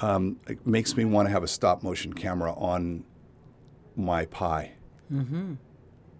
Um, 0.00 0.38
it 0.48 0.66
makes 0.66 0.96
me 0.96 1.04
want 1.04 1.28
to 1.28 1.32
have 1.32 1.42
a 1.42 1.48
stop 1.48 1.82
motion 1.82 2.14
camera 2.14 2.54
on 2.54 3.04
my 3.94 4.24
pie. 4.24 4.72
Mm-hmm. 5.12 5.54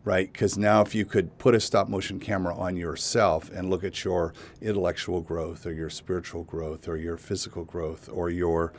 Right? 0.04 0.30
Because 0.30 0.58
now, 0.58 0.82
if 0.82 0.94
you 0.94 1.04
could 1.04 1.38
put 1.38 1.54
a 1.54 1.60
stop 1.60 1.88
motion 1.88 2.20
camera 2.20 2.54
on 2.54 2.76
yourself 2.76 3.50
and 3.50 3.70
look 3.70 3.84
at 3.84 4.04
your 4.04 4.34
intellectual 4.60 5.20
growth 5.20 5.66
or 5.66 5.72
your 5.72 5.90
spiritual 5.90 6.44
growth 6.44 6.88
or 6.88 6.96
your 6.96 7.16
physical 7.16 7.64
growth 7.64 8.08
or 8.12 8.30
your 8.30 8.72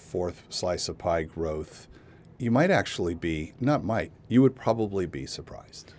fourth 0.00 0.44
slice 0.48 0.88
of 0.88 0.98
pie 0.98 1.22
growth, 1.22 1.86
you 2.38 2.50
might 2.50 2.70
actually 2.70 3.14
be, 3.14 3.52
not 3.60 3.84
might, 3.84 4.12
you 4.28 4.42
would 4.42 4.56
probably 4.56 5.06
be 5.06 5.26
surprised. 5.26 5.92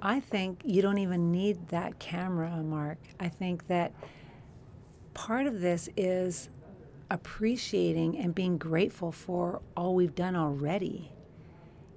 I 0.00 0.20
think 0.20 0.60
you 0.64 0.82
don't 0.82 0.98
even 0.98 1.32
need 1.32 1.68
that 1.68 1.98
camera, 1.98 2.62
Mark. 2.62 2.98
I 3.18 3.28
think 3.28 3.66
that 3.68 3.92
part 5.14 5.46
of 5.46 5.60
this 5.60 5.88
is 5.96 6.50
appreciating 7.10 8.18
and 8.18 8.34
being 8.34 8.58
grateful 8.58 9.12
for 9.12 9.62
all 9.76 9.94
we've 9.94 10.14
done 10.14 10.36
already. 10.36 11.10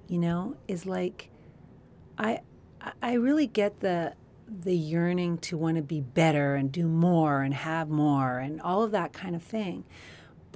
You 0.08 0.20
know, 0.20 0.56
is 0.68 0.86
like 0.86 1.30
I 2.18 2.42
I- 3.02 3.16
really 3.16 3.48
get 3.48 3.82
the 3.82 4.14
the 4.48 4.76
yearning 4.76 5.38
to 5.40 5.58
want 5.58 5.76
to 5.76 5.84
be 5.84 6.00
better 6.00 6.56
and 6.56 6.72
do 6.72 6.88
more 6.88 7.42
and 7.42 7.54
have 7.54 7.90
more 7.90 8.40
and 8.40 8.62
all 8.62 8.84
of 8.84 8.92
that 8.92 9.12
kind 9.12 9.36
of 9.36 9.44
thing. 9.44 9.84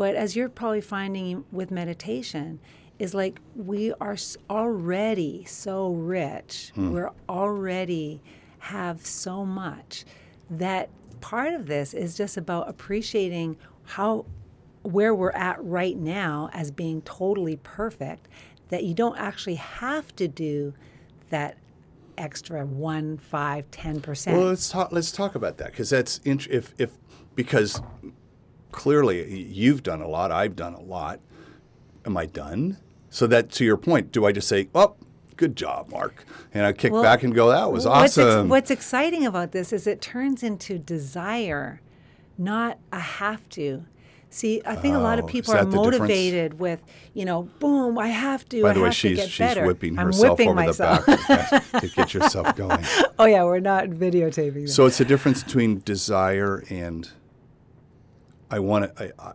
But 0.02 0.16
as 0.16 0.36
you're 0.36 0.49
probably 0.49 0.82
finding 0.82 1.45
with 1.52 1.70
meditation, 1.70 2.60
is 2.97 3.14
like 3.14 3.39
we 3.56 3.93
are 4.02 4.18
already 4.49 5.45
so 5.45 5.91
rich. 5.91 6.72
Hmm. 6.74 6.91
We're 6.91 7.12
already 7.30 8.20
have 8.58 9.06
so 9.06 9.45
much 9.45 10.06
that 10.49 10.89
part 11.20 11.54
of 11.54 11.68
this 11.68 11.93
is 11.93 12.18
just 12.18 12.36
about 12.36 12.68
appreciating 12.68 13.58
how 13.84 14.26
where 14.82 15.14
we're 15.14 15.30
at 15.34 15.64
right 15.64 15.95
now 15.95 16.49
as 16.52 16.72
being 16.72 17.04
totally 17.04 17.58
perfect 17.58 18.28
that 18.70 18.84
you 18.84 18.95
don't 18.95 19.20
actually 19.20 19.54
have 19.54 20.16
to 20.16 20.28
do 20.28 20.74
that 21.30 21.58
extra 22.18 22.66
one, 22.66 23.20
five, 23.20 23.70
ten 23.70 24.02
percent. 24.02 24.36
Well, 24.36 24.47
let's 24.47 24.68
talk. 24.68 24.91
Let's 24.91 25.12
talk 25.12 25.36
about 25.36 25.60
that 25.60 25.68
because 25.68 25.91
that's 25.91 26.18
int- 26.26 26.47
if 26.47 26.74
if 26.80 26.97
because 27.36 27.80
clearly 28.72 29.39
you've 29.41 29.84
done 29.84 30.01
a 30.01 30.07
lot, 30.07 30.32
I've 30.32 30.55
done 30.55 30.74
a 30.74 30.82
lot. 30.82 31.19
Am 32.05 32.17
I 32.17 32.26
done? 32.26 32.78
So 33.09 33.28
that 33.28 33.49
to 33.51 33.65
your 33.65 33.78
point, 33.78 34.11
do 34.11 34.26
I 34.26 34.32
just 34.32 34.47
say, 34.47 34.69
"Oh, 34.74 34.95
good 35.38 35.55
job, 35.55 35.89
Mark," 35.89 36.24
and 36.53 36.65
I 36.65 36.74
kick 36.74 36.93
Well, 36.93 37.03
back 37.03 37.24
and 37.24 37.36
go, 37.36 37.49
"That 37.49 37.72
was 37.72 37.86
what's 37.86 38.17
ex- 38.17 38.28
awesome." 38.28 38.49
what's 38.49 38.72
exciting 38.72 39.26
about 39.26 39.51
this 39.51 39.72
is 39.74 39.86
it 39.86 40.01
turns 40.01 40.41
into 40.43 40.78
desire, 40.78 41.82
not 42.38 42.78
a 42.91 42.99
have 42.99 43.47
to. 43.49 43.84
See, 44.34 44.61
I 44.65 44.78
think 44.78 44.95
a 44.95 44.99
lot 44.99 45.19
Oh, 45.19 45.24
of 45.24 45.28
people 45.30 45.53
are 45.53 45.57
that 45.57 45.72
the 45.72 45.78
difference? 45.78 45.99
motivated 45.99 46.57
with, 46.57 46.82
you 47.13 47.26
know, 47.26 47.49
boom, 47.59 47.99
I 47.99 48.07
have 48.07 48.47
to. 48.47 48.61
By 48.63 48.69
I 48.69 48.74
the 48.74 48.80
way, 48.84 48.91
she's 48.91 49.19
she's 49.28 49.38
better. 49.38 49.65
whipping 49.65 49.95
herself 49.97 50.39
whipping 50.39 50.47
over 50.51 50.55
myself. 50.67 51.05
the 51.05 51.19
back 51.28 51.72
to 51.82 51.88
get 51.89 52.13
yourself 52.13 52.55
going. 52.55 52.80
oh 53.19 53.26
yeah, 53.26 53.43
we're 53.43 53.59
not 53.59 53.88
videotaping. 53.89 54.53
This. 54.67 54.74
So 54.74 54.86
it's 54.86 55.01
a 55.01 55.05
difference 55.05 55.43
between 55.43 55.82
desire 55.84 56.63
and 56.69 57.09
I 58.52 58.60
want 58.60 58.95
to. 58.95 59.04
I, 59.04 59.30
I, 59.30 59.34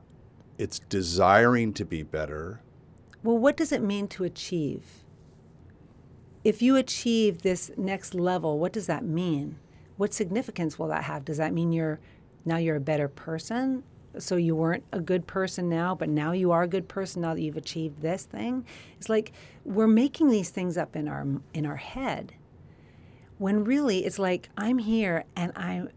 it's 0.59 0.79
desiring 0.79 1.73
to 1.75 1.85
be 1.85 2.03
better. 2.03 2.61
Well, 3.23 3.39
what 3.39 3.57
does 3.57 3.73
it 3.73 3.83
mean 3.83 4.09
to 4.09 4.25
achieve? 4.25 4.85
If 6.45 6.63
you 6.63 6.77
achieve 6.77 7.43
this 7.43 7.73
next 7.77 8.15
level, 8.15 8.59
what 8.59 8.73
does 8.73 8.87
that 8.87 9.05
mean? 9.05 9.59
What 9.97 10.15
significance 10.15 10.79
will 10.79 10.89
that 10.89 11.05
have? 11.05 11.25
Does 11.25 11.39
that 11.39 11.53
mean 11.53 11.73
you're 11.73 11.99
now 12.45 12.59
you're 12.59 12.77
a 12.77 12.81
better 12.81 13.09
person? 13.09 13.83
So 14.19 14.37
you 14.37 14.55
weren't 14.55 14.85
a 14.93 15.01
good 15.01 15.27
person 15.27 15.69
now, 15.69 15.95
but 15.95 16.09
now 16.09 16.33
you 16.33 16.53
are 16.53 16.63
a 16.63 16.69
good 16.69 16.89
person 16.89 17.23
now 17.23 17.35
that 17.35 17.41
you've 17.41 17.57
achieved 17.57 18.01
this 18.01 18.25
thing? 18.25 18.65
It's 18.97 19.09
like 19.09 19.33
we're 19.65 19.87
making 19.87 20.29
these 20.29 20.51
things 20.51 20.79
up 20.79 20.95
in 20.95 21.09
our 21.09 21.27
in 21.53 21.67
our 21.67 21.77
head. 21.77 22.35
When 23.39 23.65
really 23.65 24.05
it's 24.05 24.19
like 24.19 24.49
I'm 24.57 24.79
here 24.79 25.25
and 25.35 25.53
I'm 25.57 25.91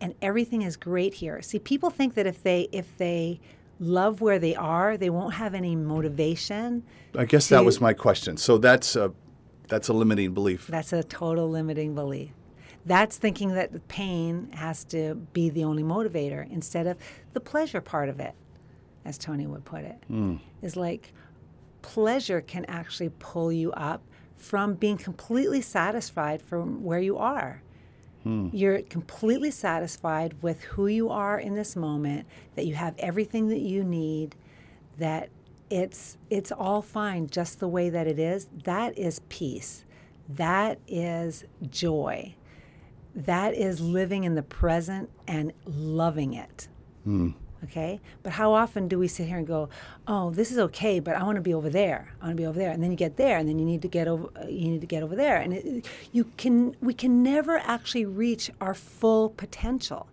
and 0.00 0.14
everything 0.22 0.62
is 0.62 0.76
great 0.76 1.14
here. 1.14 1.40
See, 1.42 1.58
people 1.58 1.90
think 1.90 2.14
that 2.14 2.26
if 2.26 2.42
they 2.42 2.68
if 2.72 2.96
they 2.98 3.40
love 3.78 4.20
where 4.20 4.38
they 4.38 4.54
are, 4.54 4.96
they 4.96 5.10
won't 5.10 5.34
have 5.34 5.54
any 5.54 5.76
motivation. 5.76 6.82
I 7.16 7.24
guess 7.24 7.48
that 7.48 7.64
was 7.64 7.80
my 7.80 7.92
question. 7.92 8.36
So 8.36 8.58
that's 8.58 8.96
a 8.96 9.12
that's 9.68 9.88
a 9.88 9.92
limiting 9.92 10.32
belief. 10.34 10.66
That's 10.68 10.92
a 10.92 11.02
total 11.02 11.48
limiting 11.48 11.94
belief. 11.94 12.30
That's 12.84 13.16
thinking 13.16 13.54
that 13.54 13.72
the 13.72 13.80
pain 13.80 14.50
has 14.52 14.84
to 14.86 15.16
be 15.32 15.50
the 15.50 15.64
only 15.64 15.82
motivator 15.82 16.48
instead 16.50 16.86
of 16.86 16.96
the 17.32 17.40
pleasure 17.40 17.80
part 17.80 18.08
of 18.08 18.20
it, 18.20 18.34
as 19.04 19.18
Tony 19.18 19.46
would 19.46 19.64
put 19.64 19.82
it. 19.82 19.96
Mm. 20.10 20.40
Is 20.62 20.76
like 20.76 21.12
pleasure 21.82 22.40
can 22.40 22.64
actually 22.66 23.10
pull 23.18 23.52
you 23.52 23.72
up 23.72 24.02
from 24.36 24.74
being 24.74 24.96
completely 24.96 25.60
satisfied 25.60 26.42
from 26.42 26.84
where 26.84 27.00
you 27.00 27.16
are. 27.16 27.62
Hmm. 28.26 28.48
You're 28.52 28.82
completely 28.82 29.52
satisfied 29.52 30.34
with 30.42 30.60
who 30.64 30.88
you 30.88 31.10
are 31.10 31.38
in 31.38 31.54
this 31.54 31.76
moment, 31.76 32.26
that 32.56 32.66
you 32.66 32.74
have 32.74 32.96
everything 32.98 33.50
that 33.50 33.60
you 33.60 33.84
need, 33.84 34.34
that 34.98 35.28
it's 35.70 36.18
it's 36.28 36.50
all 36.50 36.82
fine 36.82 37.28
just 37.28 37.60
the 37.60 37.68
way 37.68 37.88
that 37.88 38.08
it 38.08 38.18
is. 38.18 38.48
That 38.64 38.98
is 38.98 39.20
peace. 39.28 39.84
That 40.28 40.80
is 40.88 41.44
joy. 41.70 42.34
That 43.14 43.54
is 43.54 43.78
living 43.78 44.24
in 44.24 44.34
the 44.34 44.42
present 44.42 45.08
and 45.28 45.52
loving 45.64 46.34
it. 46.34 46.66
Hmm. 47.04 47.30
Okay? 47.64 48.00
But 48.22 48.32
how 48.32 48.52
often 48.52 48.88
do 48.88 48.98
we 48.98 49.08
sit 49.08 49.26
here 49.26 49.38
and 49.38 49.46
go, 49.46 49.68
"Oh, 50.06 50.30
this 50.30 50.50
is 50.50 50.58
okay, 50.58 51.00
but 51.00 51.16
I 51.16 51.22
want 51.24 51.36
to 51.36 51.42
be 51.42 51.54
over 51.54 51.70
there. 51.70 52.12
I 52.20 52.26
want 52.26 52.36
to 52.36 52.40
be 52.42 52.46
over 52.46 52.58
there." 52.58 52.70
And 52.70 52.82
then 52.82 52.90
you 52.90 52.96
get 52.96 53.16
there 53.16 53.38
and 53.38 53.48
then 53.48 53.58
you 53.58 53.64
need 53.64 53.82
to 53.82 53.88
get 53.88 54.08
over 54.08 54.28
you 54.48 54.70
need 54.70 54.80
to 54.80 54.86
get 54.86 55.02
over 55.02 55.16
there. 55.16 55.38
And 55.38 55.52
it, 55.54 55.86
you 56.12 56.30
can 56.36 56.76
we 56.80 56.94
can 56.94 57.22
never 57.22 57.58
actually 57.58 58.04
reach 58.04 58.50
our 58.60 58.74
full 58.74 59.30
potential. 59.30 60.06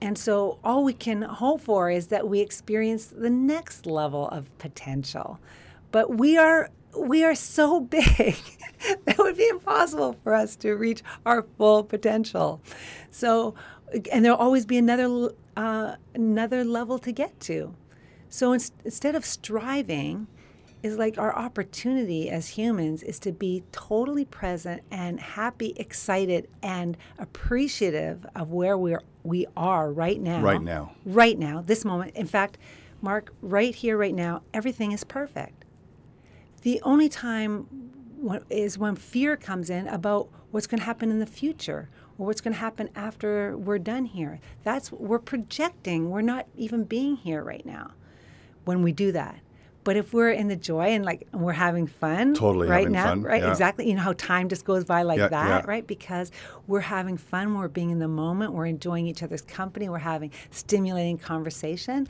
And 0.00 0.16
so 0.16 0.58
all 0.64 0.82
we 0.82 0.94
can 0.94 1.22
hope 1.22 1.60
for 1.60 1.90
is 1.90 2.06
that 2.06 2.26
we 2.26 2.40
experience 2.40 3.06
the 3.06 3.30
next 3.30 3.84
level 3.84 4.28
of 4.28 4.56
potential. 4.58 5.38
But 5.92 6.16
we 6.16 6.38
are 6.38 6.70
we 6.96 7.24
are 7.24 7.34
so 7.34 7.80
big 7.96 8.36
that 8.80 8.98
it 9.06 9.18
would 9.18 9.36
be 9.36 9.48
impossible 9.48 10.16
for 10.22 10.34
us 10.34 10.56
to 10.56 10.74
reach 10.74 11.02
our 11.26 11.42
full 11.58 11.84
potential. 11.84 12.60
So 13.10 13.54
and 14.12 14.24
there'll 14.24 14.38
always 14.38 14.66
be 14.66 14.78
another 14.78 15.32
uh, 15.60 15.96
another 16.14 16.64
level 16.64 16.98
to 16.98 17.12
get 17.12 17.38
to. 17.38 17.74
So 18.30 18.52
in, 18.52 18.60
instead 18.84 19.14
of 19.14 19.26
striving, 19.26 20.26
is 20.82 20.96
like 20.96 21.18
our 21.18 21.36
opportunity 21.36 22.30
as 22.30 22.48
humans 22.48 23.02
is 23.02 23.18
to 23.18 23.32
be 23.32 23.62
totally 23.70 24.24
present 24.24 24.82
and 24.90 25.20
happy, 25.20 25.74
excited, 25.76 26.48
and 26.62 26.96
appreciative 27.18 28.24
of 28.34 28.50
where 28.50 28.78
we're 28.78 29.02
we 29.22 29.46
are 29.54 29.92
right 29.92 30.18
now. 30.18 30.40
Right 30.40 30.62
now. 30.62 30.92
Right 31.04 31.38
now, 31.38 31.60
this 31.60 31.84
moment. 31.84 32.16
In 32.16 32.26
fact, 32.26 32.56
Mark, 33.02 33.34
right 33.42 33.74
here, 33.74 33.98
right 33.98 34.14
now, 34.14 34.40
everything 34.54 34.92
is 34.92 35.04
perfect. 35.04 35.66
The 36.62 36.80
only 36.82 37.10
time 37.10 37.66
is 38.48 38.78
when 38.78 38.96
fear 38.96 39.36
comes 39.36 39.68
in 39.68 39.86
about 39.88 40.30
what's 40.50 40.66
going 40.66 40.78
to 40.78 40.86
happen 40.86 41.10
in 41.10 41.18
the 41.18 41.26
future 41.26 41.90
or 42.20 42.26
what's 42.26 42.42
going 42.42 42.52
to 42.52 42.60
happen 42.60 42.90
after 42.94 43.56
we're 43.56 43.78
done 43.78 44.04
here. 44.04 44.40
That's 44.62 44.92
we're 44.92 45.18
projecting. 45.18 46.10
We're 46.10 46.20
not 46.20 46.46
even 46.54 46.84
being 46.84 47.16
here 47.16 47.42
right 47.42 47.64
now 47.64 47.92
when 48.66 48.82
we 48.82 48.92
do 48.92 49.10
that. 49.12 49.40
But 49.82 49.96
if 49.96 50.12
we're 50.12 50.30
in 50.30 50.48
the 50.48 50.56
joy 50.56 50.88
and 50.88 51.02
like 51.06 51.26
we're 51.32 51.54
having 51.54 51.86
fun, 51.86 52.34
Totally 52.34 52.68
right 52.68 52.90
now, 52.90 53.06
fun, 53.06 53.22
right? 53.22 53.40
yeah. 53.42 53.50
Exactly. 53.50 53.88
You 53.88 53.94
know 53.96 54.02
how 54.02 54.12
time 54.12 54.50
just 54.50 54.66
goes 54.66 54.84
by 54.84 55.02
like 55.02 55.18
Yeah, 55.18 55.28
that, 55.28 55.64
yeah. 55.64 55.70
right? 55.70 55.86
Because 55.86 56.30
we're 56.66 56.80
having 56.80 57.16
fun, 57.16 57.54
we're 57.54 57.68
being 57.68 57.88
in 57.88 57.98
the 57.98 58.06
moment, 58.06 58.52
we're 58.52 58.66
enjoying 58.66 59.06
each 59.06 59.22
other's 59.22 59.40
company, 59.40 59.88
we're 59.88 59.96
having 59.98 60.30
stimulating 60.50 61.16
conversation. 61.16 62.06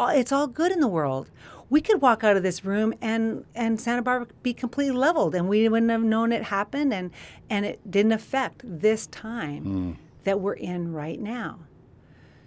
It's 0.00 0.32
all 0.32 0.46
good 0.46 0.72
in 0.72 0.80
the 0.80 0.88
world. 0.88 1.28
We 1.70 1.80
could 1.80 2.00
walk 2.00 2.24
out 2.24 2.36
of 2.36 2.42
this 2.42 2.64
room 2.64 2.94
and 3.00 3.44
and 3.54 3.80
Santa 3.80 4.02
Barbara 4.02 4.28
be 4.42 4.54
completely 4.54 4.96
leveled, 4.96 5.34
and 5.34 5.48
we 5.48 5.68
wouldn't 5.68 5.90
have 5.90 6.02
known 6.02 6.32
it 6.32 6.44
happened, 6.44 6.92
and 6.94 7.10
and 7.50 7.66
it 7.66 7.90
didn't 7.90 8.12
affect 8.12 8.62
this 8.64 9.06
time 9.06 9.98
that 10.24 10.40
we're 10.40 10.54
in 10.54 10.92
right 10.92 11.20
now. 11.20 11.60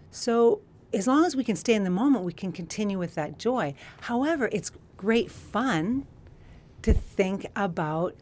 So 0.09 0.61
as 0.93 1.07
long 1.07 1.25
as 1.25 1.35
we 1.35 1.43
can 1.43 1.55
stay 1.55 1.73
in 1.73 1.83
the 1.83 1.89
moment, 1.89 2.25
we 2.25 2.33
can 2.33 2.51
continue 2.51 2.99
with 2.99 3.15
that 3.15 3.37
joy. 3.37 3.73
However, 4.01 4.49
it's 4.51 4.71
great 4.97 5.31
fun 5.31 6.05
to 6.81 6.93
think 6.93 7.45
about 7.55 8.15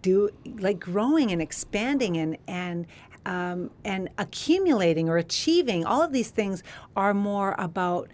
do 0.00 0.30
like 0.58 0.80
growing 0.80 1.30
and 1.30 1.42
expanding 1.42 2.16
and 2.16 2.38
and 2.48 2.86
um, 3.26 3.70
and 3.84 4.08
accumulating 4.18 5.08
or 5.08 5.16
achieving. 5.16 5.84
All 5.84 6.02
of 6.02 6.12
these 6.12 6.30
things 6.30 6.62
are 6.96 7.14
more 7.14 7.54
about 7.58 8.08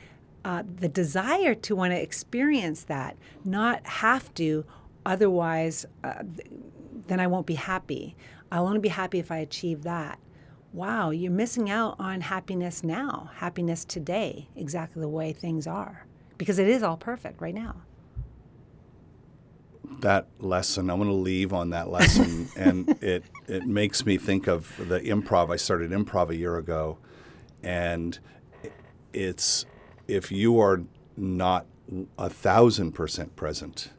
uh, 0.44 0.62
the 0.76 0.88
desire 0.88 1.54
to 1.54 1.76
want 1.76 1.92
to 1.92 2.00
experience 2.00 2.84
that, 2.84 3.16
not 3.44 3.86
have 3.86 4.32
to. 4.34 4.64
Otherwise, 5.06 5.86
uh, 6.04 6.22
then 7.06 7.20
I 7.20 7.26
won't 7.26 7.46
be 7.46 7.54
happy. 7.54 8.16
I'll 8.52 8.66
only 8.66 8.80
be 8.80 8.88
happy 8.88 9.18
if 9.18 9.30
I 9.30 9.38
achieve 9.38 9.82
that. 9.84 10.18
Wow, 10.72 11.10
you're 11.10 11.32
missing 11.32 11.68
out 11.70 11.96
on 11.98 12.20
happiness 12.22 12.84
now, 12.84 13.30
happiness 13.36 13.84
today, 13.84 14.48
exactly 14.56 15.00
the 15.02 15.08
way 15.08 15.32
things 15.32 15.66
are, 15.66 16.06
because 16.38 16.58
it 16.58 16.68
is 16.68 16.82
all 16.82 16.96
perfect 16.96 17.40
right 17.40 17.54
now. 17.54 17.82
that 20.00 20.28
lesson. 20.38 20.90
I'm 20.90 20.98
going 20.98 21.10
to 21.10 21.14
leave 21.14 21.52
on 21.52 21.70
that 21.70 21.90
lesson, 21.90 22.48
and 22.56 22.88
it 23.02 23.24
it 23.48 23.66
makes 23.66 24.06
me 24.06 24.16
think 24.16 24.46
of 24.46 24.72
the 24.88 25.00
improv. 25.00 25.52
I 25.52 25.56
started 25.56 25.90
improv 25.90 26.30
a 26.30 26.36
year 26.36 26.56
ago, 26.56 26.98
and 27.62 28.18
it's 29.12 29.66
if 30.10 30.32
you 30.32 30.58
are 30.58 30.82
not 31.16 31.66
a 32.18 32.28
thousand 32.28 32.92
percent 32.92 33.36
present, 33.36 33.90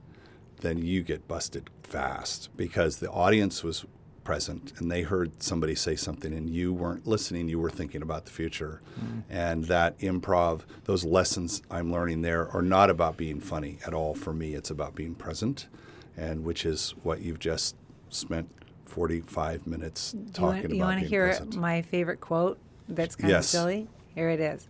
then 0.59 0.78
you 0.80 1.03
get 1.03 1.28
busted 1.28 1.70
fast 1.84 2.49
because 2.55 2.97
the 2.97 3.09
audience 3.09 3.64
was 3.64 3.86
present 4.24 4.72
and 4.78 4.91
they 4.91 5.01
heard 5.01 5.41
somebody 5.41 5.74
say 5.74 5.95
something 5.95 6.32
and 6.32 6.47
you 6.47 6.72
weren't 6.72 7.07
listening 7.07 7.49
you 7.49 7.57
were 7.57 7.72
thinking 7.72 8.03
about 8.03 8.26
the 8.26 8.32
future 8.32 8.80
mm. 8.97 9.24
and 9.32 9.66
that 9.66 9.97
improv 9.97 10.62
those 10.86 11.03
lessons 11.03 11.64
i'm 11.72 11.91
learning 11.91 12.22
there 12.22 12.47
are 12.55 12.62
not 12.62 12.91
about 12.91 13.18
being 13.18 13.39
funny 13.39 13.80
at 13.86 13.95
all 13.95 14.14
for 14.14 14.32
me 14.32 14.53
it's 14.53 14.70
about 14.70 14.93
being 14.93 15.16
present 15.16 15.68
and 16.16 16.43
which 16.43 16.68
is 16.68 16.93
what 17.01 17.20
you've 17.22 17.39
just 17.39 17.76
spent 18.09 18.47
45 18.86 19.66
minutes 19.66 20.12
Do 20.12 20.20
you 20.20 20.26
talking 20.34 20.45
want, 20.45 20.66
about 20.66 20.76
you 20.76 20.84
want 20.84 20.99
to 20.99 21.07
hear 21.07 21.28
present 21.30 21.55
my 21.55 21.82
favorite 21.82 22.22
quote 22.22 22.59
that's 22.88 23.16
kind 23.16 23.32
Yes. 23.32 23.45
of 23.45 23.49
silly? 23.49 23.88
Here 24.14 24.30
it 24.30 24.39
is. 24.39 24.68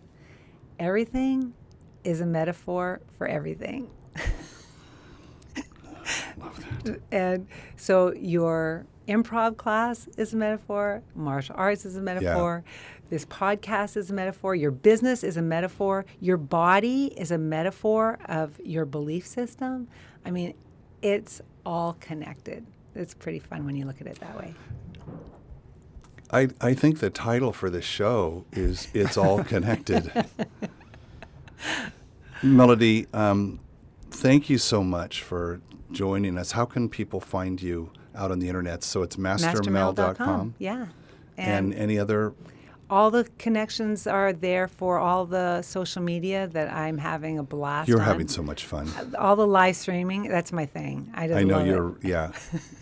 Everything 0.82 1.54
is 2.02 2.20
a 2.20 2.26
metaphor 2.26 3.00
for 3.16 3.28
everything. 3.28 3.88
love 6.40 6.64
that 6.82 7.00
And 7.12 7.46
so 7.76 8.12
your 8.14 8.84
improv 9.06 9.56
class 9.56 10.08
is 10.16 10.34
a 10.34 10.36
metaphor, 10.36 11.04
martial 11.14 11.54
arts 11.56 11.84
is 11.84 11.94
a 11.94 12.00
metaphor, 12.00 12.64
this 13.10 13.24
podcast 13.26 13.96
is 13.96 14.10
a 14.10 14.12
metaphor, 14.12 14.56
your 14.56 14.72
business 14.72 15.22
is 15.22 15.36
a 15.36 15.42
metaphor, 15.42 16.04
your 16.18 16.36
body 16.36 17.12
is 17.16 17.30
a 17.30 17.38
metaphor 17.38 18.18
of 18.24 18.60
your 18.64 18.84
belief 18.84 19.24
system. 19.24 19.86
I 20.26 20.32
mean, 20.32 20.52
it's 21.00 21.40
all 21.64 21.96
connected. 22.00 22.66
It's 22.96 23.14
pretty 23.14 23.38
fun 23.38 23.64
when 23.64 23.76
you 23.76 23.86
look 23.86 24.00
at 24.00 24.08
it 24.08 24.18
that 24.18 24.36
way. 24.36 24.52
I, 26.32 26.48
I 26.60 26.72
think 26.74 27.00
the 27.00 27.10
title 27.10 27.52
for 27.52 27.68
this 27.68 27.84
show 27.84 28.46
is 28.52 28.88
It's 28.94 29.16
All 29.18 29.44
Connected. 29.52 30.10
Melody, 32.42 33.06
um, 33.12 33.60
thank 34.10 34.48
you 34.48 34.56
so 34.58 34.82
much 34.82 35.22
for 35.22 35.60
joining 35.92 36.38
us. 36.38 36.52
How 36.52 36.64
can 36.64 36.88
people 36.88 37.20
find 37.20 37.60
you 37.60 37.90
out 38.14 38.30
on 38.30 38.38
the 38.38 38.48
internet? 38.48 38.82
So 38.82 39.02
it's 39.02 39.16
mastermel.com. 39.16 40.54
Yeah. 40.58 40.86
And, 41.36 41.72
And, 41.72 41.74
any 41.74 41.98
other, 41.98 42.32
all 42.92 43.10
the 43.10 43.24
connections 43.38 44.06
are 44.06 44.32
there 44.34 44.68
for 44.68 44.98
all 44.98 45.24
the 45.24 45.62
social 45.62 46.02
media 46.02 46.46
that 46.48 46.70
I'm 46.72 46.98
having 46.98 47.38
a 47.38 47.42
blast 47.42 47.88
you're 47.88 48.00
on. 48.00 48.04
having 48.04 48.28
so 48.28 48.42
much 48.42 48.64
fun. 48.66 48.86
all 49.18 49.34
the 49.36 49.46
live 49.46 49.76
streaming, 49.76 50.28
that's 50.28 50.52
my 50.52 50.66
thing. 50.66 51.10
I 51.14 51.26
just 51.28 51.38
I 51.38 51.42
know 51.44 51.56
love 51.58 51.66
you're, 51.66 51.96
yeah. 52.02 52.32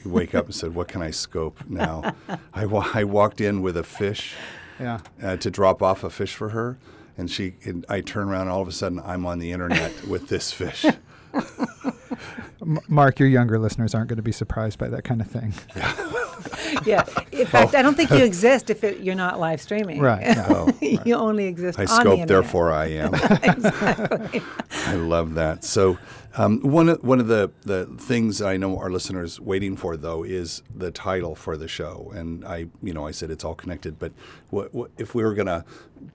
You 0.05 0.11
wake 0.11 0.35
up 0.35 0.47
and 0.47 0.55
said, 0.55 0.75
What 0.75 0.89
can 0.89 1.01
I 1.01 1.11
scope 1.13 1.59
now? 1.69 2.15
I, 2.55 2.67
wa- 2.67 2.91
I 2.93 3.05
walked 3.05 3.41
in 3.41 3.63
with 3.63 3.77
a 3.77 3.85
fish 3.85 4.35
Yeah. 4.81 4.99
uh, 5.23 5.37
to 5.37 5.51
drop 5.51 5.81
off 5.83 6.03
a 6.05 6.11
fish 6.11 6.35
for 6.35 6.49
her. 6.51 6.79
And 7.19 7.31
she, 7.31 7.55
and 7.65 7.85
I 7.89 8.01
turn 8.01 8.29
around, 8.31 8.43
and 8.43 8.51
all 8.51 8.63
of 8.63 8.69
a 8.69 8.73
sudden, 8.73 8.99
I'm 9.05 9.27
on 9.27 9.39
the 9.41 9.53
internet 9.53 9.93
with 10.09 10.29
this 10.29 10.53
fish. 10.53 10.87
M- 12.63 12.79
Mark, 12.89 13.19
your 13.19 13.29
younger 13.29 13.59
listeners 13.59 13.95
aren't 13.95 14.09
going 14.09 14.17
to 14.19 14.23
be 14.23 14.33
surprised 14.33 14.79
by 14.79 14.89
that 14.89 15.03
kind 15.05 15.21
of 15.21 15.27
thing. 15.27 15.55
yeah. 16.85 17.05
In 17.33 17.47
fact, 17.47 17.75
I 17.75 17.83
don't 17.83 17.97
think 17.97 18.11
you 18.11 18.25
exist 18.25 18.71
if 18.71 18.85
it, 18.85 19.01
you're 19.01 19.15
not 19.15 19.41
live 19.41 19.61
streaming. 19.61 20.01
Right, 20.01 20.23
yeah. 20.23 20.47
Oh, 20.49 20.73
you 20.81 21.15
only 21.15 21.47
exist 21.47 21.79
I 21.79 21.83
on 21.83 21.87
the 21.89 21.95
scope, 21.95 22.07
internet. 22.19 22.29
therefore 22.29 22.73
I 22.73 22.87
am. 22.87 23.15
exactly. 23.15 24.43
I 24.87 24.95
love 24.95 25.35
that. 25.35 25.65
So, 25.65 25.99
um, 26.37 26.61
one 26.61 26.89
of 26.89 27.03
one 27.03 27.19
of 27.21 27.29
the 27.29 27.51
the 27.63 27.87
things 27.99 28.41
I 28.41 28.57
know 28.57 28.79
our 28.79 28.91
listeners 28.91 29.41
waiting 29.41 29.77
for 29.77 29.97
though 29.97 30.23
is 30.23 30.63
the 30.75 30.91
title 30.91 31.35
for 31.35 31.57
the 31.57 31.69
show. 31.69 32.13
And 32.15 32.45
I, 32.45 32.67
you 32.83 32.93
know, 32.93 33.07
I 33.07 33.11
said 33.11 33.31
it's 33.31 33.45
all 33.45 33.55
connected. 33.55 33.99
But 33.99 34.13
what, 34.51 34.73
what 34.75 34.91
if 34.99 35.15
we 35.15 35.23
were 35.23 35.35
going 35.35 35.47
to 35.47 35.65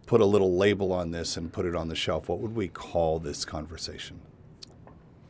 put 0.06 0.22
a 0.22 0.26
little 0.26 0.56
label 0.56 0.94
on 0.94 1.12
this 1.12 1.38
and 1.38 1.52
put 1.52 1.66
it 1.66 1.76
on 1.76 1.90
the 1.90 1.96
shelf? 1.96 2.30
What 2.30 2.40
would 2.40 2.56
we 2.56 2.68
call 2.68 3.20
this 3.20 3.46
conversation? 3.46 4.22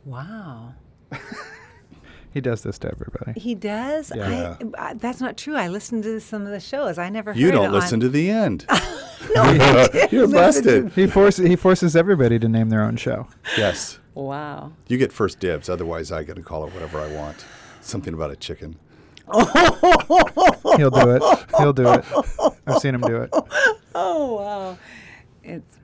Wow. 0.05 0.73
He 2.35 2.41
does 2.41 2.63
this 2.63 2.77
to 2.79 2.91
everybody. 2.91 3.39
He 3.39 3.55
does. 3.55 4.11
Yeah. 4.13 4.57
I, 4.77 4.89
I, 4.89 4.93
that's 4.95 5.21
not 5.21 5.37
true. 5.37 5.55
I 5.55 5.69
listened 5.69 6.03
to 6.03 6.19
some 6.19 6.41
of 6.41 6.49
the 6.49 6.59
shows. 6.59 6.97
I 6.97 7.07
never. 7.07 7.31
You 7.31 7.45
heard 7.45 7.51
don't 7.53 7.69
it 7.69 7.71
listen 7.71 7.95
on, 7.95 7.99
to 8.01 8.09
the 8.09 8.29
end. 8.29 8.65
No, 9.33 9.87
You're 10.11 10.27
busted. 10.27 10.91
He 10.91 11.07
forces 11.07 11.47
he 11.47 11.55
forces 11.55 11.95
everybody 11.95 12.37
to 12.37 12.47
name 12.47 12.69
their 12.69 12.83
own 12.83 12.95
show. 12.95 13.27
Yes, 13.57 13.97
Wow. 14.13 14.73
you 14.87 14.97
get 14.97 15.11
first 15.11 15.39
dibs. 15.39 15.67
Otherwise, 15.67 16.11
I 16.11 16.23
get 16.23 16.35
to 16.35 16.43
call 16.43 16.67
it 16.67 16.73
whatever 16.73 16.99
I 16.99 17.11
want. 17.11 17.43
Something 17.81 18.13
about 18.13 18.29
a 18.29 18.35
chicken. 18.35 18.77
He'll 19.33 20.91
do 20.91 21.15
it. 21.15 21.23
He'll 21.57 21.73
do 21.73 21.91
it. 21.91 22.05
I've 22.67 22.77
seen 22.81 22.93
him 22.93 23.01
do 23.01 23.23
it. 23.23 23.29
Oh 23.95 24.35
wow. 24.35 24.77
It's. 25.43 25.77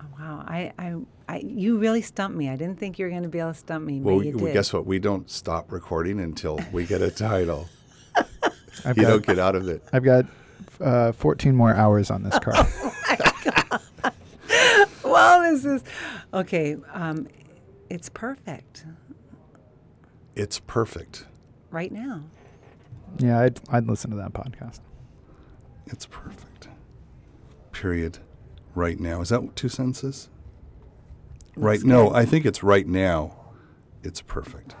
Oh, 0.00 0.04
wow. 0.18 0.44
I, 0.48 0.72
I, 0.78 0.94
I, 1.28 1.38
you 1.38 1.78
really 1.78 2.02
stumped 2.02 2.36
me. 2.36 2.48
I 2.50 2.56
didn't 2.56 2.78
think 2.78 2.98
you 2.98 3.06
were 3.06 3.10
going 3.10 3.22
to 3.22 3.28
be 3.28 3.38
able 3.38 3.52
to 3.52 3.58
stump 3.58 3.84
me, 3.86 4.00
Well, 4.00 4.18
but 4.18 4.26
you 4.26 4.36
we, 4.36 4.44
did. 4.46 4.52
guess 4.52 4.72
what? 4.72 4.84
We 4.86 4.98
don't 4.98 5.30
stop 5.30 5.72
recording 5.72 6.20
until 6.20 6.60
we 6.72 6.84
get 6.84 7.00
a 7.02 7.10
title. 7.10 7.68
I've 8.84 8.96
You 8.98 9.04
got, 9.04 9.08
don't 9.10 9.26
get 9.26 9.38
out 9.38 9.54
of 9.56 9.68
it. 9.68 9.82
I've 9.92 10.04
got 10.04 10.26
uh, 10.80 11.12
14 11.12 11.54
more 11.56 11.74
hours 11.74 12.10
on 12.10 12.22
this 12.22 12.38
car. 12.40 12.66
well, 15.04 15.42
this 15.52 15.64
is 15.64 15.82
okay. 16.32 16.76
Um, 16.92 17.28
it's 17.90 18.08
perfect 18.08 18.84
It's 20.34 20.58
perfect. 20.60 21.26
right 21.70 21.92
now. 21.92 22.22
yeah, 23.18 23.40
I'd, 23.40 23.60
I'd 23.70 23.86
listen 23.86 24.10
to 24.10 24.16
that 24.16 24.32
podcast. 24.32 24.80
It's 25.86 26.06
perfect. 26.06 26.68
Period. 27.72 28.18
Right 28.74 28.98
now. 28.98 29.20
Is 29.20 29.28
that 29.28 29.54
two 29.54 29.68
sentences? 29.68 30.28
Right. 31.56 31.82
No. 31.82 32.12
I 32.12 32.24
think 32.24 32.44
it's 32.46 32.62
right 32.62 32.86
now. 32.86 33.36
It's 34.02 34.20
perfect. 34.20 34.74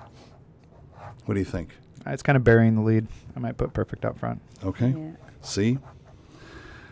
What 1.24 1.34
do 1.34 1.40
you 1.40 1.46
think? 1.46 1.70
Uh, 2.06 2.10
It's 2.10 2.22
kind 2.22 2.36
of 2.36 2.44
burying 2.44 2.74
the 2.74 2.82
lead. 2.82 3.06
I 3.36 3.40
might 3.40 3.56
put 3.56 3.72
perfect 3.72 4.04
up 4.04 4.18
front. 4.18 4.40
Okay. 4.62 4.88
Yeah. 4.96 5.10
See? 5.40 5.78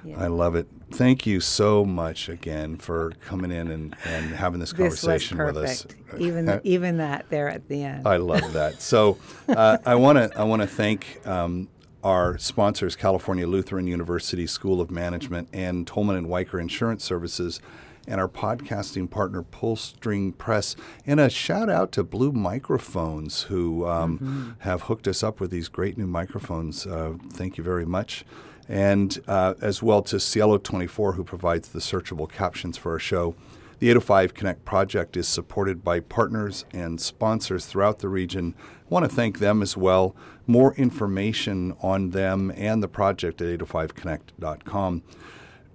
Yeah. 0.05 0.19
I 0.23 0.27
love 0.27 0.55
it. 0.57 0.67
Thank 0.91 1.27
you 1.27 1.41
so 1.41 1.85
much 1.85 2.29
again 2.29 2.77
for 2.77 3.13
coming 3.25 3.51
in 3.53 3.71
and, 3.71 3.97
and 4.05 4.31
having 4.35 4.59
this 4.61 4.73
this 4.73 4.79
was 4.93 5.01
conversation 5.01 5.39
with 5.39 5.57
us. 5.57 5.85
perfect. 5.85 6.21
Even 6.21 6.49
Uh, 6.49 6.61
even 6.65 6.97
that 6.99 7.27
there 7.31 7.49
at 7.49 7.69
the 7.69 7.83
end. 7.85 8.07
I 8.07 8.17
love 8.17 8.53
that. 8.55 8.83
So 8.83 9.19
uh, 9.49 9.79
I 9.87 9.95
want 9.95 10.19
to 10.19 10.31
I 10.39 10.43
want 10.45 10.61
to 10.63 10.69
thank 10.69 11.21
um, 11.27 11.69
our 12.03 12.37
sponsors, 12.39 12.97
California 12.97 13.47
Lutheran 13.47 13.87
University 13.87 14.47
School 14.47 14.81
of 14.81 14.91
Management 14.91 15.49
and 15.53 15.87
Tolman 15.87 16.17
and 16.17 16.29
Wiker 16.29 16.59
Insurance 16.59 17.05
Services, 17.05 17.61
and 18.07 18.21
our 18.21 18.29
podcasting 18.29 19.11
partner, 19.11 19.43
Pullstring 19.43 20.37
Press. 20.37 20.77
And 21.07 21.21
a 21.21 21.31
shout 21.31 21.71
out 21.71 21.93
to 21.93 22.03
Blue 22.03 22.33
Microphones, 22.33 23.43
who 23.43 23.87
um, 23.87 24.57
have 24.61 24.83
hooked 24.83 25.09
us 25.09 25.23
up 25.23 25.41
with 25.41 25.51
these 25.51 25.69
great 25.69 25.97
new 25.97 26.07
microphones. 26.07 26.87
Uh, 26.87 27.15
thank 27.31 27.59
you 27.59 27.65
very 27.65 27.87
much. 27.87 28.25
And 28.69 29.21
uh, 29.27 29.55
as 29.61 29.83
well 29.83 30.03
to 30.03 30.19
Cielo 30.19 30.59
24, 30.59 31.15
who 31.15 31.25
provides 31.25 31.69
the 31.69 31.81
searchable 31.81 32.31
captions 32.31 32.77
for 32.77 32.93
our 32.93 32.99
show. 32.99 33.35
The 33.83 33.91
805 33.91 34.35
Connect 34.35 34.65
project 34.65 35.17
is 35.17 35.27
supported 35.27 35.83
by 35.83 35.99
partners 35.99 36.65
and 36.73 37.01
sponsors 37.01 37.67
throughout 37.67 37.99
the 37.99 38.09
region. 38.09 38.55
I 38.59 38.89
want 38.89 39.05
to 39.05 39.13
thank 39.13 39.41
them 39.41 39.61
as 39.61 39.77
well. 39.77 40.15
More 40.47 40.73
information 40.75 41.75
on 41.83 42.11
them 42.11 42.53
and 42.57 42.81
the 42.81 42.87
project 42.87 43.41
at 43.41 43.59
805connect.com. 43.59 45.03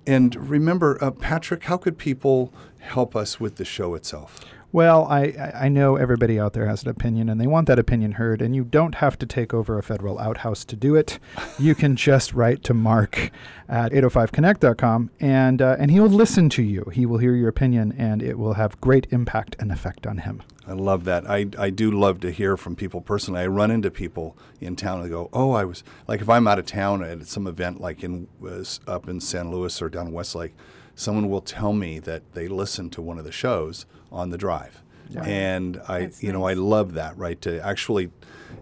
And 0.07 0.49
remember, 0.49 0.97
uh, 1.03 1.11
Patrick, 1.11 1.65
how 1.65 1.75
could 1.75 1.97
people 1.97 2.53
help 2.79 3.15
us 3.15 3.39
with 3.39 3.57
the 3.57 3.65
show 3.65 3.93
itself? 3.93 4.39
Well, 4.73 5.05
I, 5.05 5.51
I 5.55 5.69
know 5.69 5.95
everybody 5.95 6.37
out 6.37 6.51
there 6.51 6.67
has 6.67 6.83
an 6.83 6.89
opinion 6.89 7.29
and 7.29 7.39
they 7.39 7.47
want 7.47 7.67
that 7.67 7.79
opinion 7.79 8.13
heard, 8.13 8.41
and 8.41 8.53
you 8.53 8.65
don't 8.65 8.95
have 8.95 9.17
to 9.19 9.25
take 9.25 9.53
over 9.53 9.77
a 9.77 9.83
federal 9.83 10.19
outhouse 10.19 10.65
to 10.65 10.75
do 10.75 10.93
it. 10.93 11.19
You 11.57 11.73
can 11.73 11.95
just 12.07 12.33
write 12.33 12.63
to 12.63 12.73
Mark 12.73 13.31
at 13.69 13.93
805connect.com 13.93 15.09
and, 15.21 15.61
uh, 15.61 15.77
and 15.79 15.89
he 15.89 16.01
will 16.01 16.09
listen 16.09 16.49
to 16.49 16.63
you. 16.63 16.91
He 16.93 17.05
will 17.05 17.17
hear 17.17 17.33
your 17.33 17.47
opinion 17.47 17.93
and 17.97 18.21
it 18.21 18.37
will 18.37 18.53
have 18.53 18.79
great 18.81 19.07
impact 19.11 19.55
and 19.59 19.71
effect 19.71 20.05
on 20.05 20.19
him. 20.19 20.43
I 20.67 20.73
love 20.73 21.05
that. 21.05 21.29
I, 21.29 21.47
I 21.57 21.69
do 21.69 21.89
love 21.89 22.19
to 22.19 22.31
hear 22.31 22.57
from 22.57 22.75
people 22.75 22.99
personally. 22.99 23.39
I 23.39 23.47
run 23.47 23.71
into 23.71 23.89
people 23.89 24.37
in 24.59 24.75
town 24.75 24.99
and 24.99 25.09
go, 25.09 25.29
oh, 25.31 25.51
I 25.51 25.63
was 25.63 25.81
like, 26.07 26.19
if 26.19 26.29
I'm 26.29 26.45
out 26.45 26.59
of 26.59 26.65
town 26.65 27.03
at 27.03 27.25
some 27.27 27.47
event 27.47 27.79
like 27.79 28.03
in 28.03 28.27
uh, 28.45 28.63
up 28.85 29.07
in 29.07 29.21
San 29.21 29.49
Luis 29.49 29.81
or 29.81 29.87
down 29.87 30.11
Westlake, 30.11 30.53
someone 30.93 31.29
will 31.29 31.41
tell 31.41 31.71
me 31.71 31.99
that 31.99 32.33
they 32.33 32.49
listened 32.49 32.91
to 32.91 33.01
one 33.01 33.17
of 33.17 33.23
the 33.23 33.31
shows 33.31 33.85
on 34.11 34.29
the 34.29 34.37
drive, 34.37 34.81
and 35.23 35.81
I, 35.87 36.01
That's 36.01 36.23
you 36.23 36.31
know, 36.31 36.45
I 36.45 36.53
love 36.53 36.93
that. 36.93 37.17
Right 37.17 37.39
to 37.41 37.59
actually, 37.65 38.11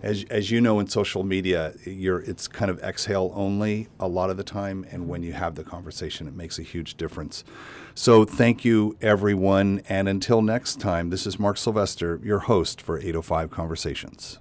as 0.01 0.25
as 0.29 0.51
you 0.51 0.61
know, 0.61 0.79
in 0.79 0.87
social 0.87 1.23
media, 1.23 1.73
you're 1.85 2.19
it's 2.19 2.47
kind 2.47 2.69
of 2.71 2.79
exhale 2.79 3.31
only 3.35 3.87
a 3.99 4.07
lot 4.07 4.29
of 4.29 4.37
the 4.37 4.43
time, 4.43 4.85
and 4.91 5.07
when 5.07 5.23
you 5.23 5.33
have 5.33 5.55
the 5.55 5.63
conversation, 5.63 6.27
it 6.27 6.35
makes 6.35 6.59
a 6.59 6.63
huge 6.63 6.95
difference. 6.95 7.43
So 7.93 8.25
thank 8.25 8.65
you, 8.65 8.97
everyone. 9.01 9.81
And 9.87 10.09
until 10.09 10.41
next 10.41 10.81
time, 10.81 11.09
this 11.09 11.25
is 11.25 11.39
Mark 11.39 11.57
Sylvester, 11.57 12.19
your 12.23 12.39
host 12.39 12.81
for 12.81 12.97
805 12.97 13.49
Conversations. 13.51 14.39